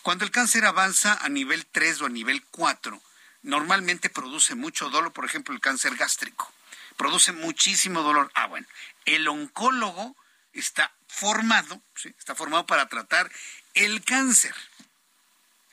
[0.02, 3.00] Cuando el cáncer avanza a nivel 3 o a nivel 4,
[3.42, 6.52] normalmente produce mucho dolor, por ejemplo, el cáncer gástrico.
[6.96, 8.30] Produce muchísimo dolor.
[8.34, 8.66] Ah, bueno,
[9.04, 10.16] el oncólogo
[10.52, 11.80] está formado,
[12.18, 13.30] está formado para tratar
[13.74, 14.54] el cáncer.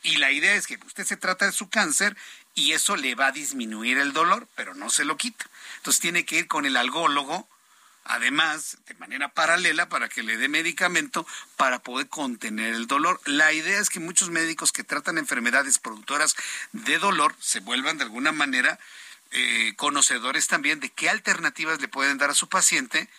[0.04, 2.16] Y la idea es que usted se trata de su cáncer
[2.54, 5.46] y eso le va a disminuir el dolor, pero no se lo quita.
[5.78, 7.50] Entonces tiene que ir con el algólogo,
[8.04, 11.26] además, de manera paralela, para que le dé medicamento
[11.58, 13.20] para poder contener el dolor.
[13.26, 16.36] La idea es que muchos médicos que tratan enfermedades productoras
[16.72, 18.80] de dolor se vuelvan de alguna manera
[19.32, 23.10] eh, conocedores también de qué alternativas le pueden dar a su paciente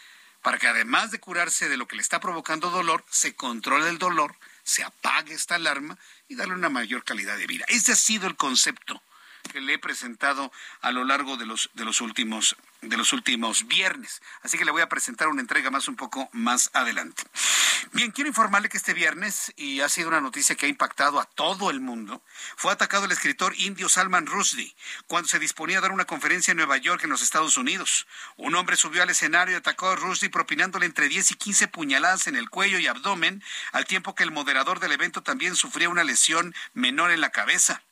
[0.40, 3.98] para que además de curarse de lo que le está provocando dolor, se controle el
[3.98, 4.36] dolor
[4.66, 5.96] se apague esta alarma
[6.28, 7.64] y darle una mayor calidad de vida.
[7.68, 9.00] Ese ha sido el concepto
[9.48, 13.66] que le he presentado a lo largo de los, de los últimos de los últimos
[13.66, 14.22] viernes.
[14.42, 17.22] Así que le voy a presentar una entrega más un poco más adelante.
[17.92, 21.24] Bien, quiero informarle que este viernes, y ha sido una noticia que ha impactado a
[21.24, 22.22] todo el mundo,
[22.56, 24.74] fue atacado el escritor indio Salman Rushdie
[25.06, 28.06] cuando se disponía a dar una conferencia en Nueva York, en los Estados Unidos.
[28.36, 32.26] Un hombre subió al escenario y atacó a Rushdie propinándole entre 10 y 15 puñaladas
[32.26, 33.42] en el cuello y abdomen,
[33.72, 37.82] al tiempo que el moderador del evento también sufría una lesión menor en la cabeza.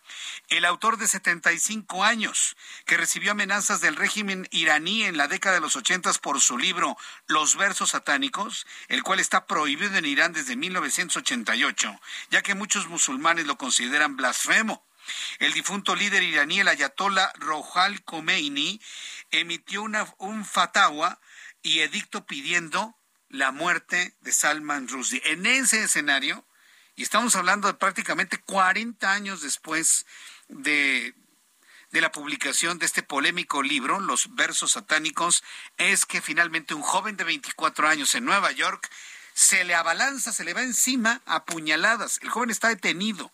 [0.49, 2.57] El autor de 75 años,
[2.87, 6.97] que recibió amenazas del régimen iraní en la década de los 80 por su libro
[7.27, 12.01] Los versos satánicos, el cual está prohibido en Irán desde 1988,
[12.31, 14.85] ya que muchos musulmanes lo consideran blasfemo.
[15.39, 18.81] El difunto líder iraní, el ayatollah Rohal Khomeini,
[19.31, 21.21] emitió un fatawa
[21.63, 22.97] y edicto pidiendo
[23.29, 25.23] la muerte de Salman Rushdie.
[25.25, 26.47] En ese escenario,
[26.97, 30.07] y estamos hablando de prácticamente 40 años después
[30.49, 31.15] de,
[31.91, 35.43] de la publicación de este polémico libro, Los versos satánicos,
[35.77, 38.89] es que finalmente un joven de 24 años en Nueva York
[39.33, 42.21] se le abalanza, se le va encima a puñaladas.
[42.23, 43.33] El joven está detenido.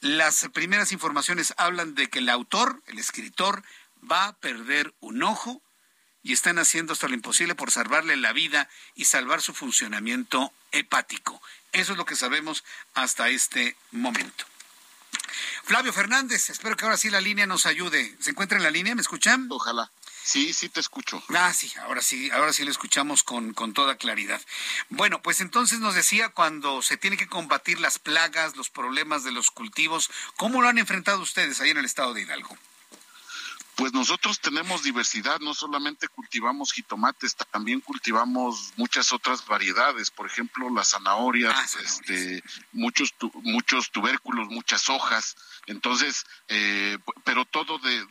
[0.00, 3.64] Las primeras informaciones hablan de que el autor, el escritor,
[4.10, 5.62] va a perder un ojo
[6.28, 11.40] y están haciendo hasta lo imposible por salvarle la vida y salvar su funcionamiento hepático.
[11.72, 14.44] Eso es lo que sabemos hasta este momento.
[15.64, 18.14] Flavio Fernández, espero que ahora sí la línea nos ayude.
[18.20, 18.94] ¿Se encuentra en la línea?
[18.94, 19.46] ¿Me escuchan?
[19.48, 19.90] Ojalá.
[20.22, 21.24] Sí, sí te escucho.
[21.30, 24.42] Ah, sí, ahora sí, ahora sí lo escuchamos con, con toda claridad.
[24.90, 29.32] Bueno, pues entonces nos decía cuando se tiene que combatir las plagas, los problemas de
[29.32, 32.58] los cultivos, ¿cómo lo han enfrentado ustedes ahí en el estado de Hidalgo?
[33.78, 40.68] Pues nosotros tenemos diversidad, no solamente cultivamos jitomates, también cultivamos muchas otras variedades, por ejemplo,
[40.68, 42.42] las zanahorias, ah, este,
[42.72, 43.14] muchos
[43.44, 45.36] muchos tubérculos, muchas hojas,
[45.66, 48.04] entonces, eh, pero todo de,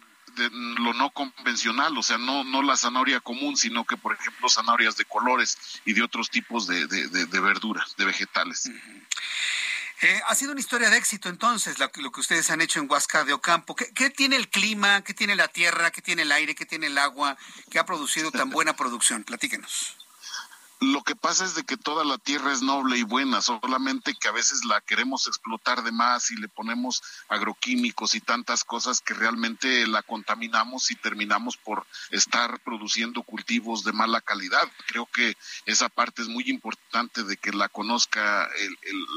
[0.80, 4.95] lo no convencional, o sea, no, no la zanahoria común, sino que, por ejemplo, zanahorias
[4.95, 8.72] de colores y de otros tipos de, de, verduras, de vegetales.
[10.02, 13.24] Eh, ha sido una historia de éxito entonces lo, que ustedes han hecho en Huasca
[13.24, 13.76] de Ocampo.
[13.76, 16.88] ¿Qué, ¿Qué, tiene el clima, qué tiene la tierra, qué tiene el aire, qué tiene
[16.88, 17.36] el agua
[17.72, 19.24] que ha producido tan buena producción?
[19.24, 20.07] Platíquenos.
[20.80, 24.28] Lo que pasa es de que toda la tierra es noble y buena, solamente que
[24.28, 29.16] a veces la queremos explotar de más y le ponemos agroquímicos y tantas cosas que
[29.16, 34.72] realmente la contaminamos y terminamos por estar produciendo cultivos de mala calidad.
[34.86, 35.36] Creo que
[35.66, 38.48] esa parte es muy importante de que la conozca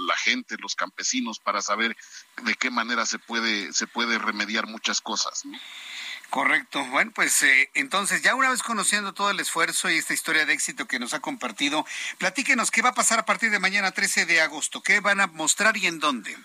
[0.07, 1.95] la gente, los campesinos, para saber
[2.43, 5.45] de qué manera se puede, se puede remediar muchas cosas.
[5.45, 5.59] ¿no?
[6.31, 6.85] Correcto.
[6.87, 10.53] Bueno, pues eh, entonces ya una vez conociendo todo el esfuerzo y esta historia de
[10.53, 11.85] éxito que nos ha compartido,
[12.19, 15.27] platíquenos qué va a pasar a partir de mañana 13 de agosto, qué van a
[15.27, 16.37] mostrar y en dónde.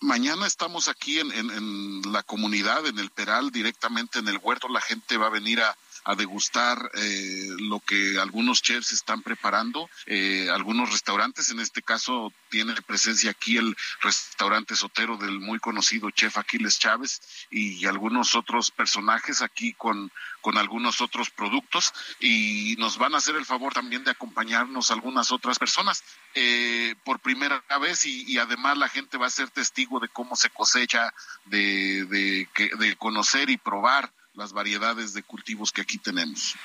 [0.00, 4.68] Mañana estamos aquí en, en la comunidad, en el Peral, directamente en el huerto.
[4.68, 9.88] La gente va a venir a, a degustar eh, lo que algunos chefs están preparando,
[10.06, 16.10] eh, algunos restaurantes, en este caso tiene presencia aquí el restaurante sotero del muy conocido
[16.10, 17.20] chef Aquiles Chávez
[17.50, 20.10] y algunos otros personajes aquí con,
[20.40, 21.92] con algunos otros productos.
[22.20, 26.04] Y nos van a hacer el favor también de acompañarnos algunas otras personas
[26.34, 28.04] eh, por primera vez.
[28.04, 31.14] Y, además la gente va a ser testigo de cómo se cosecha,
[31.46, 32.48] de, de,
[32.78, 36.56] de conocer y probar las variedades de cultivos que aquí tenemos.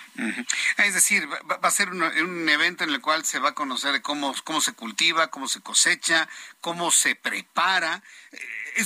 [0.78, 4.34] Es decir, va, a ser un, evento en el cual se va a conocer cómo,
[4.44, 6.30] cómo se cultiva, cómo se cosecha,
[6.62, 8.04] cómo se prepara.
[8.32, 8.40] Eh,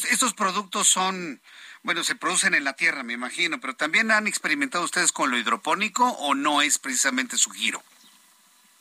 [0.10, 1.42] estos productos son,
[1.84, 5.38] bueno, se producen en la tierra, me imagino, pero también han experimentado ustedes con lo
[5.38, 7.84] hidropónico o no es precisamente su giro.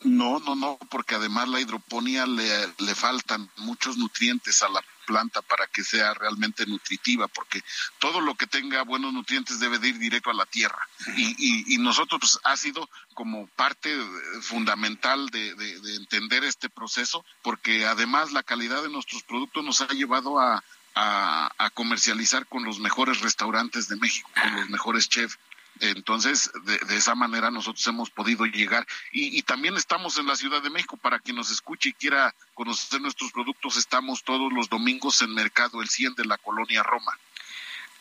[0.03, 4.81] No, no, no, porque además la hidroponía le, le faltan muchos nutrientes a la
[5.11, 7.61] planta para que sea realmente nutritiva, porque
[7.99, 10.87] todo lo que tenga buenos nutrientes debe de ir directo a la tierra.
[11.17, 13.93] Y, y, nosotros pues, ha sido como parte
[14.41, 15.49] fundamental de,
[15.97, 20.63] entender este proceso, porque además la calidad de nuestros productos nos ha llevado a,
[20.95, 25.37] a, comercializar con los mejores restaurantes de México, con los mejores chefs.
[25.79, 30.69] Entonces, de, esa manera nosotros hemos podido llegar y, también estamos en la Ciudad de
[30.69, 30.97] México.
[30.97, 35.81] Para quien nos escuche y quiera conocer nuestros productos, estamos todos los domingos en Mercado
[35.81, 37.17] El 100 de la Colonia Roma.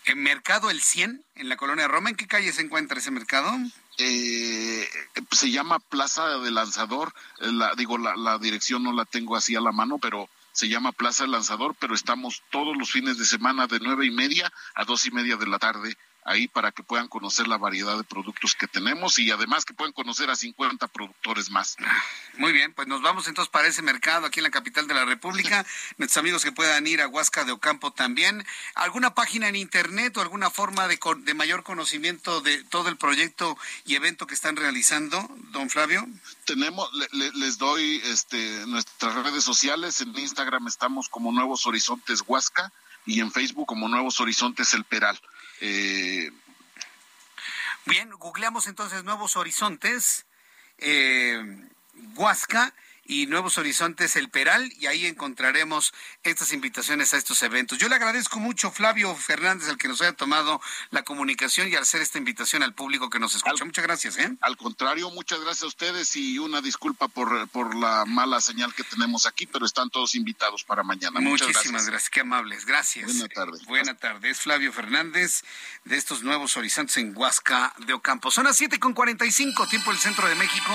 [0.05, 2.10] ¿En Mercado El 100 en la Colonia Roma?
[2.10, 3.52] ¿En qué calle se encuentra ese mercado?
[3.98, 4.88] Eh,
[5.30, 7.14] se llama Plaza del Lanzador.
[7.38, 10.92] La, digo, la, la dirección no la tengo así a la mano, pero se llama
[10.92, 15.06] Plaza Lanzador, pero estamos todos los fines de semana de nueve y media a dos
[15.06, 18.66] y media de la tarde ahí para que puedan conocer la variedad de productos que
[18.66, 21.76] tenemos y además que puedan conocer a 50 productores más.
[22.36, 25.05] Muy bien, pues nos vamos entonces para ese mercado aquí en la capital de la
[25.05, 25.64] República.
[25.98, 28.44] Nuestros amigos que puedan ir a Huasca de Ocampo también.
[28.74, 33.56] ¿Alguna página en internet o alguna forma de, de mayor conocimiento de todo el proyecto
[33.84, 36.06] y evento que están realizando, don Flavio?
[36.44, 40.01] Tenemos, les doy este, nuestras redes sociales.
[40.01, 42.72] En Instagram estamos como Nuevos Horizontes Huasca
[43.06, 45.20] y en Facebook como Nuevos Horizontes El Peral.
[45.61, 46.31] Eh,
[47.87, 50.27] Bien, googleamos entonces Nuevos Horizontes,
[50.78, 51.43] eh,
[52.15, 52.74] Huasca
[53.11, 55.93] y Nuevos Horizontes El Peral y ahí encontraremos
[56.23, 57.77] estas invitaciones a estos eventos.
[57.77, 60.61] Yo le agradezco mucho Flavio Fernández al que nos haya tomado
[60.91, 63.65] la comunicación y al hacer esta invitación al público que nos escucha.
[63.65, 64.16] muchas gracias.
[64.16, 64.31] ¿eh?
[64.41, 68.85] Al contrario, muchas gracias a ustedes y una disculpa por, por la mala señal que
[68.85, 71.19] tenemos aquí, pero están todos invitados para mañana.
[71.19, 72.11] Muchísimas gracias.
[72.11, 72.65] qué amables.
[72.65, 73.07] Gracias.
[73.07, 73.59] Buena tarde.
[73.66, 74.31] Buena tarde.
[74.31, 75.43] Es Flavio Fernández
[75.85, 78.31] de estos Nuevos Horizontes en Huasca de Ocampo.
[78.31, 80.73] Son las 7 con 45, tiempo del centro de México.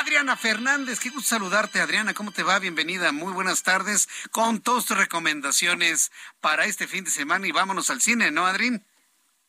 [0.00, 2.14] Adriana Fernández, qué gusto saludar Adriana.
[2.14, 2.58] ¿Cómo te va?
[2.58, 3.12] Bienvenida.
[3.12, 4.08] Muy buenas tardes.
[4.32, 6.10] Con todas tus recomendaciones
[6.40, 8.82] para este fin de semana y vámonos al cine, ¿no, Adrián?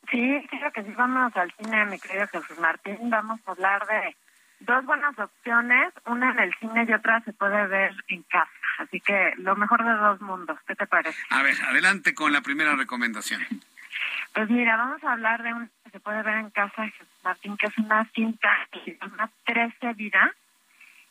[0.08, 3.10] Sí, creo que sí, vámonos al cine, mi querido Jesús Martín.
[3.10, 4.16] Vamos a hablar de
[4.60, 8.50] dos buenas opciones, una en el cine y otra se puede ver en casa.
[8.78, 11.18] Así que lo mejor de dos mundos, ¿qué te parece?
[11.30, 13.42] A ver, adelante con la primera recomendación.
[14.32, 17.56] Pues mira, vamos a hablar de una que se puede ver en casa, Jesús Martín,
[17.56, 20.30] que es una cinta que se llama Trece Vidas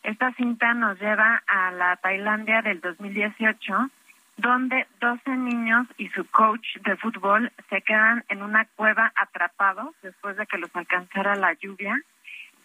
[0.06, 3.90] esta cinta nos lleva a la Tailandia del 2018,
[4.38, 10.38] donde 12 niños y su coach de fútbol se quedan en una cueva atrapados después
[10.38, 12.00] de que los alcanzara la lluvia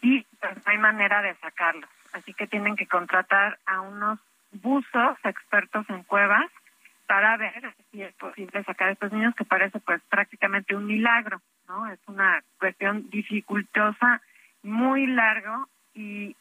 [0.02, 1.88] y pues, no hay manera de sacarlos.
[2.12, 4.18] Así que tienen que contratar a unos
[4.52, 6.50] buzos expertos en cuevas
[7.06, 11.40] para ver si es posible sacar a estos niños, que parece pues prácticamente un milagro,
[11.68, 11.90] ¿no?
[11.90, 14.20] Es una cuestión dificultosa,
[14.62, 16.36] muy largo y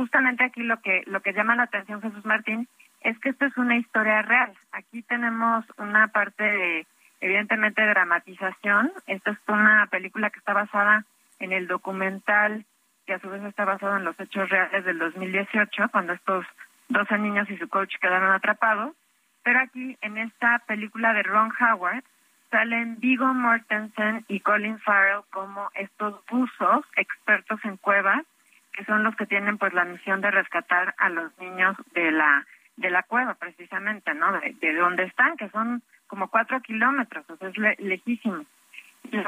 [0.00, 2.66] justamente aquí lo que lo que llama la atención Jesús Martín
[3.02, 4.50] es que esto es una historia real.
[4.72, 6.86] Aquí tenemos una parte de
[7.20, 8.92] evidentemente dramatización.
[9.06, 11.04] Esta es una película que está basada
[11.38, 12.64] en el documental
[13.06, 16.46] que a su vez está basado en los hechos reales del 2018, cuando estos
[16.88, 18.94] 12 niños y su coach quedaron atrapados.
[19.42, 22.04] Pero aquí, en esta película de Ron Howard,
[22.50, 28.24] salen Vigo Mortensen y Colin Farrell como estos buzos expertos en cuevas,
[28.80, 32.46] que son los que tienen pues la misión de rescatar a los niños de la
[32.76, 34.40] de la cueva precisamente, ¿no?
[34.40, 38.42] De, de donde están, que son como cuatro kilómetros, o sea, es lejísimo.
[39.12, 39.18] Y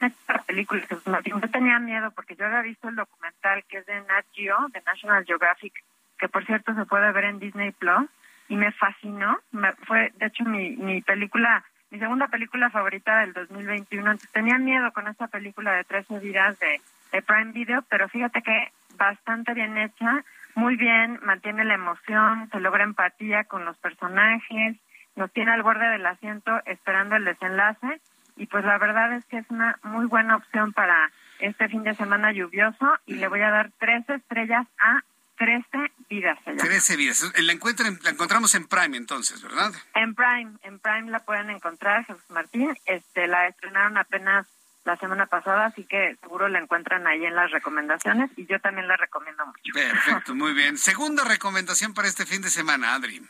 [0.00, 0.82] esta película,
[1.24, 4.80] yo tenía miedo porque yo había visto el documental que es de Nat Geo, de
[4.80, 5.74] National Geographic,
[6.16, 8.08] que por cierto se puede ver en Disney Plus,
[8.48, 9.38] y me fascinó.
[9.52, 14.10] Me, fue, de hecho, mi, mi película, mi segunda película favorita del 2021.
[14.12, 16.80] Entonces tenía miedo con esta película de 13 vidas de,
[17.12, 20.24] de Prime Video, pero fíjate que bastante bien hecha,
[20.54, 24.76] muy bien, mantiene la emoción, se logra empatía con los personajes,
[25.16, 28.00] nos tiene al borde del asiento esperando el desenlace
[28.36, 31.10] y pues la verdad es que es una muy buena opción para
[31.40, 35.02] este fin de semana lluvioso y le voy a dar tres estrellas a
[35.38, 35.64] 13
[36.08, 36.38] vidas.
[36.58, 37.32] Trece vidas.
[37.36, 39.72] La, la encontramos en Prime entonces, ¿verdad?
[39.94, 42.76] En Prime, en Prime la pueden encontrar, Jesús Martín.
[42.86, 44.46] Este, la estrenaron apenas
[44.88, 48.88] la semana pasada, así que seguro la encuentran ahí en las recomendaciones y yo también
[48.88, 49.72] la recomiendo mucho.
[49.74, 50.78] Perfecto, muy bien.
[50.90, 53.20] Segunda recomendación para este fin de semana, Adri.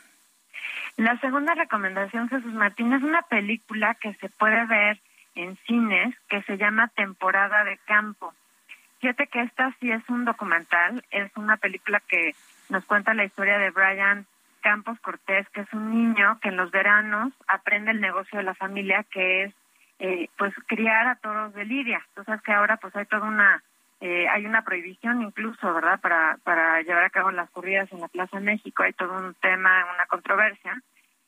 [0.95, 5.01] La segunda recomendación, Jesús Martín, es una película que se puede ver
[5.35, 8.33] en cines que se llama Temporada de Campo.
[9.01, 12.35] Fíjate que esta sí es un documental, es una película que
[12.69, 14.25] nos cuenta la historia de Brian
[14.61, 18.55] Campos Cortés, que es un niño que en los veranos aprende el negocio de la
[18.55, 19.53] familia, que es
[19.99, 22.01] eh, pues criar a toros de lidia.
[22.09, 23.61] Entonces que ahora pues hay toda una
[24.01, 28.07] eh, hay una prohibición incluso, ¿verdad?, para, para llevar a cabo las corridas en la
[28.07, 30.81] Plaza México, hay todo un tema, una controversia.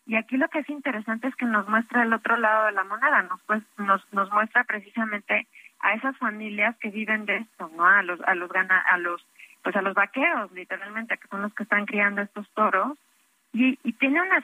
[0.06, 2.86] Y aquí lo que es interesante es que nos muestra el otro lado de la
[2.86, 5.48] moneda, nos, pues, nos, nos muestra precisamente
[5.82, 7.86] a esas familias que viven de esto, ¿no?
[7.86, 9.26] A los, a los, gana, a los,
[9.64, 12.98] pues a los vaqueros, literalmente, que son los que están criando estos toros.
[13.54, 14.44] Y, tiene unas,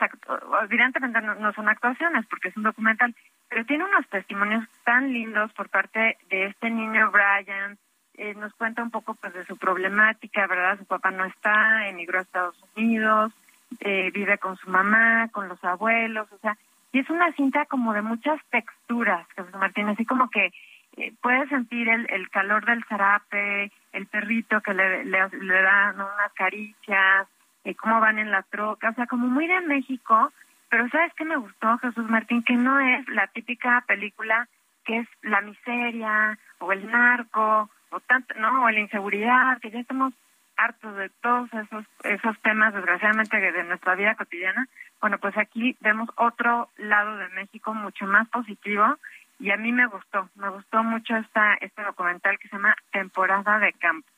[0.63, 3.15] evidentemente no son actuaciones porque es un documental,
[3.49, 7.77] pero tiene unos testimonios tan lindos por parte de este niño Brian,
[8.15, 10.79] eh, nos cuenta un poco pues de su problemática, ¿verdad?
[10.79, 13.31] Su papá no está, emigró a Estados Unidos,
[13.79, 16.57] eh, vive con su mamá, con los abuelos, o sea,
[16.91, 20.51] y es una cinta como de muchas texturas, Jesús Martín, así como que
[20.97, 25.91] eh, puedes sentir el, el calor del zarape, el perrito que le, le, le da
[25.93, 27.27] unas caricias,
[27.65, 30.31] eh, cómo van en la troca, o sea, como muy de México,
[30.69, 32.43] pero ¿sabes qué me gustó, Jesús Martín?
[32.43, 34.47] Que no es la típica película
[34.85, 39.79] que es la miseria o el narco o tanto, no, o la inseguridad, que ya
[39.79, 40.13] estamos
[40.55, 44.67] hartos de todos esos esos temas desgraciadamente de nuestra vida cotidiana.
[44.99, 48.97] Bueno, pues aquí vemos otro lado de México mucho más positivo
[49.39, 53.59] y a mí me gustó, me gustó mucho esta este documental que se llama Temporada
[53.59, 54.09] de Campo.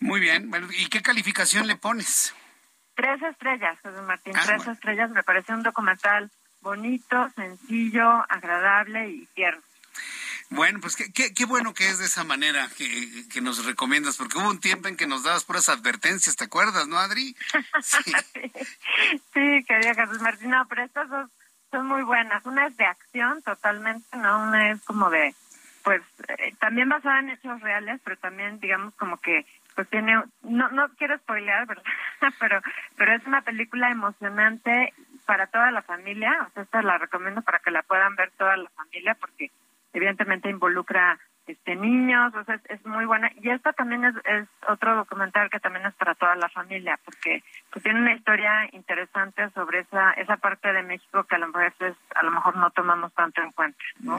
[0.00, 2.34] Muy bien, bueno, ¿y qué calificación le pones?
[3.00, 9.26] Tres estrellas, José Martín, ah, tres estrellas, me parece un documental bonito, sencillo, agradable y
[9.34, 9.62] tierno.
[10.50, 14.36] Bueno, pues qué, qué, bueno que es de esa manera que, que, nos recomiendas, porque
[14.36, 17.34] hubo un tiempo en que nos dabas puras advertencias, ¿te acuerdas, no, Adri?
[17.82, 18.12] Sí,
[19.32, 21.30] sí querida Jesús Martín, no, pero estas dos
[21.70, 22.44] son muy buenas.
[22.44, 24.42] Una es de acción totalmente, ¿no?
[24.42, 25.34] Una es como de,
[25.84, 29.46] pues, eh, también basada en hechos reales, pero también, digamos, como que,
[29.80, 31.66] pues tiene, no, no quiero spoilear,
[32.38, 32.60] pero,
[32.98, 34.92] pero es una película emocionante
[35.24, 38.58] para toda la familia, o sea, esta la recomiendo para que la puedan ver toda
[38.58, 39.50] la familia, porque
[39.94, 43.32] evidentemente involucra este niños, o sea, es, muy buena.
[43.40, 47.42] Y esta también es, es, otro documental que también es para toda la familia, porque
[47.72, 51.72] pues, tiene una historia interesante sobre esa esa parte de México que a lo mejor,
[52.14, 54.18] a lo mejor no tomamos tanto en cuenta, ¿no?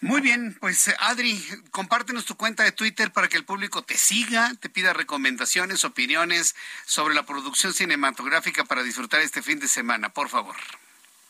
[0.00, 4.52] Muy bien, pues Adri, compártenos tu cuenta de Twitter para que el público te siga,
[4.60, 6.54] te pida recomendaciones, opiniones
[6.84, 10.56] sobre la producción cinematográfica para disfrutar este fin de semana, por favor.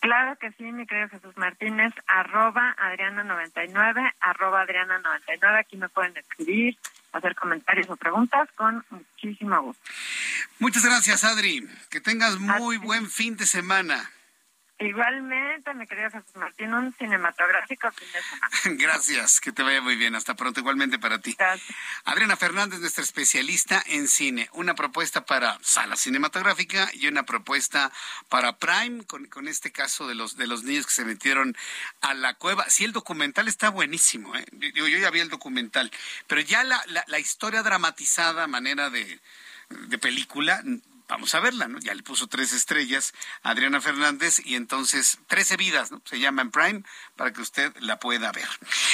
[0.00, 6.76] Claro que sí, mi querido Jesús Martínez, arroba Adriana99, arroba Adriana99, aquí me pueden escribir,
[7.12, 9.82] hacer comentarios o preguntas con muchísimo gusto.
[10.58, 11.68] Muchas gracias, Adri.
[11.90, 14.10] Que tengas muy buen fin de semana.
[14.78, 18.82] Igualmente, mi querido Jesús Martín, un cinematográfico fin de semana.
[18.82, 20.14] Gracias, que te vaya muy bien.
[20.14, 21.34] Hasta pronto, igualmente para ti.
[22.04, 24.50] Adriana Fernández, nuestra especialista en cine.
[24.52, 27.90] Una propuesta para sala cinematográfica y una propuesta
[28.28, 31.56] para Prime, con, este caso de los, de los niños que se metieron
[32.02, 32.68] a la cueva.
[32.68, 34.36] Sí, el documental está buenísimo.
[34.36, 34.44] ¿eh?
[34.74, 35.90] Yo, yo ya vi el documental,
[36.26, 39.20] pero ya la, la, la historia dramatizada, manera de,
[39.70, 40.62] de película,
[41.08, 41.78] vamos a verla, ¿no?
[41.78, 46.02] Ya le puso tres estrellas a Adriana Fernández y entonces trece vidas, ¿no?
[46.04, 46.82] Se llama en Prime
[47.16, 48.48] para que usted la pueda ver.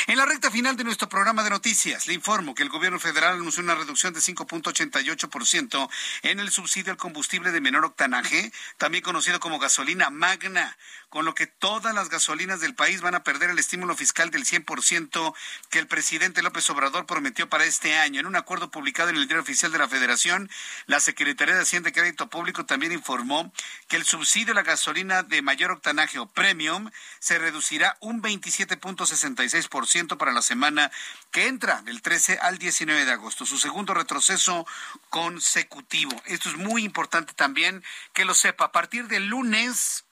[0.06, 3.34] En la recta final de nuestro programa de noticias, le informo que el gobierno federal
[3.34, 5.88] anunció una reducción de 5.88%
[6.22, 10.76] en el subsidio al combustible de menor octanaje, también conocido como gasolina magna
[11.12, 14.46] con lo que todas las gasolinas del país van a perder el estímulo fiscal del
[14.46, 15.34] 100%
[15.68, 18.18] que el presidente López Obrador prometió para este año.
[18.18, 20.48] En un acuerdo publicado en el Diario Oficial de la Federación,
[20.86, 23.52] la Secretaría de Hacienda y Crédito Público también informó
[23.88, 30.16] que el subsidio a la gasolina de mayor octanaje o premium se reducirá un 27.66%
[30.16, 30.90] para la semana
[31.30, 34.66] que entra del 13 al 19 de agosto, su segundo retroceso
[35.10, 36.22] consecutivo.
[36.24, 37.84] Esto es muy importante también
[38.14, 38.64] que lo sepa.
[38.64, 40.06] A partir del lunes,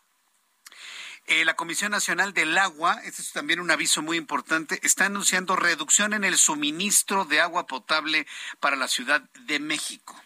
[1.31, 5.55] eh, la Comisión Nacional del Agua, este es también un aviso muy importante, está anunciando
[5.55, 8.27] reducción en el suministro de agua potable
[8.59, 10.21] para la Ciudad de México.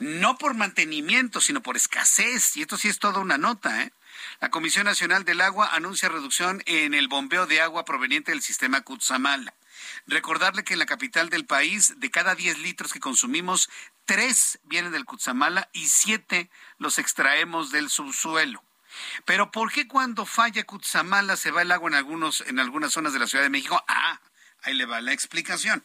[0.00, 2.56] No por mantenimiento, sino por escasez.
[2.56, 3.84] Y esto sí es toda una nota.
[3.84, 3.92] ¿eh?
[4.40, 8.80] La Comisión Nacional del Agua anuncia reducción en el bombeo de agua proveniente del sistema
[8.80, 9.54] Cutzamala.
[10.08, 13.70] Recordarle que en la capital del país, de cada 10 litros que consumimos,
[14.06, 18.64] 3 vienen del Cutzamala y 7 los extraemos del subsuelo.
[19.24, 23.12] Pero ¿por qué cuando falla Cutzamala se va el agua en, algunos, en algunas zonas
[23.12, 23.82] de la Ciudad de México?
[23.88, 24.20] Ah,
[24.62, 25.84] ahí le va la explicación.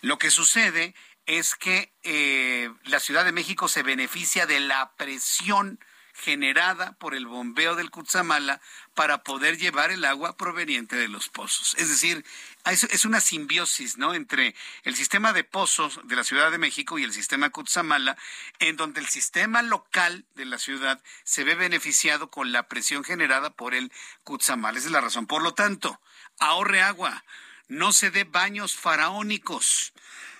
[0.00, 0.94] Lo que sucede
[1.26, 5.78] es que eh, la Ciudad de México se beneficia de la presión
[6.14, 8.60] generada por el bombeo del Cutzamala
[8.94, 11.74] para poder llevar el agua proveniente de los pozos.
[11.76, 12.24] Es decir,
[12.64, 14.14] es una simbiosis, ¿no?
[14.14, 14.54] Entre
[14.84, 18.16] el sistema de pozos de la Ciudad de México y el sistema Cutzamala,
[18.60, 23.50] en donde el sistema local de la ciudad se ve beneficiado con la presión generada
[23.50, 23.92] por el
[24.22, 24.78] Cutzamala.
[24.78, 25.26] Esa es la razón.
[25.26, 26.00] Por lo tanto,
[26.38, 27.24] ahorre agua.
[27.66, 29.92] No se dé baños faraónicos.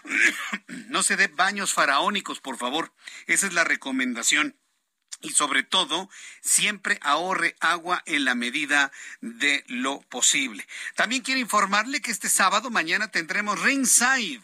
[0.89, 2.93] no se dé baños faraónicos, por favor.
[3.27, 4.57] Esa es la recomendación
[5.21, 6.11] y sobre todo
[6.41, 10.67] siempre ahorre agua en la medida de lo posible.
[10.95, 14.43] También quiero informarle que este sábado mañana tendremos Ringside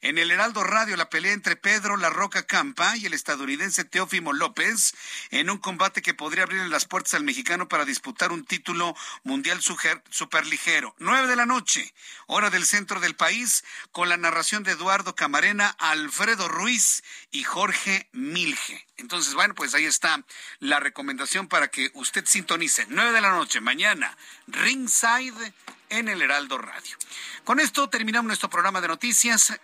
[0.00, 4.32] en el Heraldo Radio la pelea entre Pedro La Roca Campa y el estadounidense Teófimo
[4.32, 4.94] López
[5.30, 8.94] en un combate que podría abrirle las puertas al mexicano para disputar un título
[9.24, 10.94] mundial superligero.
[10.98, 11.92] Nueve de la noche,
[12.26, 18.08] hora del centro del país, con la narración de Eduardo Camarena, Alfredo Ruiz y Jorge
[18.12, 18.86] Milge.
[18.96, 20.24] Entonces, bueno, pues ahí está
[20.58, 22.86] la recomendación para que usted sintonice.
[22.88, 24.16] Nueve de la noche, mañana,
[24.46, 25.52] Ringside
[25.90, 26.96] en el Heraldo Radio.
[27.44, 29.58] Con esto terminamos nuestro programa de noticias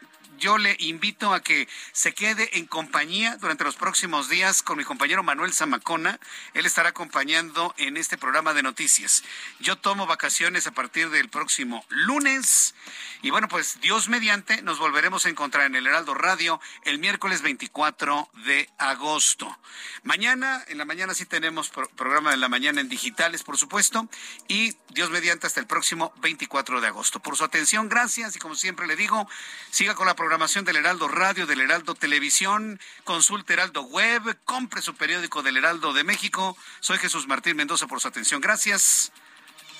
[0.44, 4.84] yo le invito a que se quede en compañía durante los próximos días con mi
[4.84, 6.20] compañero Manuel Zamacona.
[6.52, 9.24] Él estará acompañando en este programa de noticias.
[9.58, 12.74] Yo tomo vacaciones a partir del próximo lunes.
[13.22, 17.40] Y bueno, pues Dios mediante, nos volveremos a encontrar en el Heraldo Radio el miércoles
[17.40, 19.58] 24 de agosto.
[20.02, 24.10] Mañana, en la mañana sí tenemos programa de la mañana en digitales, por supuesto.
[24.46, 27.20] Y Dios mediante hasta el próximo 24 de agosto.
[27.20, 28.36] Por su atención, gracias.
[28.36, 29.26] Y como siempre le digo,
[29.70, 34.96] siga con la programación del Heraldo Radio, del Heraldo Televisión, consulte Heraldo Web, compre su
[34.96, 36.56] periódico del Heraldo de México.
[36.80, 38.40] Soy Jesús Martín Mendoza por su atención.
[38.40, 39.12] Gracias.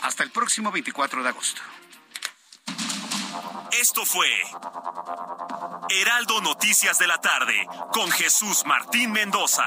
[0.03, 1.61] Hasta el próximo 24 de agosto.
[3.73, 4.29] Esto fue
[5.91, 9.67] Heraldo Noticias de la tarde con Jesús Martín Mendoza.